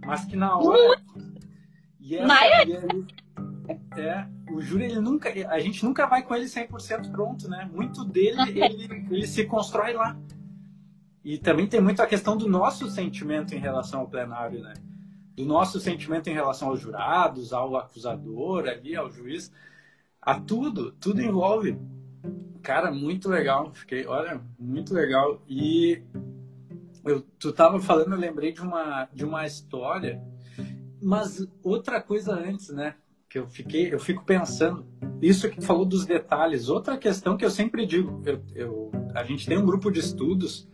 mas 0.06 0.26
que 0.26 0.36
na 0.36 0.58
hora. 0.58 1.02
E 2.00 2.16
essa, 2.16 2.28
mas... 2.28 2.68
e 2.68 2.74
aí, 2.74 3.06
é, 3.98 4.26
o 4.52 4.62
júri, 4.62 4.86
ele 4.86 5.00
nunca, 5.00 5.30
a 5.50 5.60
gente 5.60 5.84
nunca 5.84 6.08
vai 6.08 6.24
com 6.24 6.36
ele 6.36 6.46
100% 6.46 7.12
pronto, 7.12 7.48
né? 7.48 7.70
Muito 7.74 8.04
dele, 8.04 8.42
ele, 8.60 9.08
ele 9.12 9.28
se 9.28 9.46
constrói 9.46 9.94
lá. 9.94 10.18
E 11.24 11.38
também 11.38 11.68
tem 11.68 11.82
muito 11.82 12.02
a 12.02 12.08
questão 12.08 12.36
do 12.36 12.48
nosso 12.48 12.90
sentimento 12.90 13.54
em 13.54 13.60
relação 13.60 14.02
ao 14.02 14.08
plenário, 14.08 14.62
né? 14.62 14.74
Do 15.36 15.46
nosso 15.46 15.80
sentimento 15.80 16.30
em 16.30 16.34
relação 16.34 16.70
aos 16.70 16.80
jurados, 16.80 17.54
ao 17.54 17.78
acusador 17.78 18.68
ali, 18.68 18.96
ao 18.96 19.10
juiz, 19.10 19.52
a 20.22 20.40
tudo, 20.40 20.92
tudo 20.94 21.22
envolve. 21.22 21.78
Cara, 22.62 22.92
muito 22.92 23.30
legal, 23.30 23.72
fiquei, 23.74 24.06
olha, 24.06 24.42
muito 24.58 24.94
legal. 24.94 25.42
E 25.48 26.04
eu, 27.06 27.22
tu 27.38 27.54
tava 27.54 27.80
falando, 27.80 28.14
eu 28.14 28.20
lembrei 28.20 28.52
de 28.52 28.62
uma, 28.62 29.08
de 29.14 29.24
uma 29.24 29.46
história, 29.46 30.22
mas 31.02 31.48
outra 31.64 32.02
coisa 32.02 32.34
antes, 32.34 32.70
né? 32.70 32.96
Que 33.30 33.38
eu 33.38 33.48
fiquei, 33.48 33.94
eu 33.94 34.00
fico 34.00 34.26
pensando, 34.26 34.86
isso 35.22 35.48
que 35.50 35.58
tu 35.58 35.66
falou 35.66 35.86
dos 35.86 36.04
detalhes, 36.04 36.68
outra 36.68 36.98
questão 36.98 37.38
que 37.38 37.46
eu 37.46 37.52
sempre 37.52 37.86
digo, 37.86 38.22
eu, 38.26 38.42
eu, 38.56 38.92
a 39.14 39.24
gente 39.24 39.46
tem 39.46 39.58
um 39.58 39.66
grupo 39.66 39.92
de 39.92 40.00
estudos 40.00 40.68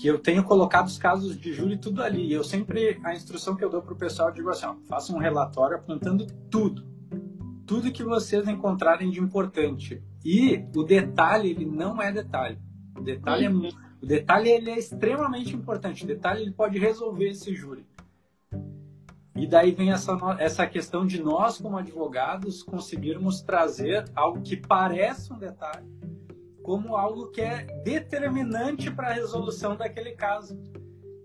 que 0.00 0.06
eu 0.06 0.18
tenho 0.18 0.44
colocado 0.44 0.86
os 0.86 0.96
casos 0.96 1.36
de 1.36 1.52
júri 1.52 1.76
tudo 1.76 2.02
ali, 2.02 2.24
e 2.26 2.32
eu 2.32 2.44
sempre, 2.44 3.00
a 3.02 3.12
instrução 3.12 3.56
que 3.56 3.64
eu 3.64 3.68
dou 3.68 3.82
para 3.82 3.92
o 3.92 3.96
pessoal, 3.96 4.28
eu 4.28 4.34
digo 4.34 4.48
assim, 4.48 4.64
ó, 4.64 4.76
faça 4.86 5.12
um 5.12 5.18
relatório 5.18 5.76
apontando 5.76 6.24
tudo, 6.48 6.86
tudo 7.66 7.90
que 7.90 8.04
vocês 8.04 8.46
encontrarem 8.46 9.10
de 9.10 9.18
importante, 9.18 10.00
e 10.24 10.64
o 10.76 10.84
detalhe, 10.84 11.50
ele 11.50 11.66
não 11.66 12.00
é 12.00 12.12
detalhe, 12.12 12.60
o 12.96 13.02
detalhe 13.02 13.46
é, 13.46 13.50
o 13.50 14.06
detalhe 14.06 14.48
ele 14.48 14.70
é 14.70 14.78
extremamente 14.78 15.54
importante, 15.54 16.04
o 16.04 16.06
detalhe 16.06 16.42
ele 16.42 16.52
pode 16.52 16.78
resolver 16.78 17.28
esse 17.28 17.52
júri, 17.54 17.84
e 19.36 19.46
daí 19.46 19.72
vem 19.72 19.92
essa, 19.92 20.16
essa 20.38 20.66
questão 20.66 21.06
de 21.06 21.22
nós, 21.22 21.58
como 21.58 21.76
advogados, 21.76 22.62
conseguirmos 22.62 23.42
trazer 23.42 24.04
algo 24.14 24.42
que 24.42 24.56
parece 24.56 25.32
um 25.32 25.38
detalhe 25.38 26.00
como 26.62 26.96
algo 26.96 27.30
que 27.30 27.40
é 27.40 27.64
determinante 27.82 28.90
para 28.90 29.08
a 29.08 29.12
resolução 29.12 29.76
daquele 29.76 30.12
caso. 30.12 30.56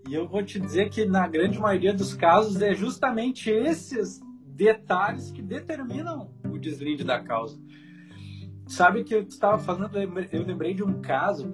E 0.08 0.14
eu 0.14 0.26
vou 0.26 0.42
te 0.42 0.58
dizer 0.58 0.88
que, 0.88 1.04
na 1.04 1.26
grande 1.26 1.58
maioria 1.58 1.92
dos 1.92 2.14
casos, 2.14 2.60
é 2.62 2.74
justamente 2.74 3.50
esses 3.50 4.20
detalhes 4.44 5.30
que 5.30 5.42
determinam 5.42 6.30
o 6.44 6.58
deslinde 6.58 7.04
da 7.04 7.20
causa. 7.20 7.60
Sabe 8.66 9.04
que 9.04 9.14
eu 9.14 9.22
estava 9.22 9.58
falando, 9.58 9.96
eu 9.96 10.42
lembrei 10.42 10.74
de 10.74 10.82
um 10.82 11.00
caso, 11.00 11.52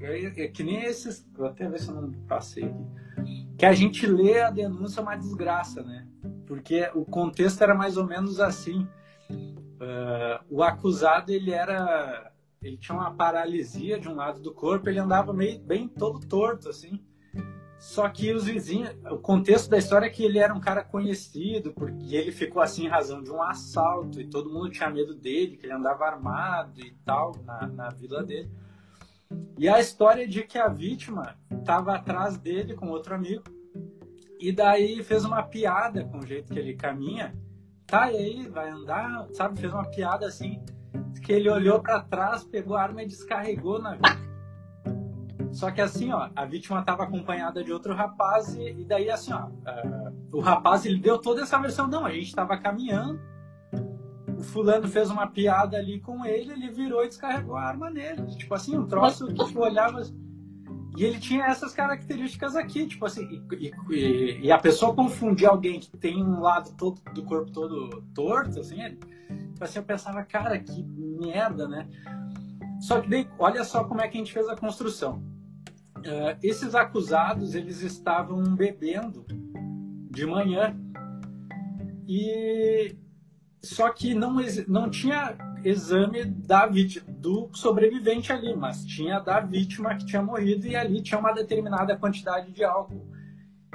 é, 0.00 0.44
é 0.44 0.48
que 0.48 0.62
nem 0.62 0.82
esses, 0.82 1.24
vou 1.36 1.46
até 1.46 1.68
ver 1.68 1.78
se 1.78 1.88
eu 1.88 1.94
não 1.94 2.10
passei 2.26 2.64
aqui 2.64 3.49
que 3.60 3.66
a 3.66 3.74
gente 3.74 4.06
lê 4.06 4.40
a 4.40 4.50
denúncia 4.50 5.00
é 5.00 5.02
uma 5.02 5.16
desgraça, 5.16 5.82
né? 5.82 6.06
Porque 6.46 6.90
o 6.94 7.04
contexto 7.04 7.60
era 7.60 7.74
mais 7.74 7.98
ou 7.98 8.06
menos 8.06 8.40
assim. 8.40 8.88
Uh, 9.30 10.42
o 10.48 10.62
acusado 10.62 11.30
ele 11.30 11.50
era, 11.50 12.32
ele 12.62 12.78
tinha 12.78 12.96
uma 12.96 13.10
paralisia 13.10 14.00
de 14.00 14.08
um 14.08 14.14
lado 14.14 14.40
do 14.40 14.54
corpo, 14.54 14.88
ele 14.88 14.98
andava 14.98 15.34
meio 15.34 15.60
bem 15.60 15.86
todo 15.86 16.26
torto 16.26 16.70
assim. 16.70 17.04
Só 17.78 18.08
que 18.08 18.32
os 18.32 18.46
vizinhos, 18.46 18.96
o 19.10 19.18
contexto 19.18 19.68
da 19.68 19.76
história 19.76 20.06
é 20.06 20.10
que 20.10 20.24
ele 20.24 20.38
era 20.38 20.54
um 20.54 20.60
cara 20.60 20.82
conhecido, 20.82 21.74
porque 21.74 22.16
ele 22.16 22.32
ficou 22.32 22.62
assim 22.62 22.86
em 22.86 22.88
razão 22.88 23.22
de 23.22 23.30
um 23.30 23.42
assalto 23.42 24.22
e 24.22 24.26
todo 24.26 24.50
mundo 24.50 24.70
tinha 24.70 24.88
medo 24.88 25.14
dele, 25.14 25.58
que 25.58 25.66
ele 25.66 25.74
andava 25.74 26.06
armado 26.06 26.80
e 26.80 26.92
tal 27.04 27.32
na, 27.44 27.66
na 27.66 27.88
vila 27.90 28.22
dele. 28.22 28.50
E 29.58 29.68
a 29.68 29.78
história 29.78 30.26
de 30.26 30.42
que 30.42 30.58
a 30.58 30.68
vítima 30.68 31.36
estava 31.50 31.94
atrás 31.94 32.36
dele 32.36 32.74
com 32.74 32.88
outro 32.88 33.14
amigo 33.14 33.44
e 34.40 34.50
daí 34.50 35.02
fez 35.02 35.24
uma 35.24 35.42
piada 35.42 36.04
com 36.04 36.18
o 36.18 36.26
jeito 36.26 36.52
que 36.52 36.58
ele 36.58 36.74
caminha. 36.74 37.34
Tá, 37.86 38.10
e 38.10 38.16
aí, 38.16 38.48
vai 38.48 38.70
andar, 38.70 39.26
sabe? 39.32 39.60
Fez 39.60 39.72
uma 39.72 39.84
piada 39.84 40.26
assim, 40.26 40.62
que 41.22 41.32
ele 41.32 41.50
olhou 41.50 41.80
para 41.80 42.00
trás, 42.00 42.44
pegou 42.44 42.76
a 42.76 42.82
arma 42.82 43.02
e 43.02 43.06
descarregou 43.06 43.80
na 43.80 43.96
vítima. 43.96 44.30
Só 45.52 45.70
que 45.70 45.80
assim, 45.80 46.12
ó, 46.12 46.30
a 46.34 46.44
vítima 46.44 46.80
estava 46.80 47.02
acompanhada 47.02 47.62
de 47.62 47.72
outro 47.72 47.92
rapaz 47.92 48.54
e, 48.54 48.70
e 48.70 48.84
daí 48.84 49.10
assim, 49.10 49.32
ó, 49.32 49.46
uh, 49.46 50.14
o 50.32 50.40
rapaz 50.40 50.86
ele 50.86 51.00
deu 51.00 51.18
toda 51.18 51.42
essa 51.42 51.58
versão, 51.58 51.88
não, 51.88 52.06
a 52.06 52.12
gente 52.12 52.28
estava 52.28 52.56
caminhando, 52.56 53.20
o 54.40 54.42
fulano 54.42 54.88
fez 54.88 55.10
uma 55.10 55.26
piada 55.26 55.76
ali 55.76 56.00
com 56.00 56.24
ele, 56.24 56.52
ele 56.52 56.70
virou 56.70 57.04
e 57.04 57.08
descarregou 57.08 57.56
a 57.56 57.62
arma 57.62 57.90
nele. 57.90 58.26
Tipo 58.36 58.54
assim, 58.54 58.76
um 58.76 58.86
troço 58.86 59.26
que 59.26 59.52
tu 59.52 59.60
olhava. 59.60 60.02
E 60.96 61.04
ele 61.04 61.20
tinha 61.20 61.44
essas 61.44 61.74
características 61.74 62.56
aqui, 62.56 62.86
tipo 62.86 63.04
assim, 63.04 63.44
e, 63.60 63.72
e, 63.90 64.40
e, 64.46 64.50
a 64.50 64.58
pessoa 64.58 64.94
confundir 64.94 65.46
alguém 65.46 65.78
que 65.78 65.96
tem 65.96 66.22
um 66.22 66.40
lado 66.40 66.74
todo 66.76 67.00
do 67.14 67.22
corpo 67.22 67.52
todo 67.52 68.02
torto, 68.14 68.58
assim, 68.60 68.76
tipo 68.76 69.62
assim, 69.62 69.78
eu 69.78 69.84
pensava, 69.84 70.24
cara, 70.24 70.58
que 70.58 70.82
merda, 70.82 71.68
né? 71.68 71.86
Só 72.80 73.00
que 73.00 73.08
daí, 73.08 73.28
olha 73.38 73.62
só 73.62 73.84
como 73.84 74.00
é 74.00 74.08
que 74.08 74.16
a 74.16 74.20
gente 74.20 74.32
fez 74.32 74.48
a 74.48 74.56
construção. 74.56 75.22
Uh, 75.98 76.36
esses 76.42 76.74
acusados, 76.74 77.54
eles 77.54 77.82
estavam 77.82 78.42
bebendo 78.56 79.24
de 80.10 80.26
manhã 80.26 80.74
e 82.08 82.96
só 83.62 83.90
que 83.90 84.14
não, 84.14 84.36
não 84.66 84.88
tinha 84.88 85.36
exame 85.62 86.24
da 86.24 86.66
do 87.08 87.50
sobrevivente 87.52 88.32
ali, 88.32 88.56
mas 88.56 88.84
tinha 88.84 89.20
da 89.20 89.40
vítima 89.40 89.94
que 89.94 90.06
tinha 90.06 90.22
morrido 90.22 90.66
e 90.66 90.74
ali 90.74 91.02
tinha 91.02 91.20
uma 91.20 91.32
determinada 91.32 91.96
quantidade 91.96 92.52
de 92.52 92.64
álcool. 92.64 93.06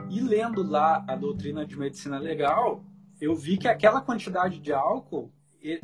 E 0.10 0.22
lendo 0.22 0.64
lá 0.64 1.04
a 1.08 1.16
doutrina 1.16 1.66
de 1.66 1.78
medicina 1.78 2.18
legal, 2.18 2.84
eu 3.22 3.36
vi 3.36 3.58
que 3.58 3.68
aquela 3.68 4.02
quantidade 4.02 4.60
de 4.60 4.74
álcool 4.74 5.32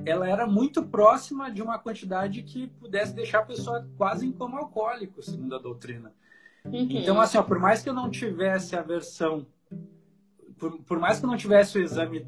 ela 0.06 0.30
era 0.30 0.46
muito 0.46 0.84
próxima 0.84 1.50
de 1.50 1.62
uma 1.62 1.80
quantidade 1.80 2.44
que 2.44 2.68
pudesse 2.68 3.16
deixar 3.16 3.40
a 3.40 3.46
pessoa 3.46 3.88
quase 3.98 4.28
em 4.28 4.32
coma 4.32 4.60
alcoólico, 4.60 5.24
segundo 5.24 5.56
a 5.56 5.60
doutrina. 5.60 6.14
Uhum. 6.66 6.88
Então, 6.92 7.20
assim, 7.20 7.38
ó, 7.38 7.44
por 7.44 7.58
mais 7.58 7.82
que 7.82 7.90
eu 7.90 7.94
não 7.94 8.10
tivesse 8.10 8.76
a 8.76 8.84
versão, 8.84 9.48
por, 10.60 10.80
por 10.84 11.00
mais 11.00 11.20
que 11.20 11.26
eu 11.26 11.30
não 11.30 11.38
tivesse 11.38 11.80
o 11.80 11.82
exame 11.82 12.28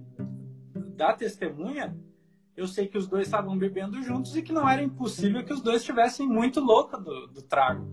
da 0.95 1.13
testemunha, 1.13 1.95
eu 2.55 2.67
sei 2.67 2.87
que 2.87 2.97
os 2.97 3.07
dois 3.07 3.27
estavam 3.27 3.57
bebendo 3.57 4.01
juntos 4.03 4.35
e 4.35 4.41
que 4.41 4.53
não 4.53 4.69
era 4.69 4.83
impossível 4.83 5.43
que 5.43 5.53
os 5.53 5.61
dois 5.61 5.81
estivessem 5.81 6.27
muito 6.27 6.59
loucos 6.59 7.03
do, 7.03 7.27
do 7.27 7.41
trago. 7.41 7.87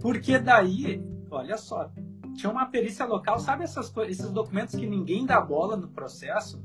Porque 0.00 0.38
daí, 0.38 1.02
olha 1.30 1.56
só, 1.56 1.90
tinha 2.36 2.50
uma 2.50 2.66
perícia 2.66 3.04
local, 3.04 3.38
sabe 3.38 3.64
essas, 3.64 3.92
esses 4.08 4.30
documentos 4.30 4.74
que 4.76 4.86
ninguém 4.86 5.26
dá 5.26 5.40
bola 5.40 5.76
no 5.76 5.88
processo? 5.88 6.64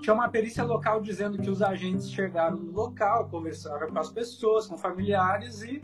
Tinha 0.00 0.14
uma 0.14 0.28
perícia 0.28 0.64
local 0.64 1.00
dizendo 1.00 1.38
que 1.38 1.50
os 1.50 1.62
agentes 1.62 2.10
chegaram 2.10 2.56
no 2.56 2.72
local, 2.72 3.28
conversaram 3.28 3.88
com 3.88 3.98
as 3.98 4.10
pessoas, 4.10 4.66
com 4.66 4.76
familiares 4.76 5.62
e 5.62 5.80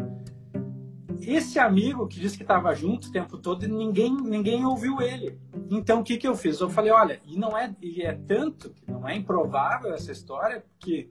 esse 1.20 1.59
amigo 1.59 2.07
que 2.07 2.20
disse 2.20 2.36
que 2.36 2.42
estava 2.42 2.74
junto 2.74 3.09
o 3.09 3.12
tempo 3.12 3.38
todo, 3.38 3.66
ninguém, 3.66 4.14
ninguém 4.14 4.64
ouviu 4.64 5.00
ele. 5.00 5.38
Então 5.70 6.00
o 6.00 6.04
que, 6.04 6.16
que 6.16 6.26
eu 6.26 6.36
fiz? 6.36 6.60
Eu 6.60 6.70
falei, 6.70 6.92
olha, 6.92 7.20
e 7.24 7.36
não 7.36 7.56
é, 7.56 7.74
e 7.80 8.02
é 8.02 8.12
tanto 8.12 8.70
que 8.70 8.90
não 8.90 9.08
é 9.08 9.16
improvável 9.16 9.92
essa 9.92 10.12
história, 10.12 10.64
que 10.78 11.08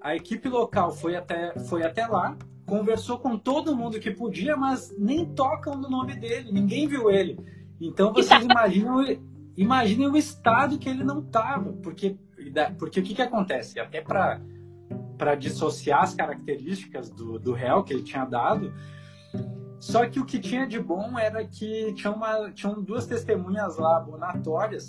a 0.00 0.14
equipe 0.14 0.48
local 0.48 0.90
foi 0.90 1.16
até, 1.16 1.58
foi 1.58 1.82
até 1.82 2.06
lá, 2.06 2.36
conversou 2.66 3.18
com 3.18 3.36
todo 3.36 3.76
mundo 3.76 3.98
que 3.98 4.10
podia, 4.10 4.56
mas 4.56 4.94
nem 4.98 5.26
tocam 5.26 5.76
no 5.76 5.90
nome 5.90 6.14
dele, 6.14 6.52
ninguém 6.52 6.86
viu 6.86 7.10
ele. 7.10 7.38
Então 7.80 8.12
vocês 8.12 8.44
imaginam, 8.44 9.04
imaginem 9.56 10.08
o 10.08 10.16
estado 10.16 10.78
que 10.78 10.88
ele 10.88 11.02
não 11.02 11.20
estava, 11.20 11.72
porque, 11.82 12.16
porque 12.78 13.00
o 13.00 13.02
que, 13.02 13.14
que 13.14 13.22
acontece? 13.22 13.80
Até 13.80 14.00
para 14.00 15.34
dissociar 15.34 16.02
as 16.02 16.14
características 16.14 17.10
do, 17.10 17.38
do 17.38 17.52
réu 17.52 17.82
que 17.82 17.92
ele 17.92 18.02
tinha 18.02 18.24
dado, 18.24 18.72
só 19.80 20.06
que 20.06 20.20
o 20.20 20.26
que 20.26 20.38
tinha 20.38 20.66
de 20.66 20.78
bom 20.78 21.18
era 21.18 21.42
que 21.42 21.94
tinha 21.94 22.12
uma, 22.12 22.50
tinham 22.52 22.82
duas 22.82 23.06
testemunhas 23.06 23.78
lá 23.78 23.96
abonatórias 23.96 24.88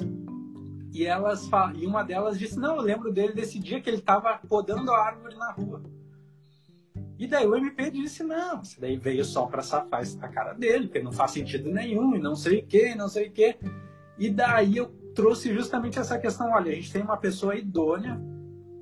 e 0.94 1.06
elas 1.06 1.50
e 1.76 1.88
uma 1.88 2.04
delas 2.04 2.38
disse: 2.38 2.60
Não, 2.60 2.76
eu 2.76 2.82
lembro 2.82 3.12
dele 3.12 3.32
desse 3.32 3.58
dia 3.58 3.80
que 3.80 3.90
ele 3.90 3.98
estava 3.98 4.38
podando 4.50 4.92
a 4.92 5.00
árvore 5.00 5.38
na 5.38 5.52
rua. 5.54 5.82
E 7.18 7.26
daí 7.26 7.48
o 7.48 7.56
MP 7.56 7.90
disse: 7.90 8.22
Não, 8.22 8.62
isso 8.62 8.82
daí 8.82 8.98
veio 8.98 9.24
só 9.24 9.46
para 9.46 9.62
safar 9.62 10.04
a 10.22 10.28
cara 10.28 10.54
dele, 10.54 10.88
porque 10.88 11.02
não 11.02 11.14
faz 11.14 11.32
sentido 11.32 11.72
nenhum, 11.72 12.18
e 12.18 12.20
não 12.20 12.36
sei 12.36 12.60
o 12.60 12.66
que, 12.66 12.94
não 12.94 13.08
sei 13.08 13.30
o 13.30 13.32
que. 13.32 13.58
E 14.20 14.30
daí 14.30 14.76
eu 14.76 14.88
trouxe 15.16 15.54
justamente 15.54 16.00
essa 16.00 16.20
questão: 16.20 16.52
olha, 16.52 16.70
a 16.70 16.76
gente 16.76 16.92
tem 16.92 17.02
uma 17.02 17.16
pessoa 17.16 17.56
idônea 17.56 18.20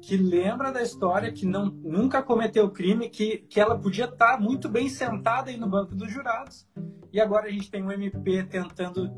que 0.10 0.18
lembra 0.18 0.72
da 0.72 0.82
história, 0.82 1.32
que 1.32 1.46
não, 1.46 1.66
nunca 1.68 2.24
cometeu 2.24 2.68
crime, 2.72 3.08
que, 3.10 3.46
que 3.48 3.60
ela 3.60 3.78
podia 3.78 4.06
estar 4.06 4.42
muito 4.42 4.68
bem 4.68 4.90
sentada 4.90 5.52
aí 5.52 5.58
no 5.58 5.70
banco 5.70 5.94
dos 5.94 6.12
jurados. 6.12 6.68
E 7.14 7.22
agora 7.22 7.46
a 7.46 7.52
gente 7.52 7.70
tem 7.70 7.84
um 7.84 7.92
MP 7.92 8.42
tentando 8.46 9.12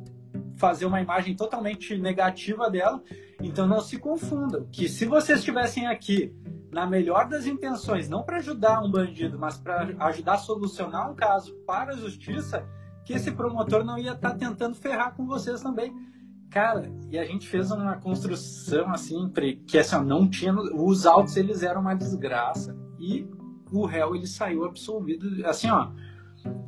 fazer 0.58 0.86
uma 0.86 1.00
imagem 1.00 1.34
totalmente 1.34 1.98
negativa 1.98 2.70
dela. 2.70 3.02
Então 3.42 3.66
não 3.66 3.80
se 3.80 3.98
confundam, 3.98 4.68
que 4.70 4.90
se 4.90 5.06
vocês 5.06 5.40
estivessem 5.40 5.88
aqui 5.88 6.36
na 6.70 6.86
melhor 6.86 7.26
das 7.30 7.46
intenções, 7.46 8.10
não 8.10 8.24
para 8.24 8.40
ajudar 8.40 8.84
um 8.84 8.92
bandido, 8.92 9.40
mas 9.40 9.58
para 9.58 9.96
ajudar 10.08 10.34
a 10.34 10.40
solucionar 10.40 11.10
um 11.10 11.16
caso 11.16 11.56
para 11.66 11.94
a 11.94 11.98
justiça, 11.98 12.68
que 13.06 13.14
esse 13.14 13.32
promotor 13.32 13.86
não 13.86 13.98
ia 13.98 14.12
estar 14.12 14.34
tentando 14.34 14.76
ferrar 14.76 15.16
com 15.16 15.26
vocês 15.26 15.62
também. 15.62 15.96
Cara, 16.52 16.92
e 17.10 17.18
a 17.18 17.24
gente 17.24 17.48
fez 17.48 17.72
uma 17.72 17.96
construção 17.96 18.90
assim, 18.90 19.32
que 19.66 19.78
assim, 19.78 20.04
não 20.04 20.30
tinha. 20.30 20.54
Os 20.54 21.06
autos 21.06 21.38
eles 21.38 21.64
eram 21.64 21.80
uma 21.80 21.96
desgraça. 21.96 22.78
E 23.00 23.26
o 23.72 23.86
réu 23.86 24.14
ele 24.14 24.28
saiu 24.28 24.66
absolvido. 24.66 25.48
Assim, 25.48 25.70
ó. 25.70 25.90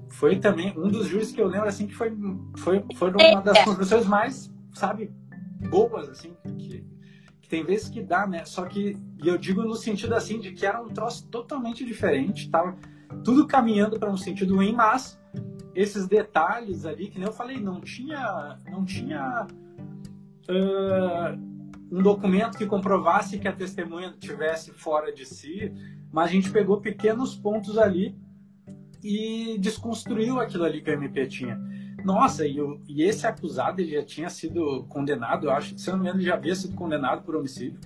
Foi 0.10 0.38
também 0.40 0.74
um 0.78 0.88
dos 0.88 1.08
juízes 1.08 1.34
que 1.34 1.42
eu 1.42 1.48
lembro 1.48 1.68
assim 1.68 1.88
que 1.88 1.96
foi, 1.96 2.16
foi, 2.58 2.86
foi 2.96 3.10
uma 3.10 3.42
das 3.42 3.62
construções 3.64 4.06
mais, 4.06 4.54
sabe, 4.72 5.12
boas, 5.70 6.08
assim, 6.08 6.34
que, 6.60 6.86
que 7.42 7.50
tem 7.50 7.66
vezes 7.66 7.90
que 7.90 8.04
dá, 8.04 8.28
né? 8.28 8.46
Só 8.46 8.66
que, 8.66 8.96
e 9.22 9.28
eu 9.28 9.38
digo 9.38 9.64
no 9.64 9.74
sentido 9.74 10.14
assim, 10.14 10.40
de 10.40 10.52
que 10.52 10.66
era 10.66 10.80
um 10.80 10.90
troço 10.90 11.28
totalmente 11.30 11.84
diferente, 11.84 12.50
tava 12.50 12.78
tudo 13.24 13.48
caminhando 13.48 14.00
para 14.00 14.12
um 14.12 14.18
sentido 14.18 14.56
ruim, 14.56 14.74
mas 14.74 15.20
esses 15.74 16.08
detalhes 16.08 16.86
ali, 16.86 17.10
que 17.10 17.18
nem 17.18 17.28
eu 17.28 17.34
falei, 17.34 17.60
não 17.60 17.82
tinha, 17.82 18.60
não 18.70 18.86
tinha 18.86 19.48
uh, 20.50 21.38
um 21.92 22.02
documento 22.02 22.58
que 22.58 22.66
comprovasse 22.66 23.38
que 23.38 23.48
a 23.48 23.54
testemunha 23.54 24.10
estivesse 24.10 24.72
fora 24.72 25.14
de 25.14 25.26
si, 25.26 25.72
mas 26.12 26.30
a 26.30 26.32
gente 26.32 26.52
pegou 26.52 26.82
pequenos 26.82 27.36
pontos 27.36 27.78
ali 27.78 28.16
e 29.04 29.58
desconstruiu 29.60 30.40
aquilo 30.40 30.64
ali 30.64 30.82
que 30.82 30.90
o 30.90 30.94
MP 30.94 31.28
tinha. 31.28 31.60
Nossa, 32.04 32.46
e, 32.46 32.60
o, 32.60 32.82
e 32.88 33.04
esse 33.04 33.28
acusado 33.28 33.82
ele 33.82 33.92
já 33.92 34.04
tinha 34.04 34.30
sido 34.30 34.86
condenado, 34.90 35.48
eu 35.48 35.52
acho, 35.52 35.78
se 35.78 35.90
eu 35.90 35.94
não 35.94 36.00
me 36.00 36.08
engano, 36.08 36.22
ele 36.22 36.28
já 36.28 36.36
havia 36.36 36.56
sido 36.56 36.76
condenado 36.76 37.24
por 37.24 37.36
homicídio. 37.36 37.80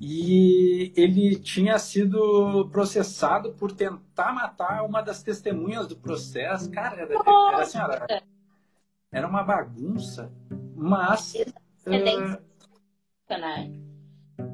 E 0.00 0.92
ele 0.96 1.36
tinha 1.36 1.78
sido 1.78 2.68
processado 2.72 3.52
por 3.52 3.70
tentar 3.70 4.32
matar 4.32 4.84
uma 4.84 5.00
das 5.00 5.22
testemunhas 5.22 5.86
do 5.86 5.94
processo. 5.94 6.68
Cara, 6.72 7.02
era, 7.02 7.14
era 7.14 7.62
assim, 7.62 7.78
era, 7.78 8.22
era 9.12 9.28
uma 9.28 9.44
bagunça, 9.44 10.32
mas 10.74 11.34
é, 11.86 11.98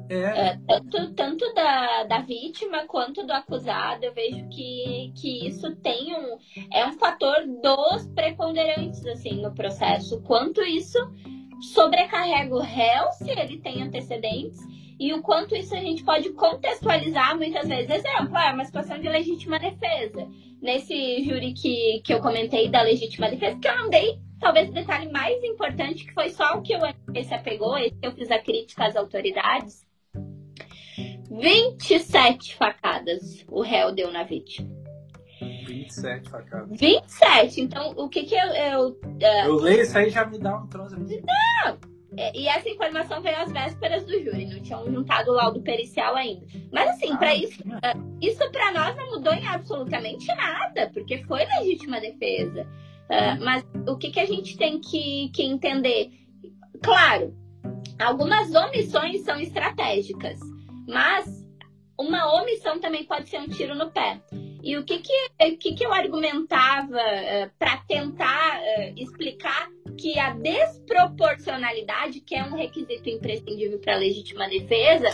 é. 0.09 0.49
É, 0.49 0.59
tanto, 0.67 1.13
tanto 1.13 1.53
da, 1.53 2.03
da 2.03 2.19
vítima 2.19 2.85
quanto 2.87 3.25
do 3.25 3.31
acusado, 3.31 4.03
eu 4.03 4.13
vejo 4.13 4.47
que, 4.49 5.13
que 5.15 5.47
isso 5.47 5.75
tem 5.77 6.15
um. 6.15 6.37
É 6.73 6.85
um 6.87 6.93
fator 6.93 7.45
dos 7.45 8.07
preponderantes, 8.15 9.05
assim, 9.05 9.41
no 9.41 9.53
processo. 9.53 10.19
Quanto 10.21 10.61
isso 10.61 10.97
sobrecarrega 11.73 12.55
o 12.55 12.59
réu, 12.59 13.11
se 13.11 13.29
ele 13.29 13.59
tem 13.59 13.83
antecedentes, 13.83 14.59
e 14.99 15.13
o 15.13 15.21
quanto 15.21 15.55
isso 15.55 15.75
a 15.75 15.79
gente 15.79 16.03
pode 16.03 16.31
contextualizar 16.33 17.37
muitas 17.37 17.67
vezes. 17.67 17.89
Exemplo, 17.89 18.35
é 18.37 18.51
uma 18.51 18.65
situação 18.65 18.99
de 18.99 19.07
legítima 19.07 19.59
defesa. 19.59 20.27
Nesse 20.61 21.23
júri 21.23 21.53
que, 21.53 22.01
que 22.03 22.13
eu 22.13 22.19
comentei 22.19 22.67
da 22.67 22.81
legítima 22.81 23.29
defesa, 23.29 23.59
que 23.59 23.67
eu 23.67 23.77
não 23.77 23.89
dei 23.89 24.19
talvez 24.39 24.69
o 24.69 24.73
detalhe 24.73 25.11
mais 25.11 25.43
importante, 25.43 26.05
que 26.05 26.13
foi 26.13 26.29
só 26.29 26.57
o 26.57 26.61
que 26.61 26.75
o 26.75 26.85
MP 26.85 27.23
se 27.23 27.33
apegou, 27.33 27.77
esse 27.77 27.95
que 27.95 28.07
eu 28.07 28.11
fiz 28.11 28.31
a 28.31 28.39
crítica 28.39 28.85
às 28.85 28.95
autoridades. 28.95 29.87
27 31.31 32.55
facadas 32.55 33.45
o 33.47 33.61
réu 33.61 33.93
deu 33.93 34.11
na 34.11 34.23
vítima. 34.23 34.67
27 35.67 36.29
facadas. 36.29 36.79
27. 36.79 37.61
Então, 37.61 37.91
o 37.95 38.09
que 38.09 38.23
que 38.23 38.35
eu. 38.35 38.47
Eu, 38.47 38.87
uh... 38.89 39.45
eu 39.45 39.55
leio 39.55 39.81
isso 39.81 39.97
aí 39.97 40.09
já 40.09 40.25
me 40.25 40.39
dá 40.39 40.57
um 40.57 40.67
troço. 40.67 40.95
Não! 40.97 41.99
É, 42.17 42.35
e 42.35 42.47
essa 42.47 42.67
informação 42.67 43.21
veio 43.21 43.37
às 43.37 43.51
vésperas 43.51 44.03
do 44.03 44.11
júri, 44.23 44.45
não 44.45 44.59
tinham 44.61 44.91
juntado 44.91 45.31
o 45.31 45.35
laudo 45.35 45.61
pericial 45.61 46.15
ainda. 46.15 46.45
Mas 46.71 46.89
assim, 46.89 47.13
ah, 47.13 47.17
para 47.17 47.35
isso, 47.35 47.61
uh, 47.61 48.17
isso 48.19 48.51
para 48.51 48.71
nós 48.73 48.95
não 48.95 49.11
mudou 49.11 49.33
em 49.33 49.47
absolutamente 49.47 50.25
nada, 50.35 50.89
porque 50.91 51.23
foi 51.23 51.45
legítima 51.45 52.01
defesa. 52.01 52.67
Uh, 53.09 53.43
mas 53.43 53.65
o 53.87 53.97
que, 53.97 54.11
que 54.11 54.19
a 54.19 54.25
gente 54.25 54.55
tem 54.57 54.79
que, 54.79 55.29
que 55.33 55.43
entender? 55.43 56.11
Claro, 56.83 57.35
algumas 57.99 58.53
omissões 58.53 59.21
são 59.21 59.39
estratégicas, 59.39 60.39
mas 60.87 61.25
uma 61.99 62.41
omissão 62.41 62.79
também 62.79 63.03
pode 63.03 63.29
ser 63.29 63.39
um 63.39 63.47
tiro 63.47 63.75
no 63.75 63.91
pé. 63.91 64.21
E 64.61 64.77
o 64.77 64.83
que, 64.83 64.99
que, 64.99 65.57
que, 65.57 65.73
que 65.73 65.85
eu 65.85 65.93
argumentava 65.93 66.97
uh, 66.97 67.51
para 67.57 67.77
tentar 67.87 68.59
uh, 68.59 68.93
explicar 68.95 69.69
que 69.99 70.17
a 70.17 70.31
desproporcionalidade, 70.31 72.21
que 72.21 72.33
é 72.33 72.43
um 72.43 72.55
requisito 72.55 73.09
imprescindível 73.09 73.79
para 73.79 73.95
a 73.95 73.97
legítima 73.97 74.47
defesa, 74.47 75.09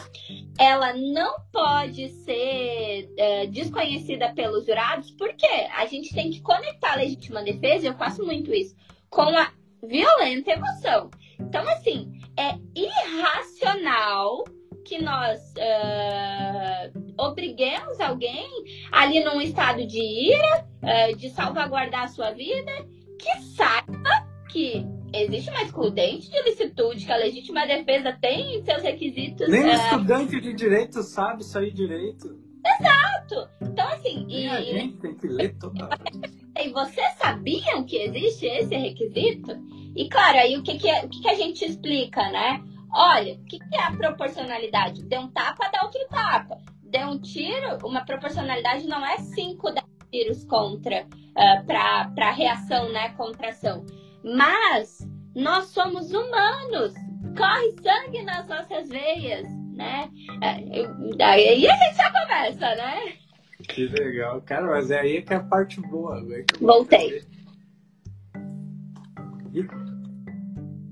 ela 0.60 0.94
não 0.94 1.38
pode 1.52 2.08
ser 2.10 3.10
uh, 3.10 3.48
desconhecida 3.52 4.32
pelos 4.34 4.68
jurados, 4.68 5.10
porque 5.12 5.48
a 5.76 5.88
gente 5.88 6.14
tem 6.14 6.30
que 6.30 6.40
conectar 6.40 6.94
a 6.94 6.98
legítima 6.98 7.42
defesa, 7.42 7.88
eu 7.88 7.96
faço 7.96 8.24
muito 8.24 8.54
isso, 8.54 8.76
com 9.10 9.24
a 9.24 9.52
violenta 9.84 10.52
emoção. 10.52 11.10
Então, 11.40 11.68
assim, 11.68 12.12
é 12.38 12.56
irracional 12.76 14.44
que 14.86 15.02
nós 15.02 15.40
uh, 15.58 17.14
obriguemos 17.18 18.00
alguém 18.00 18.48
ali 18.92 19.24
num 19.24 19.42
estado 19.42 19.86
de 19.88 20.00
ira, 20.00 20.68
uh, 20.84 21.16
de 21.16 21.32
salvaguardar 21.32 22.04
a 22.04 22.08
sua 22.08 22.30
vida, 22.30 22.72
que 23.18 23.42
saiba 23.56 24.15
que 24.56 24.88
existe 25.14 25.50
uma 25.50 25.64
excludente 25.64 26.32
de 26.32 26.42
licitude, 26.44 27.06
que 27.06 27.12
a 27.12 27.18
legítima 27.18 27.68
defesa 27.68 28.18
tem 28.22 28.64
seus 28.64 28.82
requisitos. 28.82 29.50
Nem 29.50 29.66
uh, 29.66 29.74
estudante 29.74 30.40
de 30.40 30.54
direito 30.54 31.04
sabe 31.04 31.44
sair 31.44 31.74
direito. 31.74 32.40
Exato! 32.66 33.50
Então, 33.62 33.86
assim. 33.90 34.26
E, 34.30 34.48
a 34.48 34.62
gente 34.62 34.98
tem 35.00 35.14
que 35.14 35.28
ler 35.28 35.58
toda 35.60 35.84
hora. 35.84 36.00
E 36.58 36.70
vocês 36.70 37.16
sabiam 37.18 37.84
que 37.84 37.98
existe 37.98 38.46
esse 38.46 38.74
requisito? 38.74 39.52
E 39.94 40.08
claro, 40.08 40.38
aí 40.38 40.56
o 40.56 40.64
que, 40.64 40.78
que, 40.78 40.90
o 40.90 41.10
que, 41.10 41.22
que 41.22 41.28
a 41.28 41.36
gente 41.36 41.66
explica, 41.66 42.22
né? 42.32 42.64
Olha, 42.94 43.34
o 43.34 43.44
que, 43.44 43.60
que 43.60 43.76
é 43.76 43.84
a 43.84 43.92
proporcionalidade? 43.92 45.04
Deu 45.04 45.20
um 45.20 45.28
tapa, 45.28 45.70
dá 45.70 45.84
outro 45.84 46.00
tapa. 46.10 46.58
Deu 46.82 47.10
um 47.10 47.20
tiro, 47.20 47.86
uma 47.86 48.06
proporcionalidade 48.06 48.88
não 48.88 49.06
é 49.06 49.18
5, 49.18 49.70
10 49.70 49.86
tiros 50.10 50.46
contra, 50.46 51.06
uh, 51.06 51.66
para 51.66 52.32
reação, 52.32 52.90
né? 52.94 53.10
Contra 53.18 53.50
ação. 53.50 53.86
Mas 54.26 55.08
nós 55.36 55.66
somos 55.68 56.12
humanos. 56.12 56.94
Corre 57.38 57.72
sangue 57.84 58.24
nas 58.24 58.48
nossas 58.48 58.90
veias, 58.90 59.48
né? 59.76 60.10
Daí 61.18 61.68
a 61.68 61.76
gente 61.76 61.96
já 61.98 62.12
começa, 62.12 62.76
né? 62.76 63.14
Que 63.70 63.88
legal. 63.88 64.42
Cara, 64.42 64.68
mas 64.68 64.90
é 64.90 65.00
aí 65.00 65.22
que 65.22 65.34
é 65.34 65.38
a 65.38 65.44
parte 65.44 65.80
boa. 65.82 66.22
Voltei. 66.60 67.24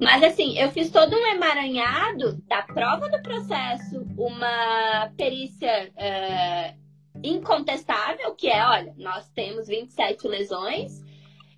Mas 0.02 0.24
assim, 0.24 0.58
eu 0.58 0.70
fiz 0.72 0.92
todo 0.92 1.16
um 1.16 1.28
emaranhado 1.28 2.42
da 2.48 2.62
prova 2.62 3.10
do 3.10 3.22
processo, 3.22 4.06
uma 4.18 5.10
perícia 5.18 5.92
uh, 5.92 7.20
incontestável, 7.24 8.36
que 8.36 8.50
é, 8.50 8.66
olha, 8.66 8.94
nós 8.98 9.30
temos 9.30 9.68
27 9.68 10.28
lesões. 10.28 11.02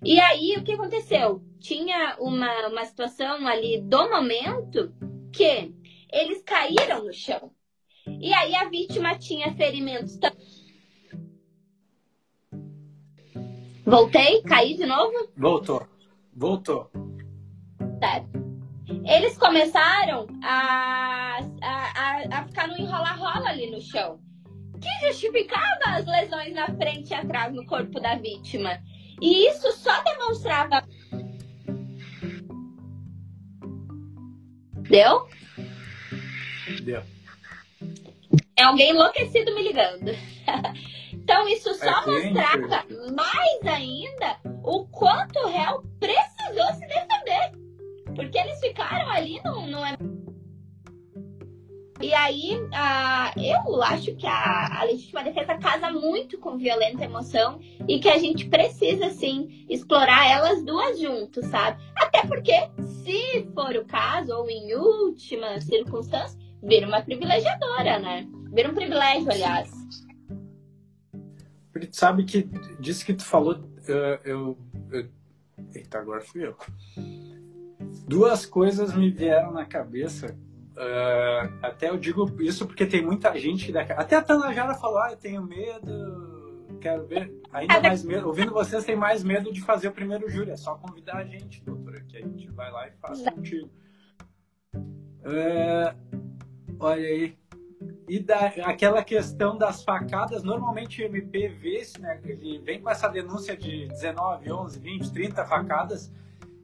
E 0.04 0.20
aí, 0.20 0.56
o 0.56 0.64
que 0.64 0.72
aconteceu? 0.72 1.42
Tinha 1.58 2.16
uma, 2.20 2.68
uma 2.68 2.84
situação 2.84 3.46
ali 3.46 3.80
do 3.80 4.08
momento 4.10 4.92
que 5.32 5.74
eles 6.12 6.42
caíram 6.42 7.04
no 7.04 7.12
chão. 7.12 7.50
E 8.06 8.32
aí 8.32 8.54
a 8.54 8.68
vítima 8.68 9.18
tinha 9.18 9.52
ferimentos. 9.54 10.18
Voltei? 13.84 14.42
Caí 14.42 14.74
de 14.76 14.86
novo? 14.86 15.30
Voltou. 15.36 15.86
Voltou. 16.34 16.90
Certo. 17.98 18.46
Eles 19.04 19.36
começaram 19.38 20.26
a, 20.42 21.38
a, 21.62 22.38
a, 22.38 22.46
ficar 22.46 22.68
no 22.68 22.76
enrola-rola 22.76 23.48
ali 23.48 23.70
no 23.70 23.80
chão. 23.80 24.20
Que 24.80 25.06
justificava 25.06 25.80
as 25.86 26.06
lesões 26.06 26.54
na 26.54 26.66
frente 26.66 27.10
e 27.10 27.14
atrás 27.14 27.52
no 27.52 27.64
corpo 27.66 28.00
da 28.00 28.16
vítima. 28.16 28.78
E 29.20 29.48
isso 29.48 29.72
só 29.72 30.02
demonstrava. 30.02 30.82
Deu? 34.88 35.28
Deu. 36.82 37.02
É 38.56 38.62
alguém 38.62 38.90
enlouquecido 38.90 39.54
me 39.54 39.62
ligando. 39.62 40.10
então, 41.12 41.48
isso 41.48 41.74
só 41.74 42.02
é 42.02 42.06
mostrava 42.06 42.84
mais 43.14 43.66
ainda 43.66 44.38
o 44.62 44.86
quanto 44.86 45.38
o 45.40 45.48
réu 45.48 45.82
precisou 45.98 46.66
se 46.74 46.86
defender. 46.86 47.52
Porque 48.14 48.38
eles 48.38 48.58
ficaram 48.60 49.10
ali 49.10 49.40
no. 49.44 49.66
no... 49.66 50.25
E 52.00 52.12
aí, 52.12 52.58
a, 52.72 53.32
eu 53.36 53.82
acho 53.82 54.14
que 54.16 54.26
a, 54.26 54.80
a 54.80 54.84
legítima 54.84 55.24
defesa 55.24 55.56
casa 55.56 55.90
muito 55.90 56.38
com 56.38 56.56
violenta 56.56 57.04
emoção 57.04 57.58
e 57.88 57.98
que 57.98 58.08
a 58.08 58.18
gente 58.18 58.48
precisa, 58.48 59.10
sim, 59.10 59.66
explorar 59.68 60.28
elas 60.30 60.62
duas 60.62 61.00
juntos, 61.00 61.46
sabe? 61.46 61.82
Até 61.96 62.26
porque, 62.26 62.52
se 63.02 63.48
for 63.54 63.74
o 63.76 63.84
caso, 63.86 64.32
ou 64.32 64.48
em 64.50 64.74
última 64.74 65.60
circunstância, 65.60 66.38
vira 66.62 66.86
uma 66.86 67.02
privilegiadora, 67.02 67.98
né? 67.98 68.26
Vira 68.52 68.70
um 68.70 68.74
privilégio, 68.74 69.30
aliás. 69.30 69.70
Porque 71.72 71.88
tu 71.88 71.96
sabe 71.96 72.24
que 72.24 72.42
disso 72.78 73.04
que 73.04 73.14
tu 73.14 73.24
falou, 73.24 73.58
eu, 73.86 73.96
eu, 74.24 74.58
eu... 74.92 75.08
Eita, 75.74 75.98
agora 75.98 76.20
fui 76.20 76.46
eu 76.46 76.56
duas 78.06 78.46
coisas 78.46 78.94
me 78.94 79.10
vieram 79.10 79.52
na 79.52 79.64
cabeça. 79.64 80.36
Uh, 80.76 81.56
até 81.62 81.88
eu 81.88 81.96
digo 81.96 82.30
isso 82.42 82.66
porque 82.66 82.84
tem 82.84 83.02
muita 83.02 83.34
gente 83.38 83.76
até 83.78 84.14
a 84.14 84.20
Tanajara 84.20 84.74
falou, 84.74 84.98
ah, 84.98 85.12
eu 85.12 85.16
tenho 85.16 85.42
medo, 85.42 86.68
quero 86.82 87.06
ver, 87.06 87.32
ainda 87.50 87.80
mais 87.80 88.04
medo, 88.04 88.26
ouvindo 88.26 88.52
vocês 88.52 88.84
tem 88.84 88.94
mais 88.94 89.24
medo 89.24 89.50
de 89.50 89.62
fazer 89.62 89.88
o 89.88 89.92
primeiro 89.92 90.28
júri, 90.28 90.50
é 90.50 90.56
só 90.56 90.74
convidar 90.74 91.16
a 91.16 91.24
gente, 91.24 91.64
doutora, 91.64 92.02
que 92.02 92.18
a 92.18 92.20
gente 92.20 92.50
vai 92.50 92.70
lá 92.70 92.88
e 92.88 92.92
faz 93.00 93.22
contigo. 93.22 93.70
Uh, 94.74 95.96
olha 96.78 97.06
aí, 97.06 97.38
e 98.06 98.20
da, 98.20 98.46
aquela 98.64 99.02
questão 99.02 99.56
das 99.56 99.82
facadas, 99.82 100.42
normalmente 100.42 101.02
o 101.02 101.06
MP 101.06 101.48
vê 101.48 101.80
isso, 101.80 102.00
né, 102.02 102.20
ele 102.22 102.58
vem 102.58 102.82
com 102.82 102.90
essa 102.90 103.08
denúncia 103.08 103.56
de 103.56 103.88
19, 103.88 104.52
11, 104.52 104.78
20, 104.78 105.12
30 105.12 105.44
facadas, 105.46 106.12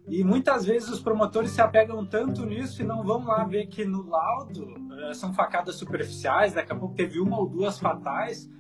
e 0.09 0.25
muitas 0.25 0.65
vezes 0.65 0.89
os 0.89 1.01
promotores 1.01 1.53
se 1.53 1.61
apegam 1.61 2.05
tanto 2.05 2.45
nisso 2.45 2.83
e 2.83 2.85
não 2.85 3.05
vão 3.05 3.25
lá 3.25 3.45
ver 3.45 3.67
que 3.67 3.85
no 3.85 4.09
laudo 4.09 4.65
uh, 4.65 5.15
são 5.15 5.33
facadas 5.33 5.77
superficiais, 5.77 6.55
daqui 6.55 6.73
a 6.73 6.77
pouco 6.77 6.95
teve 6.95 7.21
uma 7.21 7.39
ou 7.39 7.49
duas 7.49 7.79
fatais. 7.79 8.51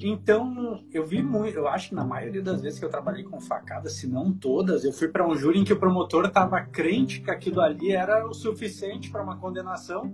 Então, 0.00 0.84
eu 0.92 1.06
vi 1.06 1.22
muito, 1.22 1.56
eu 1.56 1.68
acho 1.68 1.90
que 1.90 1.94
na 1.94 2.04
maioria 2.04 2.42
das 2.42 2.60
vezes 2.60 2.78
que 2.78 2.84
eu 2.84 2.90
trabalhei 2.90 3.22
com 3.22 3.40
facadas, 3.40 3.94
se 3.94 4.08
não 4.08 4.32
todas, 4.32 4.84
eu 4.84 4.92
fui 4.92 5.08
para 5.08 5.26
um 5.26 5.34
júri 5.36 5.60
em 5.60 5.64
que 5.64 5.72
o 5.72 5.78
promotor 5.78 6.26
estava 6.26 6.60
crente 6.60 7.20
que 7.20 7.30
aquilo 7.30 7.60
ali 7.60 7.92
era 7.92 8.26
o 8.26 8.34
suficiente 8.34 9.10
para 9.10 9.22
uma 9.22 9.36
condenação 9.36 10.12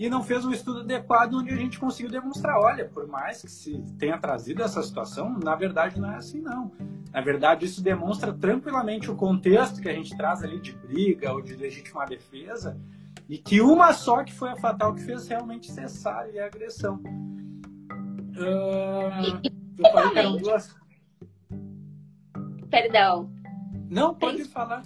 e 0.00 0.08
não 0.08 0.22
fez 0.22 0.46
um 0.46 0.50
estudo 0.50 0.80
adequado 0.80 1.34
onde 1.34 1.52
a 1.52 1.56
gente 1.56 1.78
conseguiu 1.78 2.10
demonstrar, 2.10 2.58
olha, 2.58 2.88
por 2.88 3.06
mais 3.06 3.42
que 3.42 3.50
se 3.50 3.82
tenha 3.98 4.16
trazido 4.16 4.62
essa 4.62 4.82
situação, 4.82 5.38
na 5.44 5.54
verdade 5.54 6.00
não 6.00 6.10
é 6.10 6.16
assim 6.16 6.40
não. 6.40 6.72
Na 7.12 7.20
verdade, 7.20 7.66
isso 7.66 7.82
demonstra 7.82 8.32
tranquilamente 8.32 9.10
o 9.10 9.14
contexto 9.14 9.78
que 9.78 9.90
a 9.90 9.92
gente 9.92 10.16
traz 10.16 10.42
ali 10.42 10.58
de 10.58 10.72
briga 10.72 11.30
ou 11.34 11.42
de 11.42 11.54
legítima 11.54 12.06
defesa 12.06 12.80
e 13.28 13.36
que 13.36 13.60
uma 13.60 13.92
só 13.92 14.24
que 14.24 14.32
foi 14.32 14.48
a 14.48 14.56
fatal 14.56 14.94
que 14.94 15.02
fez 15.02 15.28
realmente 15.28 15.70
cessar 15.70 16.24
a 16.24 16.46
agressão. 16.46 16.94
Uh, 18.38 19.38
eu 19.76 19.92
falei 19.92 20.10
que 20.12 20.18
eram 20.18 20.36
duas... 20.38 20.74
Perdão. 22.70 23.30
Não, 23.90 24.14
pode 24.14 24.44
falar. 24.44 24.82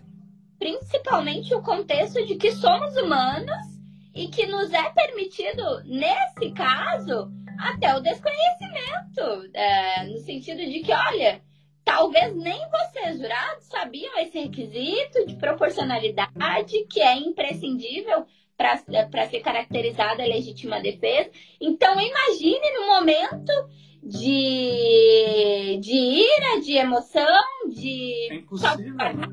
Principalmente 0.58 1.54
o 1.54 1.62
contexto 1.62 2.26
de 2.26 2.34
que 2.34 2.50
somos 2.50 2.96
humanos 2.96 3.73
e 4.14 4.28
que 4.28 4.46
nos 4.46 4.72
é 4.72 4.90
permitido, 4.90 5.82
nesse 5.84 6.52
caso, 6.52 7.32
até 7.58 7.94
o 7.96 8.00
desconhecimento, 8.00 9.50
é, 9.52 10.06
no 10.06 10.18
sentido 10.18 10.58
de 10.58 10.80
que, 10.80 10.92
olha, 10.92 11.42
talvez 11.84 12.34
nem 12.36 12.60
vocês, 12.70 13.18
jurados, 13.18 13.64
sabiam 13.64 14.16
esse 14.18 14.38
requisito 14.38 15.26
de 15.26 15.34
proporcionalidade 15.36 16.86
que 16.88 17.00
é 17.00 17.16
imprescindível 17.16 18.24
para 18.56 19.26
ser 19.28 19.40
caracterizada 19.40 20.22
a 20.22 20.26
legítima 20.26 20.80
defesa. 20.80 21.30
Então, 21.60 21.94
imagine 22.00 22.70
no 22.78 22.86
momento 22.86 23.52
de, 24.00 25.78
de 25.80 25.92
ira, 25.92 26.60
de 26.60 26.76
emoção, 26.76 27.42
de. 27.68 28.28
É 28.30 28.34
impossível. 28.36 28.94
Né? 28.94 29.28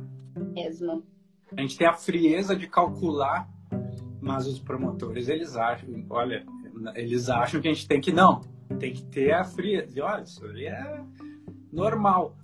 Mesmo. 0.54 1.04
A 1.56 1.62
gente 1.62 1.78
tem 1.78 1.88
a 1.88 1.94
frieza 1.94 2.56
de 2.56 2.68
calcular 2.68 3.48
mas 4.22 4.48
os 4.48 4.60
promotores 4.60 5.28
eles 5.28 5.56
acham, 5.56 6.06
olha, 6.10 6.46
eles 6.96 7.30
acham 7.30 7.60
que 7.60 7.68
a 7.68 7.74
gente 7.74 7.88
tem 7.88 8.00
que 8.00 8.12
não, 8.12 8.42
tem 8.80 8.94
que 8.94 9.04
ter 9.04 9.32
a 9.32 9.44
frieza. 9.44 9.98
E 9.98 10.02
olha, 10.02 10.22
isso 10.22 10.46
ali 10.46 10.68
é 10.68 11.04
normal. 11.74 12.38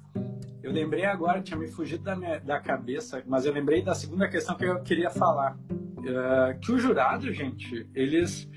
Eu 0.63 0.71
lembrei 0.71 1.05
agora, 1.05 1.41
tinha 1.41 1.57
me 1.57 1.67
fugido 1.67 2.03
da, 2.03 2.15
minha, 2.15 2.39
da 2.39 2.59
cabeça, 2.59 3.23
mas 3.27 3.45
eu 3.45 3.53
lembrei 3.53 3.81
da 3.81 3.93
segunda 3.93 4.27
questão 4.27 4.55
que 4.55 4.65
eu 4.65 4.81
queria 4.81 5.09
falar. 5.09 5.55
Uh, 5.69 6.59
que 6.59 6.71
o 6.71 6.79
jurado, 6.79 7.31
gente, 7.31 7.87
eles. 7.93 8.49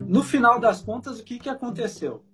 No 0.00 0.22
final 0.22 0.58
das 0.58 0.82
contas, 0.82 1.20
o 1.20 1.24
que, 1.24 1.38
que 1.38 1.48
aconteceu? 1.48 2.24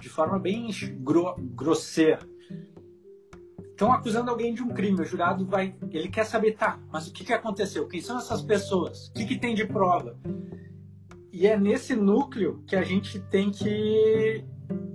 De 0.00 0.08
forma 0.08 0.38
bem 0.38 0.68
gro 1.00 1.34
grosseira 1.38 2.33
estão 3.74 3.92
acusando 3.92 4.30
alguém 4.30 4.54
de 4.54 4.62
um 4.62 4.68
crime, 4.68 5.00
o 5.00 5.04
jurado 5.04 5.44
vai, 5.44 5.74
ele 5.90 6.08
quer 6.08 6.24
saber, 6.24 6.52
tá, 6.52 6.78
mas 6.92 7.08
o 7.08 7.12
que, 7.12 7.24
que 7.24 7.32
aconteceu? 7.32 7.86
Quem 7.88 8.00
são 8.00 8.18
essas 8.18 8.40
pessoas? 8.40 9.08
O 9.08 9.12
que, 9.14 9.26
que 9.26 9.36
tem 9.36 9.54
de 9.54 9.66
prova? 9.66 10.16
e 11.34 11.48
é 11.48 11.58
nesse 11.58 11.96
núcleo 11.96 12.62
que 12.64 12.76
a 12.76 12.84
gente 12.84 13.18
tem 13.18 13.50
que 13.50 14.44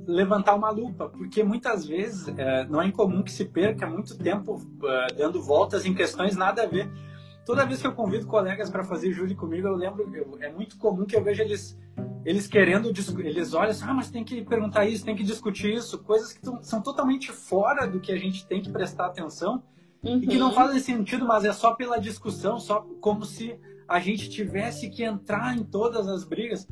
levantar 0.08 0.56
uma 0.56 0.70
lupa, 0.70 1.10
porque 1.10 1.44
muitas 1.44 1.86
vezes 1.86 2.30
é, 2.30 2.66
não 2.66 2.82
é 2.82 2.88
incomum 2.88 3.22
que 3.22 3.32
se 3.32 3.44
perca 3.44 3.86
muito 3.86 4.18
tempo 4.18 4.56
uh, 4.56 5.18
dando 5.18 5.42
voltas 5.42 5.86
em 5.86 5.94
questões 5.94 6.38
nada 6.38 6.64
a 6.64 6.66
ver. 6.66 6.90
Toda 7.46 7.66
vez 7.66 7.82
que 7.82 7.88
eu 7.88 7.92
convido 7.92 8.26
colegas 8.26 8.70
para 8.70 8.86
fazer 8.86 9.12
júri 9.12 9.36
comigo, 9.36 9.68
eu 9.68 9.76
lembro, 9.76 10.10
eu, 10.16 10.38
é 10.40 10.50
muito 10.50 10.78
comum 10.78 11.06
que 11.06 11.14
eu 11.14 11.22
veja 11.22 11.44
eles 11.44 11.78
eles 12.26 12.48
querendo, 12.48 12.92
eles 13.20 13.54
olham 13.54 13.72
assim, 13.72 13.86
ah, 13.88 13.94
mas 13.94 14.10
tem 14.10 14.24
que 14.24 14.44
perguntar 14.44 14.86
isso, 14.86 15.06
tem 15.06 15.16
que 15.16 15.24
discutir 15.24 15.74
isso, 15.74 16.00
coisas 16.00 16.34
que 16.34 16.42
são 16.62 16.82
totalmente 16.82 17.32
fora 17.32 17.88
do 17.88 18.00
que 18.00 18.12
a 18.12 18.18
gente 18.18 18.46
tem 18.46 18.62
que 18.62 18.70
prestar 18.70 19.08
atenção 19.08 19.64
uhum. 20.04 20.18
e 20.18 20.28
que 20.28 20.38
não 20.38 20.48
uhum. 20.48 20.54
fazem 20.54 20.80
sentido, 20.80 21.26
mas 21.26 21.46
é 21.46 21.54
só 21.54 21.74
pela 21.74 22.00
discussão, 22.00 22.60
só 22.60 22.82
como 23.00 23.26
se 23.26 23.60
a 23.88 24.00
gente 24.00 24.30
tivesse 24.30 24.90
que 24.90 25.04
entrar 25.04 25.58
em 25.58 25.64
todas 25.64 26.08
as 26.08 26.24
brigas. 26.24 26.68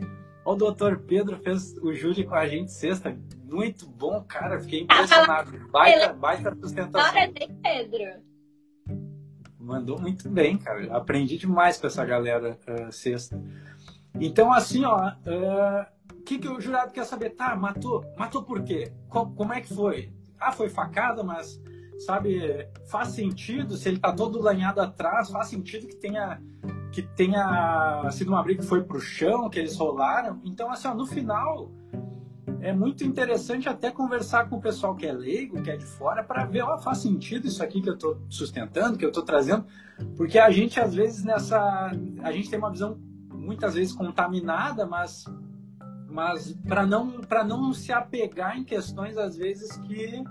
O 0.46 0.56
doutor 0.56 1.00
Pedro 1.00 1.38
fez 1.38 1.76
o 1.78 1.92
júri 1.94 2.24
com 2.24 2.36
a 2.36 2.48
gente 2.48 2.72
sexta. 2.72 3.18
Muito 3.44 3.86
bom, 3.86 4.24
cara. 4.24 4.60
Fiquei 4.60 4.82
impressionado. 4.82 5.52
Baita, 5.72 6.14
baita 6.14 6.56
sustentação. 6.56 7.34
Pedro. 7.62 8.22
Mandou 9.60 10.00
muito 10.00 10.30
bem, 10.30 10.58
cara. 10.58 10.96
Aprendi 10.96 11.38
demais 11.38 11.78
com 11.78 11.88
essa 11.88 12.06
galera 12.06 12.58
uh, 12.66 12.92
sexta. 12.92 13.42
Então, 14.20 14.52
assim, 14.52 14.84
ó, 14.84 14.96
o 14.96 15.10
uh, 15.10 16.24
que, 16.26 16.40
que 16.40 16.48
o 16.48 16.60
jurado 16.60 16.92
quer 16.92 17.06
saber? 17.06 17.32
Tá, 17.32 17.56
matou. 17.56 18.04
Matou 18.18 18.44
por 18.44 18.64
quê? 18.64 18.92
como 19.10 19.54
é 19.54 19.62
que 19.62 19.74
foi? 19.74 20.12
Ah, 20.40 20.52
foi 20.52 20.70
facada, 20.70 21.24
mas, 21.24 21.62
sabe, 22.00 22.68
faz 22.88 23.10
sentido 23.10 23.76
se 23.76 23.90
ele 23.90 24.00
tá 24.00 24.12
todo 24.12 24.42
lanhado 24.42 24.80
atrás, 24.80 25.30
faz 25.30 25.48
sentido 25.48 25.88
que 25.88 25.96
tenha 25.96 26.40
que 26.92 27.02
tenha 27.02 28.10
sido 28.12 28.30
uma 28.30 28.42
briga 28.42 28.62
que 28.62 28.68
foi 28.68 28.84
pro 28.84 29.00
chão, 29.00 29.50
que 29.50 29.60
eles 29.60 29.76
rolaram. 29.76 30.42
Então, 30.44 30.72
assim, 30.72 30.88
ó, 30.88 30.96
no 30.96 31.06
final, 31.06 31.70
é 32.62 32.74
muito 32.74 33.04
interessante 33.04 33.70
até 33.70 33.92
conversar 33.92 34.50
com 34.50 34.56
o 34.56 34.62
pessoal 34.62 34.96
que 34.96 35.06
é 35.06 35.12
leigo, 35.12 35.62
que 35.62 35.70
é 35.70 35.78
de 35.78 35.86
fora, 35.86 36.24
para 36.24 36.46
ver, 36.46 36.64
ó, 36.64 36.78
faz 36.78 37.00
sentido 37.00 37.48
isso 37.48 37.62
aqui 37.62 37.82
que 37.82 37.90
eu 37.90 37.94
estou 37.94 38.18
sustentando, 38.30 38.98
que 38.98 39.06
eu 39.06 39.10
estou 39.10 39.24
trazendo, 39.24 39.66
porque 40.16 40.40
a 40.40 40.50
gente, 40.50 40.80
às 40.80 40.96
vezes, 40.96 41.24
nessa. 41.24 41.92
A 42.24 42.32
gente 42.32 42.50
tem 42.50 42.58
uma 42.58 42.72
visão 42.72 42.98
muitas 43.48 43.74
vezes 43.74 43.94
contaminada, 43.94 44.86
mas 44.86 45.26
mas 46.10 46.54
para 46.68 46.86
não 46.86 47.22
para 47.22 47.44
não 47.44 47.74
se 47.74 47.92
apegar 47.92 48.58
em 48.58 48.64
questões 48.64 49.18
às 49.18 49.38
vezes 49.38 49.76
que 49.78 50.24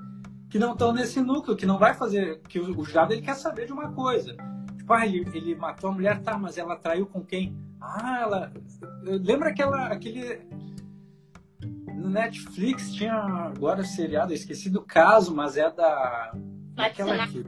que 0.48 0.58
não 0.58 0.72
estão 0.72 0.92
nesse 0.92 1.20
núcleo, 1.20 1.56
que 1.56 1.66
não 1.66 1.78
vai 1.78 1.94
fazer 1.94 2.40
que 2.42 2.60
o, 2.60 2.78
o 2.78 2.84
jurado 2.84 3.12
ele 3.12 3.22
quer 3.22 3.34
saber 3.34 3.66
de 3.66 3.72
uma 3.72 3.90
coisa. 3.92 4.36
Tipo, 4.76 4.92
ah, 4.92 5.04
ele, 5.04 5.28
ele 5.34 5.56
matou 5.56 5.90
a 5.90 5.92
mulher, 5.92 6.22
tá, 6.22 6.38
mas 6.38 6.56
ela 6.56 6.76
traiu 6.76 7.06
com 7.06 7.24
quem? 7.24 7.56
Ah, 7.80 8.20
ela 8.20 8.52
lembra 9.02 9.50
aquela 9.50 9.86
aquele 9.88 10.46
no 11.94 12.10
Netflix 12.10 12.92
tinha 12.92 13.14
agora 13.14 13.82
seriado, 13.82 14.32
eu 14.32 14.36
esqueci 14.36 14.68
do 14.68 14.82
caso, 14.82 15.34
mas 15.34 15.56
é 15.56 15.70
da 15.70 16.32
aquela 16.76 17.26
que 17.26 17.44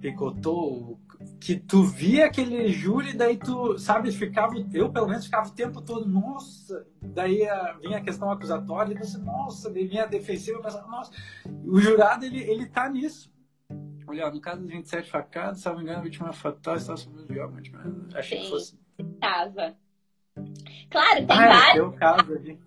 picotou 0.00 0.98
que 1.40 1.56
tu 1.56 1.82
via 1.82 2.26
aquele 2.26 2.68
júri, 2.68 3.12
daí 3.12 3.36
tu, 3.36 3.78
sabe, 3.78 4.10
ficava, 4.10 4.54
eu 4.72 4.90
pelo 4.90 5.06
menos 5.06 5.26
ficava 5.26 5.48
o 5.48 5.54
tempo 5.54 5.80
todo, 5.80 6.08
nossa, 6.08 6.86
daí 7.00 7.42
uh, 7.42 7.78
vinha 7.80 7.98
a 7.98 8.02
questão 8.02 8.30
acusatória, 8.30 8.94
e 8.94 8.98
você, 8.98 9.18
nossa, 9.18 9.70
daí 9.70 9.86
vinha 9.86 10.04
a 10.04 10.06
defensiva, 10.06 10.60
pensava, 10.60 10.88
nossa, 10.88 11.12
o 11.64 11.78
jurado, 11.80 12.24
ele, 12.24 12.40
ele 12.40 12.66
tá 12.66 12.88
nisso. 12.88 13.32
Olha, 14.08 14.30
no 14.30 14.40
caso 14.40 14.62
dos 14.62 14.70
27 14.70 15.10
facados, 15.10 15.60
se 15.60 15.68
não 15.68 15.76
me 15.76 15.82
engano, 15.82 15.98
a 15.98 16.02
vítima 16.02 16.32
fatal 16.32 16.76
estava 16.76 16.96
sobre 16.96 17.22
o 17.22 17.34
jogo, 17.34 17.56
achei 18.14 18.38
Sim, 18.38 18.44
que 18.44 18.50
fosse. 18.50 18.78
Estava. 18.98 19.76
Claro, 20.90 21.26
tem 21.26 21.36
ah, 21.36 21.48
vários. 21.48 21.94
É, 21.94 21.96
caso 21.96 22.34
aqui. 22.34 22.58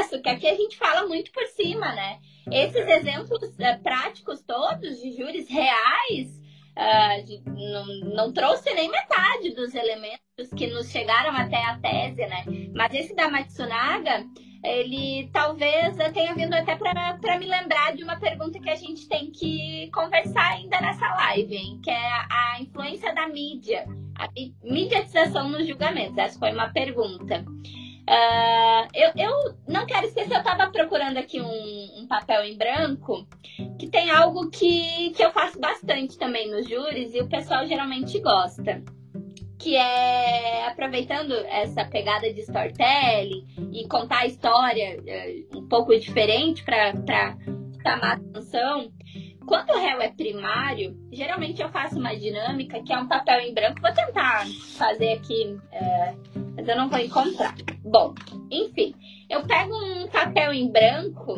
Isso, 0.00 0.20
que 0.20 0.28
aqui 0.28 0.46
a 0.46 0.54
gente 0.54 0.76
fala 0.76 1.06
muito 1.06 1.30
por 1.32 1.46
cima, 1.46 1.94
né? 1.94 2.18
Esses 2.50 2.86
exemplos 2.86 3.30
uh, 3.30 3.82
práticos 3.82 4.42
todos 4.42 5.00
de 5.00 5.12
júris 5.16 5.48
reais 5.48 6.39
uh, 6.76 7.50
não, 7.72 8.14
não, 8.14 8.32
trouxe 8.32 8.72
nem 8.74 8.90
metade 8.90 9.54
dos 9.54 9.74
elementos 9.74 10.50
que 10.56 10.66
nos 10.66 10.90
chegaram 10.90 11.34
até 11.36 11.62
a 11.64 11.78
tese, 11.78 12.26
né? 12.26 12.44
Mas 12.74 12.94
esse 12.94 13.14
da 13.14 13.30
Matsunaga, 13.30 14.24
ele 14.62 15.30
talvez 15.32 15.96
tenha 16.12 16.34
vindo 16.34 16.54
até 16.54 16.76
para 16.76 17.38
me 17.38 17.46
lembrar 17.46 17.94
de 17.94 18.04
uma 18.04 18.18
pergunta 18.18 18.60
que 18.60 18.70
a 18.70 18.76
gente 18.76 19.08
tem 19.08 19.30
que 19.30 19.90
conversar 19.92 20.52
ainda 20.52 20.80
nessa 20.80 21.08
live, 21.08 21.56
hein? 21.56 21.80
que 21.82 21.90
é 21.90 22.10
a 22.30 22.60
influência 22.60 23.14
da 23.14 23.26
mídia, 23.28 23.86
a 24.16 24.28
mediatização 24.62 25.48
nos 25.48 25.66
julgamentos. 25.66 26.18
Essa 26.18 26.38
foi 26.38 26.52
uma 26.52 26.68
pergunta. 26.68 27.44
Uh, 28.10 28.88
eu, 28.92 29.12
eu, 29.16 29.54
não 29.68 29.86
quero 29.86 30.04
esquecer, 30.04 30.34
eu 30.34 30.38
estava 30.40 30.68
procurando 30.72 31.16
aqui 31.16 31.40
um, 31.40 32.00
um, 32.00 32.08
papel 32.08 32.42
em 32.42 32.56
branco 32.56 33.24
que 33.78 33.86
tem 33.86 34.10
algo 34.10 34.50
que, 34.50 35.10
que 35.10 35.22
eu 35.22 35.30
faço 35.30 35.60
bastante 35.60 36.18
também 36.18 36.50
nos 36.50 36.68
júris 36.68 37.14
e 37.14 37.20
o 37.20 37.28
pessoal 37.28 37.64
geralmente 37.68 38.18
gosta. 38.18 38.82
Que 39.56 39.76
é 39.76 40.66
aproveitando 40.66 41.32
essa 41.46 41.84
pegada 41.84 42.32
de 42.32 42.40
storytelling 42.40 43.46
e 43.72 43.86
contar 43.86 44.20
a 44.20 44.26
história 44.26 44.98
uh, 44.98 45.58
um 45.58 45.68
pouco 45.68 45.96
diferente 45.96 46.64
para 46.64 46.92
chamar 47.80 48.14
atenção. 48.14 48.90
Quando 49.46 49.70
o 49.70 49.78
réu 49.78 50.00
é 50.00 50.08
primário, 50.08 50.96
geralmente 51.12 51.62
eu 51.62 51.68
faço 51.68 51.98
uma 51.98 52.16
dinâmica 52.16 52.82
que 52.82 52.92
é 52.92 52.98
um 52.98 53.06
papel 53.06 53.40
em 53.40 53.54
branco. 53.54 53.80
Vou 53.80 53.92
tentar 53.92 54.46
fazer 54.76 55.12
aqui, 55.12 55.58
é, 55.72 56.14
mas 56.60 56.68
eu 56.68 56.76
não 56.76 56.90
vou 56.90 56.98
encontrar. 56.98 57.54
Bom, 57.82 58.14
enfim, 58.50 58.94
eu 59.30 59.46
pego 59.46 59.74
um 59.74 60.06
papel 60.08 60.52
em 60.52 60.70
branco 60.70 61.36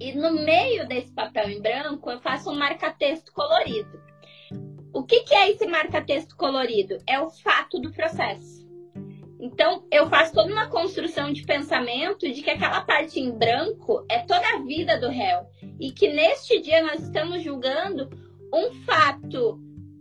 e 0.00 0.12
no 0.12 0.32
meio 0.32 0.88
desse 0.88 1.12
papel 1.12 1.48
em 1.48 1.62
branco 1.62 2.10
eu 2.10 2.20
faço 2.20 2.50
um 2.50 2.56
marca-texto 2.56 3.32
colorido. 3.32 4.00
O 4.92 5.04
que, 5.04 5.20
que 5.20 5.34
é 5.34 5.50
esse 5.50 5.66
marca-texto 5.66 6.36
colorido? 6.36 6.98
É 7.06 7.20
o 7.20 7.30
fato 7.30 7.78
do 7.78 7.92
processo. 7.92 8.66
Então, 9.40 9.84
eu 9.92 10.08
faço 10.08 10.32
toda 10.32 10.52
uma 10.52 10.68
construção 10.68 11.32
de 11.32 11.44
pensamento 11.44 12.28
de 12.28 12.42
que 12.42 12.50
aquela 12.50 12.80
parte 12.80 13.20
em 13.20 13.30
branco 13.30 14.04
é 14.10 14.18
toda 14.18 14.44
a 14.56 14.62
vida 14.64 14.98
do 14.98 15.08
réu. 15.08 15.46
E 15.78 15.92
que 15.92 16.08
neste 16.08 16.60
dia 16.60 16.82
nós 16.82 17.04
estamos 17.04 17.44
julgando 17.44 18.10
um 18.52 18.72
fato 18.84 19.60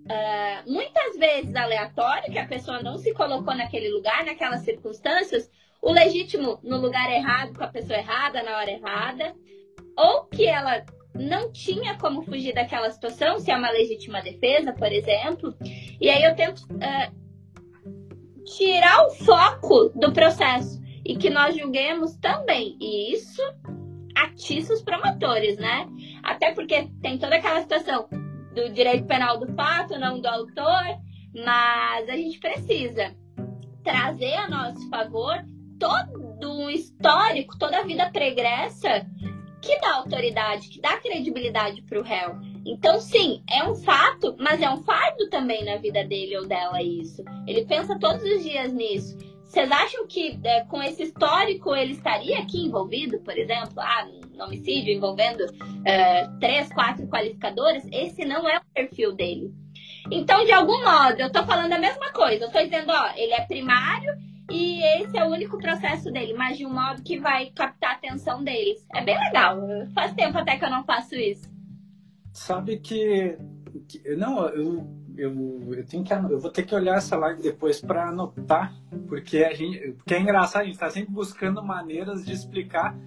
uh, 0.09 0.71
muitas 0.71 1.17
vezes 1.17 1.55
aleatório, 1.55 2.31
que 2.31 2.39
a 2.39 2.47
pessoa 2.47 2.81
não 2.81 2.97
se 2.97 3.13
colocou 3.13 3.55
naquele 3.55 3.89
lugar, 3.89 4.25
naquelas 4.25 4.61
circunstâncias, 4.61 5.49
o 5.81 5.91
legítimo 5.91 6.59
no 6.63 6.77
lugar 6.77 7.11
errado, 7.11 7.53
com 7.55 7.63
a 7.63 7.67
pessoa 7.67 7.99
errada, 7.99 8.41
na 8.43 8.57
hora 8.57 8.71
errada, 8.71 9.35
ou 9.95 10.25
que 10.25 10.45
ela 10.45 10.85
não 11.13 11.51
tinha 11.51 11.97
como 11.97 12.23
fugir 12.23 12.53
daquela 12.53 12.89
situação, 12.91 13.39
se 13.39 13.51
é 13.51 13.55
uma 13.55 13.71
legítima 13.71 14.21
defesa, 14.21 14.73
por 14.73 14.91
exemplo. 14.91 15.55
E 15.99 16.09
aí 16.09 16.23
eu 16.23 16.35
tento. 16.35 16.61
Uh, 16.73 17.27
tirar 18.55 19.05
o 19.05 19.11
foco 19.11 19.89
do 19.89 20.11
processo 20.13 20.81
e 21.05 21.17
que 21.17 21.29
nós 21.29 21.55
julguemos 21.55 22.15
também. 22.17 22.77
E 22.79 23.13
isso 23.13 23.41
atiça 24.15 24.73
os 24.73 24.81
promotores, 24.81 25.57
né? 25.57 25.87
Até 26.23 26.53
porque 26.53 26.89
tem 27.01 27.17
toda 27.17 27.35
aquela 27.35 27.61
situação 27.61 28.07
do 28.57 28.69
direito 28.69 29.05
penal 29.05 29.37
do 29.37 29.53
fato, 29.53 29.99
não 29.99 30.19
do 30.19 30.27
autor, 30.27 30.83
mas 31.45 32.09
a 32.09 32.15
gente 32.15 32.39
precisa 32.39 33.15
trazer 33.83 34.33
a 34.33 34.49
nosso 34.49 34.89
favor 34.89 35.45
todo 35.79 36.63
um 36.63 36.67
histórico, 36.67 37.57
toda 37.59 37.77
a 37.77 37.83
vida 37.83 38.09
pregressa 38.09 39.05
que 39.61 39.79
dá 39.79 39.97
autoridade, 39.97 40.69
que 40.69 40.81
dá 40.81 40.97
credibilidade 40.97 41.83
para 41.83 41.99
o 41.99 42.03
réu. 42.03 42.35
Então, 42.65 42.99
sim, 42.99 43.43
é 43.47 43.63
um 43.63 43.75
fato, 43.75 44.35
mas 44.39 44.59
é 44.59 44.69
um 44.69 44.81
fardo 44.83 45.29
também 45.29 45.63
na 45.63 45.77
vida 45.77 46.03
dele 46.03 46.37
ou 46.37 46.47
dela 46.47 46.81
isso. 46.81 47.23
Ele 47.45 47.63
pensa 47.63 47.99
todos 47.99 48.23
os 48.23 48.43
dias 48.43 48.73
nisso. 48.73 49.17
Vocês 49.47 49.71
acham 49.71 50.05
que 50.05 50.39
é, 50.43 50.65
com 50.65 50.83
esse 50.83 51.03
histórico 51.03 51.73
ele 51.73 51.93
estaria 51.93 52.37
aqui 52.39 52.65
envolvido, 52.65 53.19
por 53.19 53.35
exemplo, 53.37 53.79
ah, 53.79 54.05
no 54.35 54.43
homicídio 54.43 54.93
envolvendo 54.93 55.45
é, 55.85 56.27
três, 56.39 56.71
quatro 56.73 57.07
qualificadores? 57.07 57.87
Esse 57.91 58.25
não 58.25 58.47
é 58.47 58.57
o 58.57 58.73
perfil 58.73 59.15
dele. 59.15 59.53
Então, 60.11 60.43
de 60.45 60.51
algum 60.51 60.83
modo, 60.83 61.19
eu 61.19 61.31
tô 61.31 61.45
falando 61.45 61.71
a 61.71 61.79
mesma 61.79 62.11
coisa. 62.11 62.45
Eu 62.45 62.51
tô 62.51 62.59
dizendo, 62.61 62.91
ó, 62.91 63.11
ele 63.15 63.33
é 63.33 63.41
primário 63.45 64.13
e 64.51 64.81
esse 65.01 65.17
é 65.17 65.23
o 65.23 65.29
único 65.29 65.57
processo 65.57 66.11
dele, 66.11 66.33
mas 66.33 66.57
de 66.57 66.65
um 66.65 66.73
modo 66.73 67.01
que 67.01 67.17
vai 67.17 67.47
captar 67.47 67.91
a 67.91 67.93
atenção 67.95 68.43
deles. 68.43 68.85
É 68.93 69.01
bem 69.01 69.17
legal. 69.17 69.59
Faz 69.93 70.13
tempo 70.13 70.37
até 70.37 70.57
que 70.57 70.65
eu 70.65 70.69
não 70.69 70.83
faço 70.83 71.15
isso. 71.15 71.49
Sabe 72.33 72.77
que, 72.77 73.37
que 73.87 74.15
não, 74.15 74.47
eu, 74.49 74.85
eu, 75.17 75.73
eu 75.73 75.85
tenho 75.85 76.03
que 76.03 76.13
eu 76.13 76.39
vou 76.39 76.51
ter 76.51 76.63
que 76.63 76.75
olhar 76.75 76.97
essa 76.97 77.15
live 77.17 77.41
depois 77.41 77.81
para 77.81 78.09
anotar, 78.09 78.73
porque 79.07 79.43
a 79.43 79.53
gente, 79.53 79.93
porque 79.93 80.13
é 80.13 80.19
engraçado, 80.19 80.61
a 80.61 80.65
gente 80.65 80.75
está 80.75 80.89
sempre 80.89 81.11
buscando 81.11 81.63
maneiras 81.63 82.25
de 82.25 82.33
explicar 82.33 82.97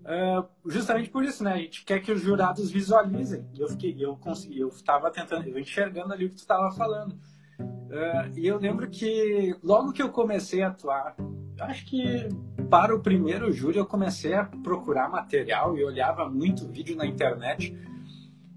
Uh, 0.00 0.44
justamente 0.68 1.08
por 1.08 1.22
isso, 1.22 1.44
né? 1.44 1.52
A 1.52 1.58
gente 1.58 1.84
quer 1.84 2.00
que 2.00 2.10
os 2.10 2.20
jurados 2.20 2.68
visualizem. 2.68 3.46
Eu 3.56 3.68
fiquei, 3.68 3.94
eu 3.96 4.16
consegui, 4.16 4.58
eu 4.58 4.68
estava 4.68 5.08
tentando, 5.08 5.46
eu 5.46 5.56
enxergando 5.56 6.12
ali 6.12 6.24
o 6.24 6.28
que 6.30 6.34
tu 6.34 6.38
estava 6.38 6.72
falando. 6.72 7.12
Uh, 7.60 8.36
e 8.36 8.44
eu 8.44 8.58
lembro 8.58 8.88
que 8.88 9.54
logo 9.62 9.92
que 9.92 10.02
eu 10.02 10.08
comecei 10.08 10.62
a 10.62 10.68
atuar 10.68 11.14
acho 11.60 11.84
que 11.86 12.28
para 12.70 12.94
o 12.94 13.00
primeiro 13.00 13.52
júri 13.52 13.78
eu 13.78 13.86
comecei 13.86 14.34
a 14.34 14.44
procurar 14.44 15.08
material 15.08 15.76
e 15.76 15.84
olhava 15.84 16.28
muito 16.28 16.66
vídeo 16.68 16.96
na 16.96 17.06
internet. 17.06 17.76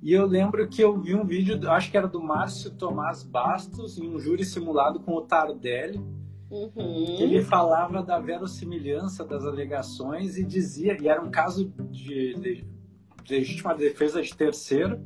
E 0.04 0.12
eu 0.12 0.26
lembro 0.26 0.68
que 0.68 0.82
eu 0.82 1.00
vi 1.00 1.16
um 1.16 1.24
vídeo, 1.24 1.58
acho 1.72 1.90
que 1.90 1.96
era 1.96 2.10
do 2.10 2.22
Márcio 2.22 2.72
Tomás 2.72 3.24
Bastos, 3.24 3.98
em 3.98 4.14
um 4.14 4.20
júri 4.20 4.44
simulado 4.44 5.00
com 5.00 5.14
o 5.14 5.22
Tardelli. 5.22 5.98
Uhum. 6.52 7.18
Ele 7.22 7.42
falava 7.42 8.04
da 8.04 8.20
verossimilhança 8.20 9.24
das 9.24 9.46
alegações 9.46 10.38
e 10.38 10.44
dizia, 10.44 11.02
e 11.02 11.08
era 11.08 11.22
um 11.22 11.32
caso 11.32 11.74
de, 11.90 12.34
de, 12.34 12.66
de 13.24 13.34
legítima 13.34 13.74
defesa 13.74 14.22
de 14.22 14.36
terceiro, 14.36 15.00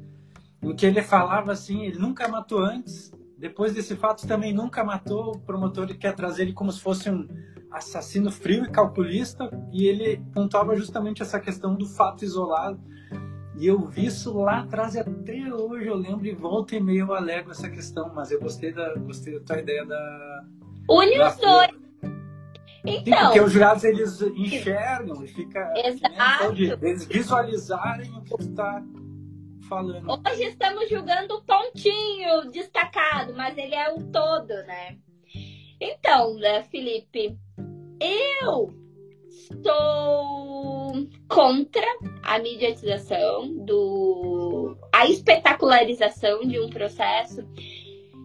em 0.64 0.76
que 0.76 0.88
ele 0.88 1.04
falava 1.04 1.52
assim, 1.52 1.84
ele 1.84 2.00
nunca 2.00 2.28
matou 2.28 2.58
antes, 2.58 3.12
depois 3.38 3.76
desse 3.76 3.95
fato 3.95 4.28
também 4.28 4.52
nunca 4.52 4.84
matou, 4.84 5.36
o 5.36 5.39
promotor 5.39 5.88
quer 5.95 6.16
trazer 6.16 6.41
ele 6.41 6.54
como 6.54 6.72
se 6.72 6.82
fosse 6.82 7.08
um 7.08 7.28
assassino 7.70 8.32
frio 8.32 8.66
e 8.66 8.72
calculista, 8.72 9.48
e 9.72 9.86
ele 9.86 10.20
pontuava 10.34 10.76
justamente 10.76 11.22
essa 11.22 11.39
questão 11.39 11.76
do 11.76 11.86
fato 11.86 12.26
isolado. 12.26 12.82
E 13.60 13.68
eu 13.68 13.88
vi 13.88 14.05
isso 14.05 14.38
lá 14.38 14.60
atrás 14.60 14.93
e 14.93 14.99
até 14.99 15.53
hoje 15.53 15.88
eu 15.88 15.95
lembro 15.95 16.28
e 16.28 16.34
volta 16.34 16.76
e 16.76 16.80
meia 16.80 16.99
eu 16.99 17.14
alego 17.14 17.49
essa 17.49 17.68
questão, 17.68 18.14
mas 18.14 18.32
eu 18.32 18.39
gostei 18.39 18.72
da, 18.72 18.93
gostei 18.95 19.39
da 19.39 19.45
tua 19.45 19.60
ideia 19.60 19.84
da. 19.84 20.45
Une 20.88 21.20
os 21.20 21.36
dois. 21.38 21.72
Então, 22.86 23.24
porque 23.24 23.41
os 23.41 23.51
jurados 23.51 23.84
eles 23.84 24.22
enxergam 24.22 25.24
e 25.24 25.28
fica 25.28 25.74
Exato. 25.76 26.53
De, 26.53 26.72
eles 26.72 27.05
visualizarem 27.05 28.16
o 28.16 28.22
que 28.22 28.36
está 28.41 28.82
falando. 29.68 30.08
Hoje 30.10 30.43
estamos 30.43 30.88
julgando 30.88 31.36
o 31.36 31.41
pontinho 31.41 32.49
destacado, 32.51 33.34
mas 33.36 33.58
ele 33.58 33.76
é 33.76 33.91
o 33.91 34.03
todo, 34.12 34.49
né? 34.49 34.97
Então, 35.82 36.36
né, 36.36 36.64
Felipe, 36.64 37.38
eu 37.99 38.74
contra 41.28 41.86
a 42.24 42.39
mediatização 42.39 43.66
do 43.66 44.78
a 44.93 45.08
espetacularização 45.08 46.41
de 46.41 46.60
um 46.60 46.70
processo 46.70 47.48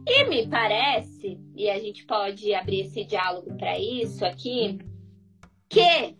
e 0.06 0.24
me 0.24 0.48
parece, 0.48 1.38
e 1.54 1.70
a 1.70 1.78
gente 1.78 2.04
pode 2.06 2.52
abrir 2.54 2.80
esse 2.80 3.04
diálogo 3.04 3.56
para 3.56 3.78
isso 3.78 4.24
aqui, 4.24 4.78
que 5.68 6.16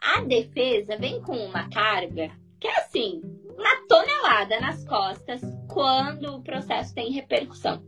a 0.00 0.20
defesa 0.20 0.96
vem 0.96 1.20
com 1.22 1.36
uma 1.36 1.68
carga 1.70 2.30
que 2.60 2.66
é 2.66 2.78
assim, 2.80 3.22
uma 3.56 3.86
tonelada 3.88 4.60
nas 4.60 4.84
costas 4.84 5.40
quando 5.68 6.36
o 6.36 6.42
processo 6.42 6.94
tem 6.94 7.12
repercussão. 7.12 7.82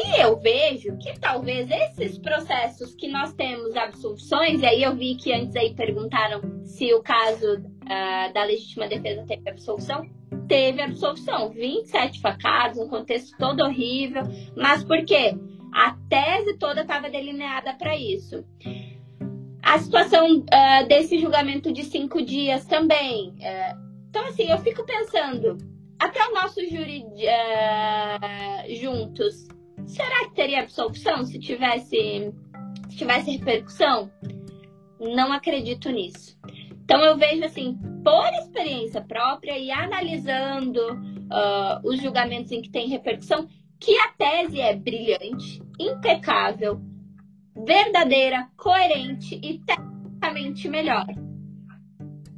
E 0.00 0.20
eu 0.20 0.36
vejo 0.36 0.96
que 0.96 1.18
talvez 1.18 1.68
esses 1.68 2.16
processos 2.18 2.94
que 2.94 3.08
nós 3.08 3.32
temos 3.32 3.74
absoluções, 3.74 4.62
e 4.62 4.66
aí 4.66 4.80
eu 4.84 4.94
vi 4.94 5.16
que 5.16 5.32
antes 5.32 5.56
aí 5.56 5.74
perguntaram 5.74 6.40
se 6.62 6.94
o 6.94 7.02
caso 7.02 7.56
uh, 7.56 8.32
da 8.32 8.44
legítima 8.44 8.86
defesa 8.86 9.24
teve 9.26 9.50
absolução, 9.50 10.08
teve 10.46 10.80
absolução. 10.80 11.50
27 11.50 12.20
facados, 12.20 12.78
um 12.78 12.88
contexto 12.88 13.36
todo 13.38 13.64
horrível, 13.64 14.22
mas 14.56 14.84
por 14.84 15.04
quê? 15.04 15.36
A 15.74 15.96
tese 16.08 16.56
toda 16.58 16.82
estava 16.82 17.10
delineada 17.10 17.74
para 17.74 17.96
isso. 17.96 18.44
A 19.60 19.80
situação 19.80 20.38
uh, 20.38 20.86
desse 20.86 21.18
julgamento 21.18 21.72
de 21.72 21.82
cinco 21.82 22.22
dias 22.22 22.64
também. 22.66 23.30
Uh, 23.30 23.88
então, 24.08 24.24
assim, 24.26 24.48
eu 24.48 24.58
fico 24.58 24.86
pensando, 24.86 25.58
até 25.98 26.24
o 26.24 26.34
nosso 26.34 26.64
júri 26.68 27.02
uh, 27.02 28.74
juntos, 28.76 29.48
será 29.88 30.28
que 30.28 30.34
teria 30.34 30.60
absolução 30.60 31.24
se 31.24 31.38
tivesse, 31.38 32.32
se 32.90 32.96
tivesse 32.96 33.30
repercussão? 33.32 34.10
Não 35.00 35.32
acredito 35.32 35.90
nisso. 35.90 36.38
Então, 36.84 37.02
eu 37.02 37.16
vejo, 37.16 37.44
assim, 37.44 37.76
por 38.04 38.28
experiência 38.34 39.00
própria 39.00 39.58
e 39.58 39.70
analisando 39.70 40.80
uh, 40.92 41.80
os 41.84 42.00
julgamentos 42.00 42.52
em 42.52 42.62
que 42.62 42.70
tem 42.70 42.88
repercussão, 42.88 43.46
que 43.80 43.96
a 43.98 44.08
tese 44.08 44.60
é 44.60 44.74
brilhante, 44.74 45.62
impecável, 45.78 46.80
verdadeira, 47.54 48.48
coerente 48.56 49.38
e 49.42 49.58
tecnicamente 49.60 50.68
melhor. 50.68 51.06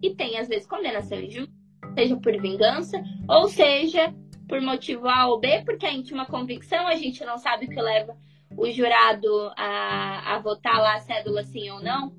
E 0.03 0.11
tem, 0.15 0.39
às 0.39 0.49
vezes, 0.49 0.67
condenação 0.67 1.19
injusta 1.19 1.53
seja 1.95 2.17
por 2.17 2.41
vingança, 2.41 3.03
ou 3.29 3.49
seja 3.49 4.15
por 4.51 4.61
motivo 4.61 5.09
A 5.09 5.29
ou 5.29 5.39
B, 5.39 5.63
porque 5.65 5.87
a 5.87 5.93
íntima 5.93 6.27
convicção 6.27 6.89
a 6.89 6.97
gente 6.97 7.25
não 7.25 7.39
sabe 7.39 7.67
o 7.67 7.69
que 7.71 7.81
leva 7.81 8.17
o 8.57 8.69
jurado 8.69 9.29
a, 9.57 10.35
a 10.35 10.39
votar 10.41 10.77
lá 10.79 10.97
a 10.97 11.01
cédula 11.01 11.45
sim 11.45 11.71
ou 11.71 11.81
não. 11.81 12.13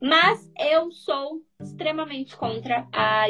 Mas 0.00 0.50
eu 0.58 0.90
sou 0.90 1.42
extremamente 1.60 2.36
contra 2.36 2.86
a 2.92 3.26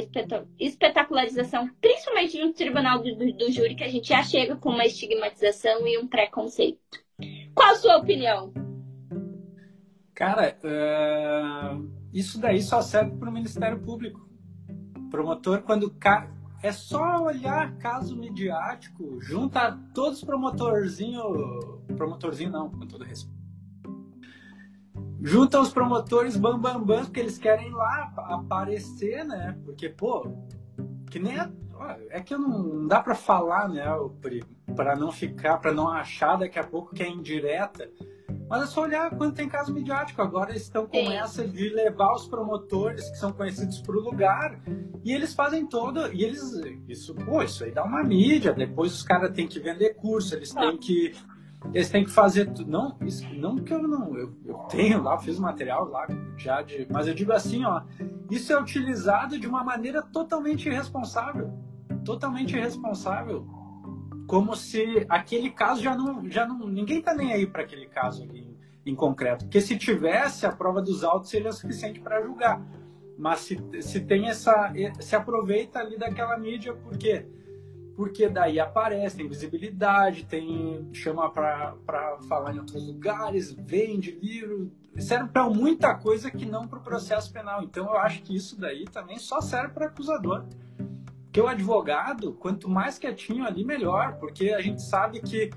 espetacularização, 0.59 1.68
principalmente 1.80 2.38
no 2.38 2.53
tribunal 2.53 3.01
do, 3.01 3.14
do, 3.32 3.51
júri, 3.53 3.74
que 3.74 3.84
a 3.84 3.88
gente 3.88 4.09
já 4.09 4.22
chega 4.22 4.57
com 4.57 4.70
uma 4.70 4.86
estigmatização 4.86 5.86
e 5.86 5.99
um 5.99 6.09
preconceito. 6.09 6.78
Qual 7.55 7.70
a 7.70 7.76
sua 7.76 7.97
opinião? 7.99 8.53
Cara, 10.14 10.57
uh, 10.64 11.90
isso 12.12 12.40
daí 12.40 12.62
só 12.62 12.80
serve 12.80 13.16
para 13.16 13.28
o 13.28 13.32
Ministério 13.32 13.80
Público 13.80 14.26
promotor, 15.11 15.62
quando. 15.62 15.94
É 16.67 16.73
só 16.73 17.23
olhar 17.23 17.77
caso 17.79 18.17
midiático, 18.17 19.21
junta 19.21 19.79
todos 19.95 20.19
os 20.19 20.25
promotorzinho, 20.25 21.23
promotorzinho 21.97 22.51
não, 22.51 22.71
com 22.71 22.87
todo 22.87 23.05
respeito. 23.05 23.37
Junta 25.23 25.61
os 25.61 25.73
promotores 25.73 26.37
bam 26.37 26.59
bam 26.59 26.83
bam, 26.83 27.05
porque 27.05 27.21
eles 27.21 27.39
querem 27.39 27.71
lá 27.71 28.12
aparecer, 28.17 29.25
né? 29.25 29.59
Porque, 29.64 29.89
pô, 29.89 30.29
que 31.11 31.19
nem 31.19 31.39
a... 31.39 31.51
é 32.11 32.21
que 32.21 32.37
não, 32.37 32.62
não 32.62 32.87
dá 32.87 33.01
para 33.01 33.14
falar, 33.14 33.69
né, 33.69 33.85
para 34.75 34.95
não 34.97 35.11
ficar, 35.11 35.59
para 35.59 35.73
não 35.73 35.89
achar 35.89 36.37
daqui 36.37 36.59
a 36.59 36.64
pouco 36.64 36.95
que 36.95 37.03
é 37.03 37.09
indireta 37.09 37.91
mas 38.49 38.62
é 38.62 38.66
só 38.66 38.82
olhar 38.82 39.11
quando 39.11 39.34
tem 39.34 39.49
caso 39.49 39.72
midiático. 39.72 40.22
Agora 40.22 40.51
eles 40.51 40.62
estão 40.62 40.86
com 40.86 40.97
Sim. 40.97 41.12
essa 41.12 41.47
de 41.47 41.68
levar 41.70 42.12
os 42.14 42.28
promotores 42.28 43.09
que 43.11 43.16
são 43.16 43.32
conhecidos 43.32 43.80
para 43.80 43.97
o 43.97 44.01
lugar 44.01 44.61
e 45.05 45.12
eles 45.12 45.34
fazem 45.34 45.66
todo. 45.66 46.12
E 46.12 46.22
eles. 46.22 46.42
Isso, 46.88 47.14
pô, 47.14 47.42
isso 47.42 47.64
aí 47.64 47.72
dá 47.72 47.84
uma 47.84 48.05
mídia. 48.05 48.53
Depois 48.53 48.92
os 48.92 49.03
caras 49.03 49.32
têm 49.32 49.49
que 49.49 49.59
vender 49.59 49.94
curso, 49.94 50.34
eles 50.34 50.57
ah. 50.57 50.61
têm 50.61 50.78
que. 50.78 51.12
Eles 51.74 51.90
têm 51.90 52.05
que 52.05 52.11
fazer 52.11 52.53
tudo. 52.53 52.70
Não, 52.70 52.97
isso, 53.01 53.26
não 53.34 53.57
que 53.57 53.74
eu 53.74 53.82
não. 53.82 54.16
Eu, 54.16 54.32
eu 54.44 54.55
tenho 54.68 55.03
lá, 55.03 55.18
fiz 55.18 55.38
material 55.38 55.88
lá 55.88 56.07
já 56.36 56.62
de. 56.62 56.86
Mas 56.90 57.09
eu 57.09 57.14
digo 57.14 57.32
assim, 57.32 57.64
ó. 57.64 57.82
Isso 58.30 58.53
é 58.53 58.61
utilizado 58.61 59.38
de 59.38 59.47
uma 59.47 59.64
maneira 59.64 60.03
totalmente 60.03 60.68
irresponsável. 60.68 61.53
Totalmente 62.05 62.57
irresponsável 62.57 63.66
como 64.27 64.57
se 64.57 65.07
aquele 65.09 65.51
caso 65.51 65.83
já 65.83 65.97
não, 65.97 66.29
já 66.29 66.47
não 66.47 66.66
ninguém 66.66 66.99
está 66.99 67.14
nem 67.14 67.33
aí 67.33 67.47
para 67.47 67.62
aquele 67.62 67.87
caso 67.87 68.22
ali 68.22 68.41
em, 68.85 68.93
em, 68.93 68.95
concreto, 68.95 69.45
porque 69.45 69.61
se 69.61 69.77
tivesse 69.79 70.47
a 70.47 70.53
prova 70.53 70.83
dos 70.83 71.05
autos 71.05 71.31
seria 71.31 71.53
suficiente 71.53 72.01
para 72.01 72.22
julgar, 72.22 72.61
mas 73.16 73.41
se, 73.41 73.59
se 73.83 74.01
tem 74.01 74.29
essa 74.29 74.72
se 75.01 75.14
aproveita 75.16 75.79
ali 75.79 75.97
daquela 75.99 76.37
mídia 76.39 76.74
porque 76.74 77.27
porque 77.97 78.29
daí 78.29 78.61
aparece, 78.61 79.16
tem 79.16 79.27
visibilidade, 79.27 80.24
tem 80.24 80.87
chama 80.93 81.31
para 81.31 82.18
falar 82.29 82.55
em 82.55 82.59
outros 82.59 82.87
lugares, 82.87 83.53
vende 83.53 84.11
livro, 84.11 84.70
serve 84.99 85.31
para 85.31 85.49
muita 85.49 85.95
coisa 85.95 86.31
que 86.31 86.45
não 86.45 86.68
para 86.68 86.79
o 86.79 86.83
processo 86.83 87.33
penal. 87.33 87.62
Então 87.62 87.87
eu 87.87 87.97
acho 87.97 88.22
que 88.22 88.37
isso 88.37 88.61
daí 88.61 88.85
também 88.85 89.18
só 89.18 89.41
serve 89.41 89.72
para 89.72 89.87
acusador. 89.87 90.45
Porque 91.37 91.46
o 91.46 91.50
advogado, 91.50 92.33
quanto 92.33 92.67
mais 92.67 92.99
quietinho 92.99 93.45
ali, 93.45 93.63
melhor, 93.63 94.17
porque 94.18 94.54
a 94.54 94.61
gente 94.63 94.80
sabe 94.80 95.21
que 95.21 95.50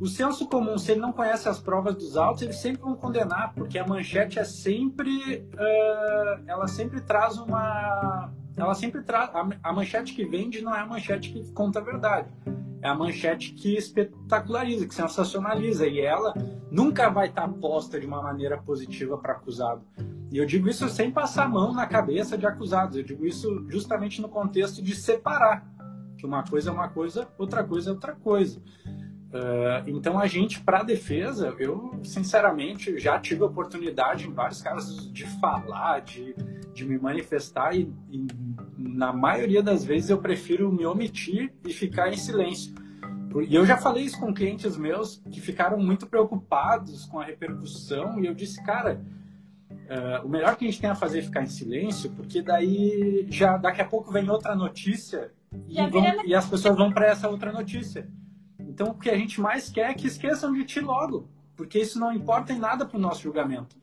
o 0.00 0.06
senso 0.06 0.46
comum, 0.46 0.78
se 0.78 0.92
ele 0.92 1.00
não 1.00 1.10
conhece 1.10 1.48
as 1.48 1.58
provas 1.58 1.96
dos 1.96 2.16
autos, 2.16 2.42
eles 2.42 2.54
sempre 2.58 2.82
vão 2.82 2.94
condenar, 2.94 3.52
porque 3.52 3.76
a 3.76 3.84
manchete 3.84 4.38
é 4.38 4.44
sempre. 4.44 5.48
Uh, 5.52 6.44
ela 6.46 6.68
sempre 6.68 7.00
traz 7.00 7.38
uma. 7.38 8.32
Ela 8.56 8.72
sempre 8.76 9.02
traz. 9.02 9.28
A, 9.34 9.48
a 9.64 9.72
manchete 9.72 10.14
que 10.14 10.24
vende 10.24 10.62
não 10.62 10.72
é 10.72 10.78
a 10.78 10.86
manchete 10.86 11.32
que 11.32 11.50
conta 11.50 11.80
a 11.80 11.82
verdade. 11.82 12.32
É 12.80 12.86
a 12.86 12.94
manchete 12.94 13.52
que 13.52 13.76
espetaculariza, 13.76 14.86
que 14.86 14.94
sensacionaliza. 14.94 15.88
E 15.88 16.02
ela 16.02 16.34
nunca 16.70 17.10
vai 17.10 17.26
estar 17.26 17.48
posta 17.48 17.98
de 17.98 18.06
uma 18.06 18.22
maneira 18.22 18.58
positiva 18.58 19.18
para 19.18 19.32
acusado. 19.32 19.82
E 20.30 20.38
eu 20.38 20.46
digo 20.46 20.68
isso 20.68 20.88
sem 20.88 21.10
passar 21.10 21.44
a 21.44 21.48
mão 21.48 21.72
na 21.72 21.86
cabeça 21.86 22.36
de 22.36 22.46
acusados. 22.46 22.96
Eu 22.96 23.04
digo 23.04 23.24
isso 23.24 23.64
justamente 23.68 24.20
no 24.20 24.28
contexto 24.28 24.82
de 24.82 24.94
separar. 24.94 25.64
Que 26.18 26.26
uma 26.26 26.42
coisa 26.42 26.70
é 26.70 26.72
uma 26.72 26.88
coisa, 26.88 27.28
outra 27.38 27.62
coisa 27.62 27.90
é 27.90 27.92
outra 27.92 28.12
coisa. 28.14 28.60
Uh, 29.26 29.82
então 29.88 30.18
a 30.18 30.26
gente, 30.26 30.60
para 30.60 30.82
defesa, 30.82 31.54
eu 31.58 32.00
sinceramente 32.02 32.98
já 32.98 33.18
tive 33.18 33.42
a 33.42 33.46
oportunidade 33.46 34.26
em 34.26 34.32
vários 34.32 34.62
casos 34.62 35.12
de 35.12 35.26
falar, 35.40 36.00
de, 36.00 36.34
de 36.72 36.84
me 36.84 36.98
manifestar 36.98 37.76
e, 37.76 37.92
e 38.10 38.26
na 38.78 39.12
maioria 39.12 39.62
das 39.62 39.84
vezes 39.84 40.10
eu 40.10 40.18
prefiro 40.18 40.72
me 40.72 40.86
omitir 40.86 41.52
e 41.66 41.72
ficar 41.72 42.08
em 42.08 42.16
silêncio 42.16 42.74
E 43.46 43.54
eu 43.54 43.66
já 43.66 43.76
falei 43.76 44.04
isso 44.04 44.18
com 44.18 44.32
clientes 44.32 44.76
meus 44.76 45.20
que 45.30 45.40
ficaram 45.40 45.76
muito 45.76 46.06
preocupados 46.06 47.04
com 47.04 47.18
a 47.18 47.24
repercussão, 47.24 48.20
e 48.20 48.26
eu 48.26 48.34
disse, 48.34 48.62
cara, 48.64 49.04
uh, 49.86 50.26
o 50.26 50.28
melhor 50.28 50.56
que 50.56 50.64
a 50.64 50.68
gente 50.70 50.80
tem 50.80 50.90
a 50.90 50.94
fazer 50.94 51.20
é 51.20 51.22
ficar 51.22 51.42
em 51.42 51.46
silêncio, 51.46 52.10
porque 52.12 52.42
daí 52.42 53.26
já 53.30 53.56
daqui 53.56 53.80
a 53.80 53.84
pouco 53.84 54.12
vem 54.12 54.28
outra 54.28 54.54
notícia 54.54 55.32
e, 55.68 55.84
vão, 55.88 56.24
e 56.24 56.34
as 56.34 56.48
pessoas 56.48 56.76
vão 56.76 56.92
para 56.92 57.06
essa 57.06 57.28
outra 57.28 57.52
notícia. 57.52 58.08
Então, 58.58 58.88
o 58.88 58.94
que 58.94 59.08
a 59.08 59.16
gente 59.16 59.40
mais 59.40 59.70
quer 59.70 59.90
é 59.90 59.94
que 59.94 60.06
esqueçam 60.06 60.52
de 60.52 60.64
ti 60.64 60.80
logo, 60.80 61.28
porque 61.56 61.78
isso 61.78 61.98
não 61.98 62.12
importa 62.12 62.52
em 62.52 62.58
nada 62.58 62.84
para 62.84 62.96
o 62.96 63.00
nosso 63.00 63.22
julgamento. 63.22 63.76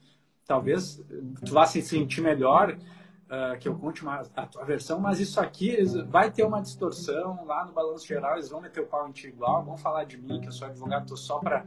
Talvez 0.46 1.04
tu 1.46 1.54
vá 1.54 1.66
se 1.66 1.82
sentir 1.82 2.22
melhor 2.22 2.72
uh, 2.74 3.58
que 3.60 3.68
eu 3.68 3.76
conte 3.76 4.04
uma, 4.04 4.22
a 4.36 4.46
tua 4.46 4.64
versão, 4.64 5.00
mas 5.00 5.20
isso 5.20 5.40
aqui 5.40 5.78
vai 6.10 6.30
ter 6.30 6.44
uma 6.44 6.62
distorção 6.62 7.46
lá 7.46 7.66
no 7.66 7.74
balanço 7.74 8.06
geral, 8.06 8.34
eles 8.34 8.50
vão 8.50 8.62
meter 8.62 8.82
o 8.82 8.86
pau 8.86 9.08
em 9.08 9.12
ti 9.12 9.28
igual, 9.28 9.64
vão 9.64 9.78
falar 9.78 10.04
de 10.04 10.18
mim, 10.18 10.40
que 10.42 10.48
eu 10.48 10.52
sou 10.52 10.68
advogado, 10.68 11.08
tô 11.08 11.18
só 11.18 11.40
para 11.40 11.66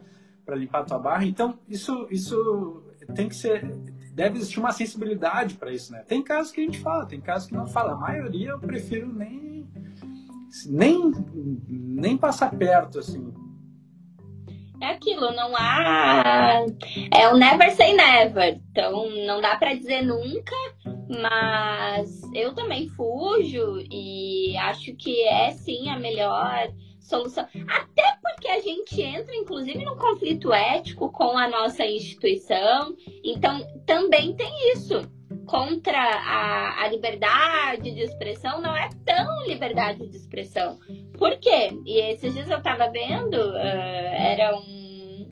limpar 0.51 0.81
a 0.81 0.85
tua 0.85 0.99
barra. 0.99 1.25
Então, 1.25 1.59
isso, 1.69 2.07
isso 2.11 2.85
tem 3.15 3.29
que 3.29 3.35
ser. 3.35 3.65
Deve 4.17 4.39
existir 4.39 4.59
uma 4.59 4.73
sensibilidade 4.73 5.57
para 5.57 5.71
isso, 5.71 5.93
né? 5.93 6.03
Tem 6.09 6.23
casos 6.23 6.51
que 6.51 6.63
a 6.63 6.65
gente 6.65 6.79
fala, 6.79 7.05
tem 7.05 7.21
casos 7.21 7.49
que 7.49 7.55
não 7.55 7.67
fala. 7.67 7.93
A 7.93 7.97
maioria 7.97 8.51
eu 8.51 8.59
prefiro 8.59 9.13
nem. 9.13 9.69
Nem, 10.65 11.13
nem 11.69 12.17
passar 12.17 12.51
perto, 12.57 12.99
assim, 12.99 13.31
é 14.81 14.87
aquilo, 14.89 15.33
não 15.33 15.55
há. 15.57 16.65
É 17.13 17.29
o 17.29 17.37
never 17.37 17.71
say 17.75 17.95
never. 17.95 18.61
Então, 18.71 19.09
não 19.27 19.41
dá 19.41 19.57
para 19.57 19.75
dizer 19.75 20.03
nunca, 20.03 20.55
mas 21.09 22.21
eu 22.35 22.55
também 22.55 22.89
fujo 22.91 23.83
e 23.91 24.57
acho 24.59 24.95
que 24.97 25.23
é 25.23 25.51
sim 25.53 25.89
a 25.89 25.99
melhor 25.99 26.69
solução. 27.07 27.47
Até 27.69 28.19
porque 28.23 28.49
a 28.49 28.61
gente 28.61 29.01
entra, 29.01 29.35
inclusive, 29.35 29.85
num 29.85 29.97
conflito 29.97 30.53
ético 30.53 31.11
com 31.11 31.39
a 31.39 31.49
nossa 31.49 31.85
instituição. 31.87 32.95
Então, 33.25 33.61
também 33.87 34.35
tem 34.35 34.73
isso. 34.73 35.09
Contra 35.47 35.99
a, 35.99 36.85
a 36.85 36.89
liberdade 36.89 37.93
de 37.93 38.01
expressão, 38.01 38.61
não 38.61 38.77
é 38.77 38.89
tão 39.05 39.47
liberdade 39.47 40.07
de 40.09 40.17
expressão. 40.17 40.79
Por 41.17 41.39
quê? 41.39 41.71
E 41.85 42.01
esses 42.11 42.35
dias 42.35 42.51
eu 42.51 42.61
tava 42.61 42.91
vendo, 42.91 43.35
uh, 43.35 43.57
era 43.57 44.57
um, 44.57 45.29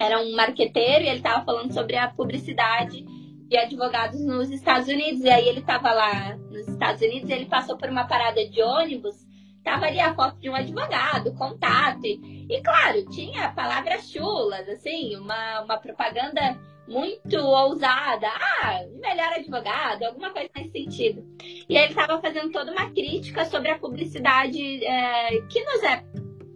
era 0.00 0.20
um 0.20 0.34
marqueteiro 0.34 1.04
e 1.04 1.08
ele 1.08 1.20
tava 1.20 1.44
falando 1.44 1.72
sobre 1.72 1.96
a 1.96 2.08
publicidade 2.08 3.04
de 3.48 3.56
advogados 3.56 4.24
nos 4.24 4.50
Estados 4.50 4.88
Unidos. 4.88 5.22
E 5.22 5.30
aí 5.30 5.48
ele 5.48 5.60
estava 5.60 5.92
lá 5.92 6.36
nos 6.50 6.66
Estados 6.66 7.00
Unidos 7.00 7.30
e 7.30 7.32
ele 7.32 7.46
passou 7.46 7.76
por 7.76 7.88
uma 7.88 8.04
parada 8.04 8.44
de 8.48 8.62
ônibus. 8.62 9.14
Tava 9.64 9.86
ali 9.86 10.00
a 10.00 10.14
foto 10.14 10.38
de 10.38 10.50
um 10.50 10.54
advogado, 10.54 11.34
contato. 11.34 12.04
E, 12.04 12.46
e 12.48 12.60
claro, 12.62 13.04
tinha 13.10 13.52
palavras 13.52 14.10
chulas, 14.10 14.68
assim, 14.68 15.16
uma, 15.16 15.62
uma 15.62 15.78
propaganda 15.78 16.58
muito 16.88 17.36
ousada. 17.36 18.28
Ah, 18.28 18.80
melhor 19.00 19.32
advogado, 19.34 20.04
alguma 20.04 20.30
coisa 20.30 20.50
nesse 20.56 20.72
sentido. 20.72 21.24
E 21.68 21.76
ele 21.76 21.88
estava 21.88 22.20
fazendo 22.20 22.50
toda 22.50 22.72
uma 22.72 22.90
crítica 22.90 23.44
sobre 23.44 23.70
a 23.70 23.78
publicidade 23.78 24.84
é, 24.84 25.40
que 25.48 25.64
nos 25.64 25.82
é 25.82 26.04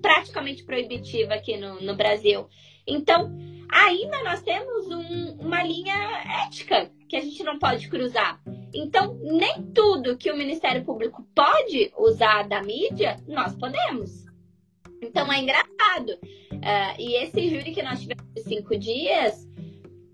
praticamente 0.02 0.64
proibitiva 0.64 1.34
aqui 1.34 1.56
no, 1.56 1.80
no 1.80 1.96
Brasil. 1.96 2.48
Então, 2.86 3.36
ainda 3.68 4.22
nós 4.22 4.42
temos 4.42 4.86
um, 4.88 5.36
uma 5.40 5.62
linha 5.62 5.94
ética 6.46 6.90
que 7.08 7.16
a 7.16 7.20
gente 7.20 7.42
não 7.42 7.58
pode 7.58 7.88
cruzar. 7.88 8.40
Então, 8.74 9.18
nem 9.22 9.62
tudo 9.72 10.16
que 10.16 10.30
o 10.30 10.36
Ministério 10.36 10.84
Público 10.84 11.26
pode 11.34 11.92
usar 11.98 12.46
da 12.48 12.62
mídia, 12.62 13.16
nós 13.26 13.54
podemos. 13.54 14.26
Então, 15.02 15.32
é 15.32 15.40
engraçado. 15.40 16.10
Uh, 16.52 16.98
e 16.98 17.22
esse 17.22 17.48
júri 17.48 17.72
que 17.72 17.82
nós 17.82 18.00
tivemos 18.00 18.24
cinco 18.44 18.76
dias, 18.78 19.46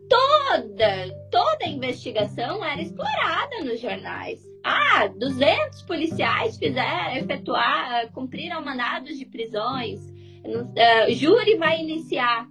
toda, 0.09 1.28
toda 1.31 1.65
a 1.65 1.69
investigação 1.69 2.65
era 2.65 2.81
explorada 2.81 3.65
nos 3.65 3.81
jornais. 3.81 4.40
Ah, 4.65 5.09
200 5.09 5.82
policiais 5.82 6.57
fizeram, 6.57 7.16
efetuar, 7.16 8.12
cumpriram 8.12 8.65
mandados 8.65 9.19
de 9.19 9.27
prisões. 9.27 10.01
Uh, 10.44 11.12
júri 11.12 11.57
vai 11.57 11.81
iniciar 11.81 12.49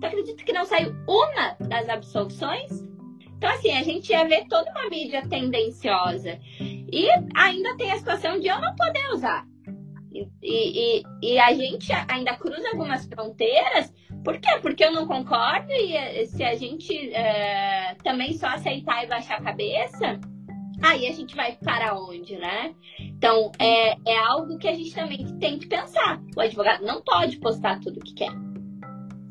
Tu 0.00 0.06
acredita 0.06 0.44
que 0.44 0.52
não 0.52 0.64
saiu 0.64 0.94
uma 1.08 1.56
das 1.68 1.88
absolvições? 1.88 2.70
Então, 3.36 3.50
assim, 3.50 3.72
a 3.72 3.82
gente 3.82 4.10
ia 4.10 4.26
ver 4.26 4.46
toda 4.48 4.70
uma 4.70 4.88
mídia 4.88 5.26
tendenciosa. 5.28 6.38
E 6.60 7.08
ainda 7.34 7.76
tem 7.76 7.92
a 7.92 7.98
situação 7.98 8.38
de 8.38 8.48
eu 8.48 8.60
não 8.60 8.74
poder 8.74 9.06
usar. 9.12 9.46
E, 10.12 10.28
e, 10.42 11.02
e 11.22 11.38
a 11.38 11.52
gente 11.52 11.92
ainda 12.08 12.36
cruza 12.36 12.68
algumas 12.70 13.04
fronteiras. 13.06 13.92
Por 14.24 14.38
quê? 14.38 14.58
Porque 14.62 14.84
eu 14.84 14.92
não 14.92 15.06
concordo 15.06 15.70
e 15.72 15.94
eh, 15.94 16.24
se 16.24 16.42
a 16.42 16.54
gente 16.54 17.12
é, 17.12 17.94
também 18.02 18.32
só 18.32 18.46
aceitar 18.46 19.04
e 19.04 19.08
baixar 19.08 19.38
a 19.38 19.42
cabeça, 19.42 20.18
aí 20.82 21.06
a 21.06 21.12
gente 21.12 21.34
vai 21.34 21.56
para 21.56 21.98
onde, 21.98 22.36
né? 22.36 22.74
Então, 22.98 23.50
é, 23.58 23.96
é 24.10 24.16
algo 24.16 24.56
que 24.56 24.68
a 24.68 24.74
gente 24.74 24.94
também 24.94 25.26
tem 25.38 25.58
que 25.58 25.66
pensar. 25.66 26.20
O 26.36 26.40
advogado 26.40 26.84
não 26.84 27.02
pode 27.02 27.38
postar 27.38 27.80
tudo 27.80 28.00
que 28.00 28.14
quer. 28.14 28.32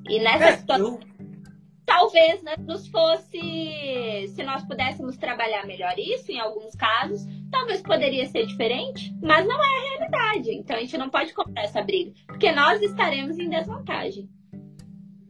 E 0.09 0.19
nessa 0.19 0.45
é, 0.45 0.57
situação, 0.57 0.99
eu... 0.99 1.27
talvez 1.85 2.41
né, 2.43 2.55
nos 2.57 2.87
fosse. 2.87 4.27
Se 4.35 4.43
nós 4.43 4.63
pudéssemos 4.63 5.17
trabalhar 5.17 5.65
melhor 5.65 5.93
isso, 5.97 6.31
em 6.31 6.39
alguns 6.39 6.75
casos, 6.75 7.25
talvez 7.51 7.81
poderia 7.81 8.25
ser 8.25 8.45
diferente, 8.45 9.15
mas 9.21 9.45
não 9.45 9.55
é 9.55 9.77
a 9.77 9.97
realidade. 9.97 10.51
Então 10.55 10.75
a 10.75 10.79
gente 10.79 10.97
não 10.97 11.09
pode 11.09 11.33
comprar 11.33 11.63
essa 11.63 11.81
briga, 11.81 12.11
porque 12.27 12.51
nós 12.51 12.81
estaremos 12.81 13.37
em 13.37 13.49
desvantagem. 13.49 14.29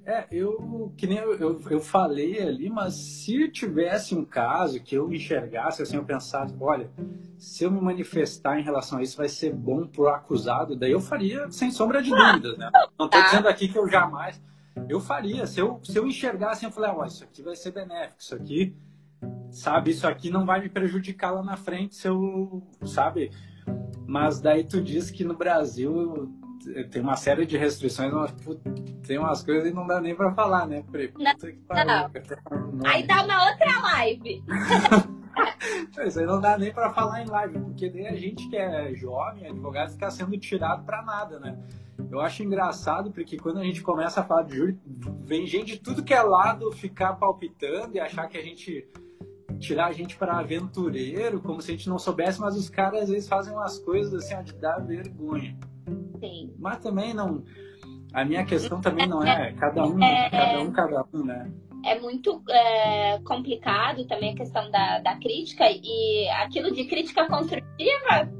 É, 0.06 0.26
eu 0.30 0.94
que 0.98 1.08
nem 1.08 1.18
eu, 1.18 1.34
eu, 1.36 1.62
eu, 1.70 1.80
falei 1.80 2.42
ali, 2.42 2.70
mas 2.70 2.94
se 2.94 3.48
tivesse 3.50 4.14
um 4.14 4.26
caso 4.26 4.82
que 4.84 4.96
eu 4.96 5.14
enxergasse 5.14 5.82
assim, 5.82 5.96
eu 5.96 6.04
pensasse, 6.04 6.54
olha, 6.60 6.92
se 7.38 7.64
eu 7.64 7.72
me 7.72 7.80
manifestar 7.80 8.60
em 8.60 8.64
relação 8.64 9.00
a 9.00 9.02
isso 9.02 9.16
vai 9.16 9.30
ser 9.30 9.54
bom 9.54 9.88
pro 9.88 10.10
acusado, 10.10 10.76
daí 10.76 10.92
eu 10.92 11.00
faria 11.00 11.50
sem 11.50 11.72
sombra 11.72 12.04
de 12.04 12.10
dúvidas, 12.10 12.58
né? 12.58 12.70
Não 13.00 13.08
tô 13.08 13.18
tá. 13.18 13.26
dizendo 13.28 13.48
aqui 13.48 13.70
que 13.70 13.78
eu 13.78 13.88
jamais 13.88 14.42
eu 14.90 15.00
faria. 15.00 15.46
Se 15.48 15.60
eu, 15.60 15.80
se 15.84 15.98
eu 15.98 16.08
enxergasse, 16.08 16.66
eu 16.66 16.72
falei, 16.72 16.92
ó, 16.92 17.02
oh, 17.02 17.06
isso 17.06 17.24
aqui 17.24 17.42
vai 17.42 17.56
ser 17.56 17.72
benéfico, 17.72 18.22
isso 18.22 18.36
aqui, 18.36 18.76
sabe, 19.50 19.92
isso 19.92 20.08
aqui 20.08 20.30
não 20.30 20.46
vai 20.46 20.62
me 20.62 20.70
prejudicar 20.70 21.32
lá 21.32 21.44
na 21.44 21.58
frente 21.58 21.96
se 21.96 22.08
eu, 22.08 22.62
sabe? 22.86 23.32
Mas 24.06 24.40
daí 24.40 24.64
tu 24.64 24.82
diz 24.82 25.10
que 25.10 25.24
no 25.24 25.36
Brasil 25.36 26.34
tem 26.92 27.02
uma 27.02 27.16
série 27.16 27.46
de 27.46 27.58
restrições, 27.58 28.12
mas 28.12 28.34
tem 29.06 29.18
umas 29.18 29.44
coisas 29.44 29.70
que 29.70 29.76
não 29.76 29.88
dá 29.88 30.00
nem 30.00 30.16
pra 30.16 30.34
falar, 30.34 30.68
né? 30.68 30.84
Pre... 30.92 31.14
Não, 31.18 31.86
não. 31.86 32.86
Aí 32.86 33.06
dá 33.06 33.24
uma 33.24 33.50
outra 33.50 33.82
live. 33.82 34.44
Isso 36.06 36.20
aí 36.20 36.26
não 36.26 36.40
dá 36.40 36.58
nem 36.58 36.72
para 36.72 36.94
falar 36.94 37.24
em 37.24 37.28
live, 37.28 37.60
porque 37.60 37.90
nem 37.90 38.08
a 38.08 38.16
gente 38.16 38.48
que 38.50 38.58
é 38.58 38.94
jovem, 38.94 39.48
advogado, 39.48 39.92
fica 39.92 40.12
sendo 40.12 40.38
tirado 40.38 40.86
para 40.86 41.02
nada, 41.02 41.40
né? 41.40 41.58
Eu 42.12 42.20
acho 42.20 42.44
engraçado 42.44 43.12
porque 43.12 43.38
quando 43.38 43.60
a 43.60 43.64
gente 43.64 43.82
começa 43.82 44.22
a 44.22 44.24
falar 44.24 44.44
de 44.44 44.56
júri, 44.56 44.80
vem 45.22 45.48
gente 45.48 45.74
de 45.74 45.80
tudo 45.80 46.04
que 46.04 46.14
é 46.14 46.22
lado 46.22 46.72
ficar 46.72 47.14
palpitando 47.14 47.96
e 47.96 48.00
achar 48.00 48.28
que 48.28 48.38
a 48.38 48.42
gente 48.42 48.88
tirar 49.60 49.88
a 49.88 49.92
gente 49.92 50.16
para 50.18 50.38
aventureiro, 50.38 51.40
como 51.40 51.62
se 51.62 51.72
a 51.72 51.76
gente 51.76 51.90
não 51.90 51.98
soubesse, 51.98 52.40
mas 52.40 52.56
os 52.56 52.70
caras 52.70 53.04
às 53.04 53.10
vezes 53.10 53.30
fazem 53.30 53.54
umas 53.54 53.80
coisas 53.80 54.14
assim, 54.14 54.36
ó, 54.36 54.42
de 54.42 54.54
dar 54.54 54.80
vergonha. 54.80 55.58
Sim. 56.20 56.54
Mas 56.60 56.80
também 56.80 57.14
não. 57.14 57.44
A 58.14 58.24
minha 58.24 58.46
questão 58.46 58.80
também 58.80 59.08
não 59.08 59.24
é 59.24 59.54
cada 59.54 59.86
um, 59.86 60.04
é, 60.04 60.30
cada 60.30 60.62
um, 60.62 60.72
cada 60.72 61.06
um, 61.14 61.26
né? 61.26 61.52
É 61.84 62.00
muito 62.00 62.42
é, 62.50 63.20
complicado 63.26 64.06
também 64.06 64.34
a 64.34 64.38
questão 64.38 64.70
da, 64.72 65.00
da 65.00 65.18
crítica 65.18 65.66
e 65.70 66.30
aquilo 66.30 66.72
de 66.72 66.86
crítica 66.86 67.28
construtiva 67.28 68.32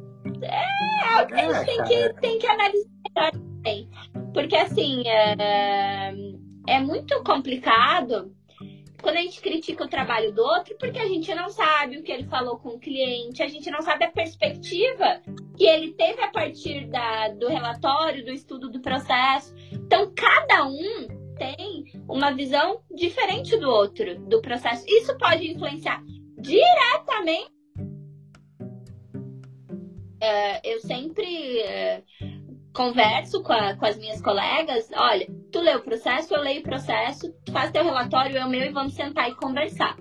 é 0.42 1.16
algo 1.16 1.28
que 1.28 1.34
a 1.34 1.64
gente 1.64 1.72
é, 1.72 1.76
tem 1.76 1.84
que, 1.84 2.22
tem 2.22 2.40
que 2.40 2.48
analisar 2.48 3.32
também. 3.32 3.90
Porque, 4.34 4.56
assim, 4.56 5.04
é, 5.06 6.14
é 6.68 6.80
muito 6.80 7.22
complicado 7.24 8.32
quando 9.04 9.18
a 9.18 9.22
gente 9.22 9.42
critica 9.42 9.84
o 9.84 9.90
trabalho 9.90 10.32
do 10.32 10.42
outro, 10.42 10.76
porque 10.80 10.98
a 10.98 11.08
gente 11.08 11.36
não 11.36 11.50
sabe 11.50 11.98
o 11.98 12.04
que 12.04 12.12
ele 12.12 12.24
falou 12.24 12.58
com 12.58 12.70
o 12.70 12.80
cliente, 12.80 13.44
a 13.44 13.48
gente 13.48 13.70
não 13.70 13.82
sabe 13.82 14.06
a 14.06 14.12
perspectiva 14.12 15.22
que 15.58 15.66
ele 15.66 15.92
teve 15.92 16.22
a 16.22 16.32
partir 16.32 16.88
da, 16.88 17.28
do 17.28 17.50
relatório, 17.50 18.24
do 18.24 18.32
estudo 18.32 18.72
do 18.72 18.80
processo. 18.80 19.54
Então, 19.74 20.12
cada 20.16 20.66
um 20.66 21.36
tem 21.38 21.84
uma 22.08 22.32
visão 22.32 22.82
diferente 22.96 23.58
do 23.58 23.70
outro, 23.70 24.18
do 24.22 24.42
processo. 24.42 24.86
Isso 24.88 25.16
pode 25.18 25.52
influenciar 25.52 26.02
diretamente. 26.40 27.52
Uh, 30.24 30.60
eu 30.64 30.80
sempre 30.80 31.60
uh, 31.60 32.33
converso 32.74 33.44
com, 33.44 33.54
a, 33.54 33.76
com 33.76 33.86
as 33.86 33.98
minhas 33.98 34.22
colegas, 34.22 34.90
olha, 34.96 35.28
tu 35.52 35.60
lê 35.60 35.76
o 35.76 35.82
processo, 35.82 36.34
eu 36.34 36.42
leio 36.42 36.62
o 36.62 36.64
processo, 36.64 37.32
tu 37.46 37.52
faz 37.52 37.72
teu 37.72 37.84
relatório, 37.84 38.36
eu 38.36 38.50
meu 38.50 38.62
e 38.62 38.70
vamos 38.70 38.94
sentar 38.94 39.30
e 39.30 39.36
conversar. 39.36 39.96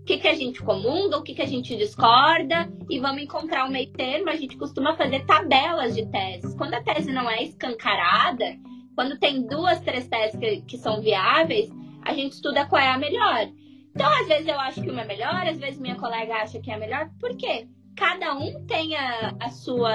o 0.00 0.04
que, 0.04 0.18
que 0.18 0.28
a 0.28 0.34
gente 0.34 0.62
comunga, 0.62 1.18
o 1.18 1.22
que, 1.22 1.34
que 1.34 1.42
a 1.42 1.46
gente 1.46 1.76
discorda 1.76 2.72
e 2.88 2.98
vamos 2.98 3.22
encontrar 3.22 3.66
um 3.66 3.70
meio 3.70 3.90
termo. 3.92 4.30
A 4.30 4.36
gente 4.36 4.56
costuma 4.56 4.96
fazer 4.96 5.24
tabelas 5.26 5.94
de 5.94 6.06
teses. 6.06 6.54
Quando 6.54 6.74
a 6.74 6.82
tese 6.82 7.12
não 7.12 7.30
é 7.30 7.42
escancarada, 7.42 8.56
quando 8.94 9.18
tem 9.18 9.46
duas, 9.46 9.80
três 9.80 10.08
teses 10.08 10.38
que, 10.38 10.62
que 10.62 10.78
são 10.78 11.00
viáveis, 11.00 11.70
a 12.02 12.14
gente 12.14 12.32
estuda 12.32 12.66
qual 12.66 12.82
é 12.82 12.88
a 12.88 12.98
melhor. 12.98 13.48
Então, 13.94 14.10
às 14.20 14.26
vezes 14.26 14.48
eu 14.48 14.58
acho 14.58 14.82
que 14.82 14.90
uma 14.90 15.02
é 15.02 15.06
melhor, 15.06 15.46
às 15.46 15.58
vezes 15.58 15.78
minha 15.78 15.96
colega 15.96 16.34
acha 16.34 16.60
que 16.60 16.70
é 16.70 16.74
a 16.74 16.78
melhor. 16.78 17.10
Por 17.20 17.36
quê? 17.36 17.68
Cada 17.96 18.34
um 18.34 18.66
tem 18.66 18.96
a, 18.96 19.36
a 19.40 19.50
sua 19.50 19.92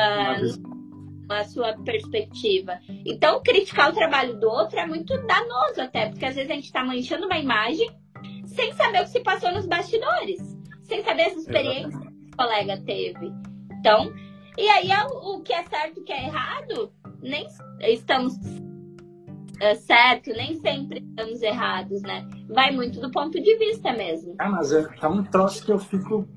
a 1.33 1.43
sua 1.43 1.73
perspectiva. 1.83 2.79
Então, 3.05 3.41
criticar 3.41 3.89
o 3.89 3.93
trabalho 3.93 4.39
do 4.39 4.47
outro 4.47 4.79
é 4.79 4.85
muito 4.85 5.15
danoso 5.25 5.81
até, 5.81 6.09
porque 6.09 6.25
às 6.25 6.35
vezes 6.35 6.51
a 6.51 6.55
gente 6.55 6.65
está 6.65 6.83
manchando 6.83 7.25
uma 7.25 7.37
imagem 7.37 7.89
sem 8.45 8.73
saber 8.73 9.01
o 9.01 9.03
que 9.03 9.11
se 9.11 9.19
passou 9.21 9.51
nos 9.51 9.65
bastidores, 9.65 10.39
sem 10.83 11.03
saber 11.03 11.23
as 11.23 11.37
experiências 11.37 11.95
que 11.95 12.07
o 12.07 12.37
colega 12.37 12.77
teve. 12.85 13.31
Então, 13.79 14.13
e 14.57 14.67
aí 14.69 14.91
é 14.91 15.03
o 15.05 15.41
que 15.41 15.53
é 15.53 15.63
certo 15.63 15.97
e 15.97 16.01
o 16.01 16.03
que 16.03 16.11
é 16.11 16.25
errado, 16.25 16.91
nem 17.21 17.47
estamos 17.81 18.33
é, 19.59 19.75
certo, 19.75 20.31
nem 20.31 20.55
sempre 20.55 20.99
estamos 20.99 21.41
errados, 21.41 22.01
né? 22.01 22.27
Vai 22.49 22.71
muito 22.71 22.99
do 22.99 23.11
ponto 23.11 23.39
de 23.41 23.57
vista 23.57 23.91
mesmo. 23.93 24.35
Ah, 24.39 24.49
mas 24.49 24.71
é, 24.71 24.87
é 25.01 25.07
um 25.07 25.23
troço 25.23 25.65
que 25.65 25.71
eu 25.71 25.79
fico 25.79 26.27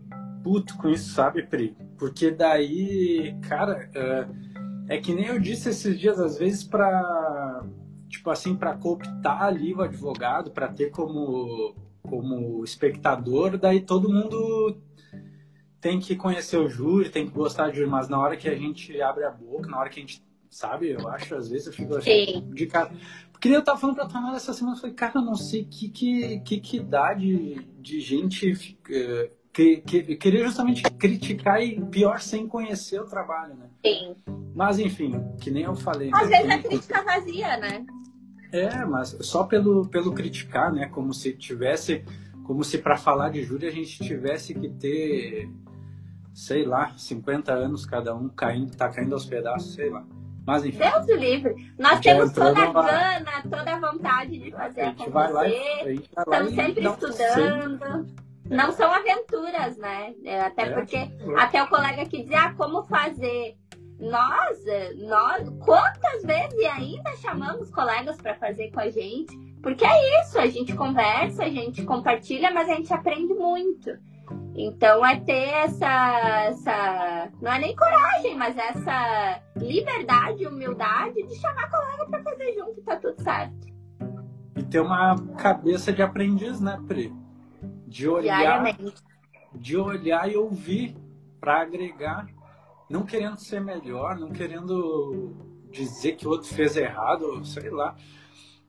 puto 0.43 0.77
com 0.77 0.89
isso, 0.89 1.15
sabe, 1.15 1.47
Pri? 1.47 1.77
Porque 1.99 2.31
daí, 2.33 3.37
cara, 3.49 3.89
é, 3.95 4.27
é 4.93 5.01
que 5.01 5.15
nem 5.15 5.27
eu 5.27 5.39
disse 5.39 5.71
esses 5.71 5.99
dias, 5.99 6.21
às 6.21 6.39
vezes, 6.39 6.63
para 6.63 7.65
tipo 8.09 8.29
assim, 8.29 8.55
para 8.55 8.77
cooptar 8.77 9.43
ali 9.43 9.73
o 9.73 9.81
advogado, 9.81 10.51
para 10.51 10.69
ter 10.69 10.91
como 10.91 11.75
como 12.03 12.63
espectador, 12.63 13.57
daí 13.57 13.81
todo 13.81 14.13
mundo 14.13 14.77
tem 15.81 15.99
que 15.99 16.15
conhecer 16.15 16.59
o 16.59 16.69
júri, 16.69 17.09
tem 17.09 17.27
que 17.27 17.33
gostar 17.33 17.71
de 17.71 17.79
júri, 17.79 17.89
mas 17.89 18.09
na 18.09 18.19
hora 18.19 18.37
que 18.37 18.49
a 18.49 18.55
gente 18.55 19.01
abre 19.01 19.25
a 19.25 19.31
boca, 19.31 19.71
na 19.71 19.79
hora 19.79 19.89
que 19.89 19.99
a 19.99 20.03
gente, 20.03 20.23
sabe, 20.51 20.91
eu 20.91 21.09
acho, 21.09 21.35
às 21.35 21.49
vezes 21.49 21.69
eu 21.69 21.73
fico 21.73 21.97
achando 21.97 22.55
de 22.55 22.67
cara. 22.67 22.93
Porque 23.33 23.49
eu 23.49 23.65
tava 23.65 23.81
falando 23.81 23.97
pra 23.97 24.21
mãe 24.21 24.37
essa 24.37 24.53
semana, 24.53 24.77
eu 24.77 24.81
falei, 24.81 24.95
cara, 24.95 25.13
eu 25.17 25.23
não 25.23 25.37
sei 25.37 25.65
que 25.65 25.89
que, 25.89 26.41
que, 26.41 26.61
que 26.61 26.81
dá 26.81 27.15
de, 27.15 27.67
de 27.81 28.01
gente 28.01 28.53
uh, 28.53 29.31
que, 29.53 29.77
que, 29.83 30.17
querer 30.17 30.47
justamente 30.47 30.83
criticar 30.83 31.63
e 31.63 31.79
pior 31.87 32.21
sem 32.21 32.49
conhecer 32.49 33.01
o 33.01 33.07
trabalho, 33.07 33.55
né? 33.55 33.69
Sim. 33.85 34.17
Mas 34.55 34.79
enfim, 34.79 35.13
que 35.41 35.51
nem 35.51 35.65
eu 35.65 35.75
falei. 35.75 36.11
Às 36.13 36.31
né? 36.31 36.39
vezes 36.39 36.51
a 36.51 36.69
crítica 36.69 37.03
vazia, 37.03 37.57
né? 37.59 37.85
É, 38.51 38.85
mas 38.85 39.17
só 39.21 39.45
pelo, 39.45 39.87
pelo 39.89 40.13
criticar, 40.13 40.73
né? 40.73 40.87
Como 40.87 41.13
se 41.13 41.35
tivesse, 41.35 42.05
como 42.45 42.65
se 42.65 42.79
para 42.79 42.97
falar 42.97 43.31
de 43.31 43.43
júri 43.43 43.67
a 43.67 43.71
gente 43.71 44.03
tivesse 44.03 44.55
que 44.55 44.69
ter, 44.71 45.51
sei 46.35 46.65
lá, 46.65 46.97
50 46.97 47.53
anos 47.53 47.85
cada 47.85 48.15
um 48.15 48.29
caindo, 48.29 48.75
tá 48.75 48.89
caindo 48.89 49.13
aos 49.15 49.27
pedaços, 49.27 49.75
sei 49.75 49.91
lá. 49.91 50.05
Mas 50.47 50.65
enfim. 50.65 50.79
Deus 50.79 51.07
do 51.07 51.15
livre. 51.15 51.73
Nós 51.79 52.01
temos 52.01 52.33
toda 52.33 52.63
a 52.63 52.73
gana, 52.73 53.43
toda 53.43 53.75
a 53.75 53.93
vontade 53.93 54.39
de 54.39 54.51
fazer 54.51 54.81
a 54.81 54.85
gente 54.87 55.03
acontecer. 55.03 55.11
Vai 55.11 55.33
lá, 55.33 55.41
a 55.43 55.49
gente 55.49 56.11
vai 56.15 56.25
lá 56.27 56.41
Estamos 56.41 56.55
sempre 56.55 56.87
estudando. 56.87 58.32
Não 58.53 58.71
são 58.73 58.93
aventuras, 58.93 59.77
né? 59.79 60.15
É, 60.25 60.41
até 60.43 60.63
é, 60.63 60.71
porque 60.71 61.11
até 61.39 61.63
o 61.63 61.69
colega 61.69 62.05
que 62.05 62.23
dizia 62.23 62.43
ah, 62.43 62.55
como 62.55 62.83
fazer 62.85 63.57
nós, 63.99 64.59
nós, 64.97 65.49
quantas 65.65 66.23
vezes 66.25 66.59
ainda 66.67 67.17
chamamos 67.17 67.71
colegas 67.71 68.17
para 68.17 68.35
fazer 68.35 68.71
com 68.71 68.81
a 68.81 68.91
gente? 68.91 69.35
Porque 69.63 69.85
é 69.85 70.21
isso, 70.21 70.39
a 70.39 70.47
gente 70.47 70.75
conversa, 70.75 71.45
a 71.45 71.49
gente 71.49 71.85
compartilha, 71.85 72.51
mas 72.51 72.69
a 72.69 72.75
gente 72.75 72.93
aprende 72.93 73.33
muito. 73.33 73.91
Então 74.55 75.05
é 75.07 75.19
ter 75.21 75.49
essa, 75.49 76.45
essa 76.47 77.31
não 77.41 77.53
é 77.53 77.59
nem 77.59 77.77
coragem, 77.77 78.37
mas 78.37 78.57
essa 78.57 79.41
liberdade, 79.57 80.47
humildade 80.47 81.23
de 81.23 81.35
chamar 81.37 81.71
colega 81.71 82.07
para 82.07 82.23
fazer 82.23 82.55
junto 82.55 82.81
e 82.81 82.83
tá 82.83 82.97
tudo 82.97 83.23
certo. 83.23 83.67
E 84.57 84.63
ter 84.65 84.81
uma 84.81 85.17
cabeça 85.39 85.93
de 85.93 86.03
aprendiz, 86.03 86.61
né, 86.61 86.79
Pri? 86.87 87.13
De 87.93 88.09
olhar, 88.09 88.77
de 89.55 89.77
olhar 89.77 90.31
e 90.31 90.37
ouvir 90.37 90.97
para 91.39 91.61
agregar 91.61 92.27
não 92.89 93.05
querendo 93.05 93.39
ser 93.39 93.61
melhor, 93.61 94.19
não 94.19 94.31
querendo 94.31 95.35
dizer 95.71 96.13
que 96.13 96.27
o 96.27 96.31
outro 96.31 96.49
fez 96.49 96.77
errado, 96.77 97.43
sei 97.45 97.71
lá. 97.71 97.97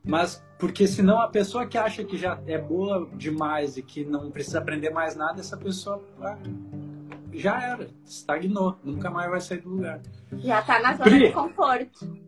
Mas 0.02 0.42
porque 0.58 0.86
senão 0.86 1.20
a 1.20 1.28
pessoa 1.28 1.66
que 1.66 1.76
acha 1.76 2.02
que 2.04 2.16
já 2.16 2.40
é 2.46 2.56
boa 2.56 3.06
demais 3.14 3.76
e 3.76 3.82
que 3.82 4.04
não 4.04 4.30
precisa 4.30 4.58
aprender 4.58 4.90
mais 4.90 5.14
nada, 5.14 5.40
essa 5.40 5.56
pessoa 5.56 6.02
já 7.32 7.62
era, 7.62 7.90
estagnou, 8.04 8.78
nunca 8.82 9.10
mais 9.10 9.30
vai 9.30 9.40
sair 9.40 9.60
do 9.60 9.68
lugar. 9.68 10.00
Já 10.38 10.62
tá 10.62 10.80
na 10.80 10.94
zona 10.94 11.04
Pri, 11.04 11.18
de 11.26 11.32
conforto. 11.32 12.23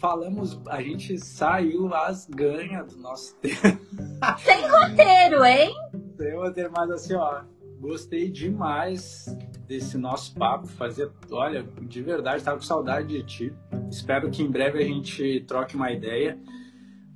Falamos, 0.00 0.58
a 0.66 0.82
gente 0.82 1.18
saiu 1.18 1.94
as 1.94 2.26
ganhas 2.26 2.94
do 2.94 3.00
nosso 3.00 3.36
tempo. 3.36 3.78
Sem 4.42 4.66
roteiro, 4.66 5.44
hein? 5.44 5.74
Sem 6.16 6.34
roteiro, 6.34 6.72
mas 6.74 6.90
assim, 6.90 7.14
ó, 7.14 7.42
gostei 7.78 8.30
demais 8.30 9.26
desse 9.66 9.98
nosso 9.98 10.34
papo. 10.34 10.66
Fazer, 10.66 11.10
olha, 11.30 11.62
de 11.82 12.02
verdade, 12.02 12.38
estava 12.38 12.56
com 12.56 12.64
saudade 12.64 13.08
de 13.08 13.22
ti. 13.22 13.54
Espero 13.90 14.30
que 14.30 14.42
em 14.42 14.50
breve 14.50 14.78
a 14.78 14.86
gente 14.86 15.44
troque 15.46 15.76
uma 15.76 15.92
ideia 15.92 16.38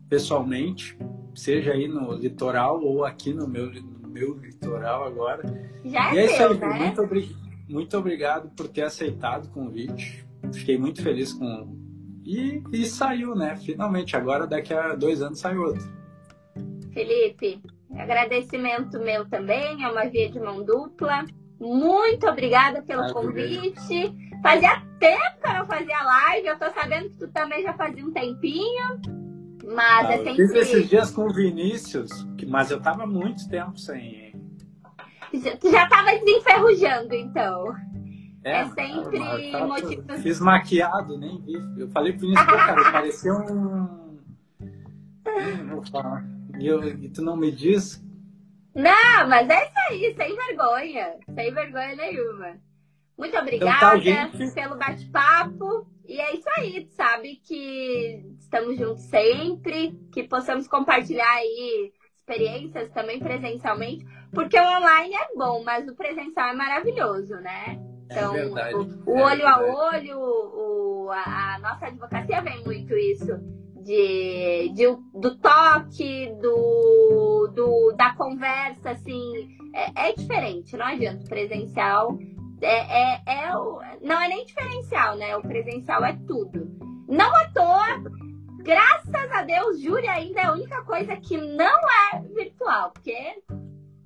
pessoalmente, 0.09 0.97
seja 1.35 1.73
aí 1.73 1.89
no 1.89 2.12
litoral 2.12 2.82
ou 2.82 3.05
aqui 3.05 3.32
no 3.32 3.48
meu, 3.48 3.73
no 3.73 4.09
meu 4.09 4.35
litoral 4.35 5.05
agora. 5.05 5.43
Já 5.85 6.15
e 6.15 6.19
é 6.19 6.24
isso 6.27 6.43
aí, 6.43 6.59
né? 6.59 6.78
muito, 6.78 7.02
obri 7.02 7.44
muito 7.69 7.97
obrigado 7.97 8.51
por 8.51 8.69
ter 8.69 8.82
aceitado 8.82 9.47
o 9.47 9.51
convite. 9.51 10.24
Fiquei 10.52 10.77
muito 10.77 11.02
feliz 11.02 11.32
com. 11.32 11.84
E, 12.24 12.62
e 12.72 12.86
saiu, 12.86 13.34
né? 13.34 13.56
Finalmente, 13.56 14.16
agora 14.16 14.46
daqui 14.46 14.72
a 14.72 14.94
dois 14.94 15.20
anos 15.20 15.38
sai 15.38 15.56
outro. 15.56 15.86
Felipe, 16.92 17.60
agradecimento 17.94 18.98
meu 18.98 19.28
também, 19.28 19.84
é 19.84 19.88
uma 19.88 20.06
via 20.06 20.30
de 20.30 20.40
mão 20.40 20.64
dupla. 20.64 21.24
Muito 21.60 22.26
obrigada 22.26 22.82
pelo 22.82 23.12
convite. 23.12 24.14
Fazia 24.42 24.82
tempo 24.98 25.40
que 25.42 25.48
eu 25.48 25.55
não 25.55 25.66
fazia 25.66 26.02
live, 26.02 26.46
eu 26.46 26.59
tô 26.59 26.70
sabendo 26.70 27.10
que 27.10 27.18
tu 27.18 27.28
também 27.28 27.62
já 27.62 27.74
fazia 27.74 28.05
um 28.05 28.12
tempinho. 28.12 29.01
Mas 29.64 30.06
ah, 30.06 30.12
é 30.12 30.16
sempre. 30.18 30.34
Fiz 30.34 30.51
esses 30.55 30.88
dias 30.88 31.10
com 31.10 31.26
o 31.26 31.32
Vinícius, 31.32 32.10
mas 32.46 32.70
eu 32.70 32.80
tava 32.80 33.06
muito 33.06 33.48
tempo 33.48 33.78
sem. 33.78 34.34
Tu 35.60 35.70
já 35.70 35.88
tava 35.88 36.10
desenferrujando, 36.18 37.14
então. 37.14 37.74
É, 38.45 38.61
é 38.61 38.69
sempre 38.69 39.21
motivo. 39.66 40.19
Fiz 40.23 40.39
maquiado, 40.39 41.19
nem 41.19 41.41
vi. 41.41 41.55
Eu 41.79 41.89
falei 41.89 42.12
pro 42.12 42.21
Vinícius, 42.21 42.47
cara, 42.47 42.93
parecia 42.93 43.33
um. 43.33 44.19
Falar. 45.91 46.25
E, 46.61 46.66
eu, 46.66 46.87
e 46.87 47.09
tu 47.09 47.23
não 47.23 47.37
me 47.37 47.51
diz 47.51 48.05
não, 48.75 49.29
mas 49.29 49.49
é 49.49 49.65
isso 49.66 49.79
aí, 49.89 50.15
sem 50.16 50.37
vergonha. 50.37 51.15
Sem 51.33 51.55
vergonha 51.55 51.95
nenhuma. 51.95 52.59
Muito 53.16 53.39
obrigada 53.39 53.97
então 53.97 54.31
tá, 54.33 54.55
pelo 54.55 54.77
bate-papo. 54.77 55.87
E 56.07 56.21
é 56.21 56.35
isso 56.35 56.49
aí, 56.59 56.87
sabe 56.91 57.37
que 57.37 58.21
estamos 58.41 58.77
juntos 58.77 59.05
sempre, 59.05 59.97
que 60.12 60.25
possamos 60.25 60.66
compartilhar 60.66 61.31
aí 61.31 61.93
experiências 62.19 62.91
também 62.91 63.19
presencialmente, 63.21 64.05
porque 64.33 64.59
o 64.59 64.62
online 64.62 65.15
é 65.15 65.35
bom, 65.37 65.62
mas 65.62 65.87
o 65.89 65.95
presencial 65.95 66.49
é 66.49 66.55
maravilhoso, 66.55 67.35
né? 67.37 67.79
É 68.09 68.18
então, 68.18 68.36
é 68.36 68.74
o, 68.74 68.81
o, 69.06 69.20
olho 69.20 69.43
é 69.43 69.47
a 69.47 69.59
olho, 69.60 70.18
o, 70.18 71.10
a, 71.10 71.55
a 71.55 71.59
nossa 71.59 71.86
advocacia 71.86 72.43
vem 72.43 72.62
muito 72.64 72.94
isso 72.94 73.39
de, 73.85 74.72
de, 74.74 74.97
do 75.14 75.36
toque, 75.36 76.32
do, 76.40 77.52
do, 77.55 77.94
da 77.97 78.14
conversa, 78.14 78.90
assim, 78.90 79.56
é, 79.74 80.09
é 80.09 80.12
diferente, 80.12 80.76
não 80.76 80.86
adianta. 80.86 81.24
O 81.24 81.28
presencial 81.28 82.18
é, 82.60 83.14
é, 83.14 83.22
é 83.26 83.56
o, 83.56 83.81
não 84.01 84.20
é 84.20 84.28
nem 84.28 84.44
diferencial, 84.47 85.16
né? 85.16 85.36
O 85.36 85.43
presencial 85.43 86.05
é 86.05 86.16
tudo. 86.26 86.66
Não 87.06 87.35
à 87.36 87.48
toa, 87.51 88.02
graças 88.62 89.31
a 89.32 89.43
Deus, 89.43 89.81
júri 89.81 90.09
ainda 90.09 90.40
é 90.40 90.47
a 90.47 90.52
única 90.52 90.82
coisa 90.85 91.14
que 91.16 91.36
não 91.36 91.81
é 92.12 92.20
virtual, 92.35 92.90
porque 92.93 93.43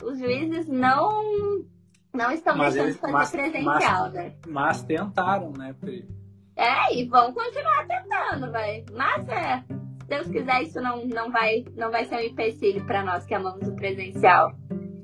os 0.02 0.18
juízes 0.18 0.66
não 0.66 1.64
não 2.12 2.30
estão 2.32 2.56
mas 2.56 2.74
deixando 2.74 2.88
eles, 2.88 3.00
fazer 3.00 3.12
mas, 3.12 3.30
presencial, 3.30 4.02
mas, 4.04 4.12
né? 4.12 4.34
Mas 4.46 4.82
tentaram, 4.82 5.52
né, 5.52 5.74
Pri? 5.78 6.08
É, 6.56 6.96
e 6.96 7.04
vão 7.04 7.32
continuar 7.32 7.86
tentando, 7.86 8.50
vai. 8.50 8.84
Mas 8.92 9.28
é, 9.28 9.62
se 9.68 10.06
Deus 10.08 10.26
quiser, 10.26 10.62
isso 10.62 10.80
não, 10.80 11.06
não, 11.06 11.30
vai, 11.30 11.64
não 11.76 11.90
vai 11.90 12.04
ser 12.06 12.16
um 12.16 12.20
empecilho 12.20 12.84
para 12.84 13.04
nós 13.04 13.24
que 13.24 13.34
amamos 13.34 13.68
o 13.68 13.76
presencial. 13.76 14.52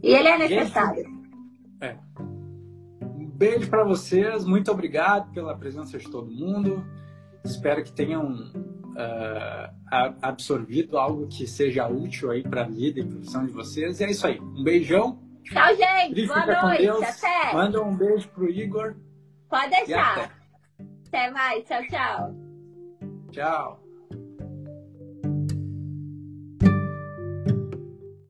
E 0.03 0.13
ele 0.13 0.29
é 0.29 0.39
necessário. 0.39 1.05
É. 1.81 1.97
Um 2.21 3.27
beijo 3.27 3.71
para 3.71 3.85
vocês, 3.85 4.45
muito 4.45 4.71
obrigado 4.71 5.33
pela 5.33 5.57
presença 5.57 5.97
de 5.97 6.11
todo 6.11 6.31
mundo. 6.31 6.85
Espero 7.45 7.85
que 7.85 7.93
tenham 7.93 8.33
uh, 8.33 10.15
absorvido, 10.23 10.99
algo 10.99 11.27
que 11.29 11.47
seja 11.47 11.87
útil 11.87 12.31
aí 12.31 12.43
para 12.43 12.63
a 12.63 12.69
vida 12.69 13.01
e 13.01 13.05
profissão 13.05 13.47
de 13.47 13.53
vocês. 13.53 14.01
E 14.01 14.05
é 14.05 14.11
isso 14.11 14.27
aí. 14.27 14.41
Um 14.41 14.65
beijão. 14.65 15.24
Tchau, 15.45 15.77
gente. 15.77 16.27
Boa 16.27 16.47
noite. 16.47 17.05
Até. 17.05 17.53
Manda 17.53 17.83
um 17.83 17.97
beijo 17.97 18.29
pro 18.31 18.49
Igor. 18.49 18.97
Pode 19.49 19.71
deixar. 19.71 20.19
Até. 20.19 20.31
até 21.09 21.31
mais. 21.31 21.65
Tchau, 21.65 21.83
tchau. 21.89 22.35
Tchau. 23.31 23.84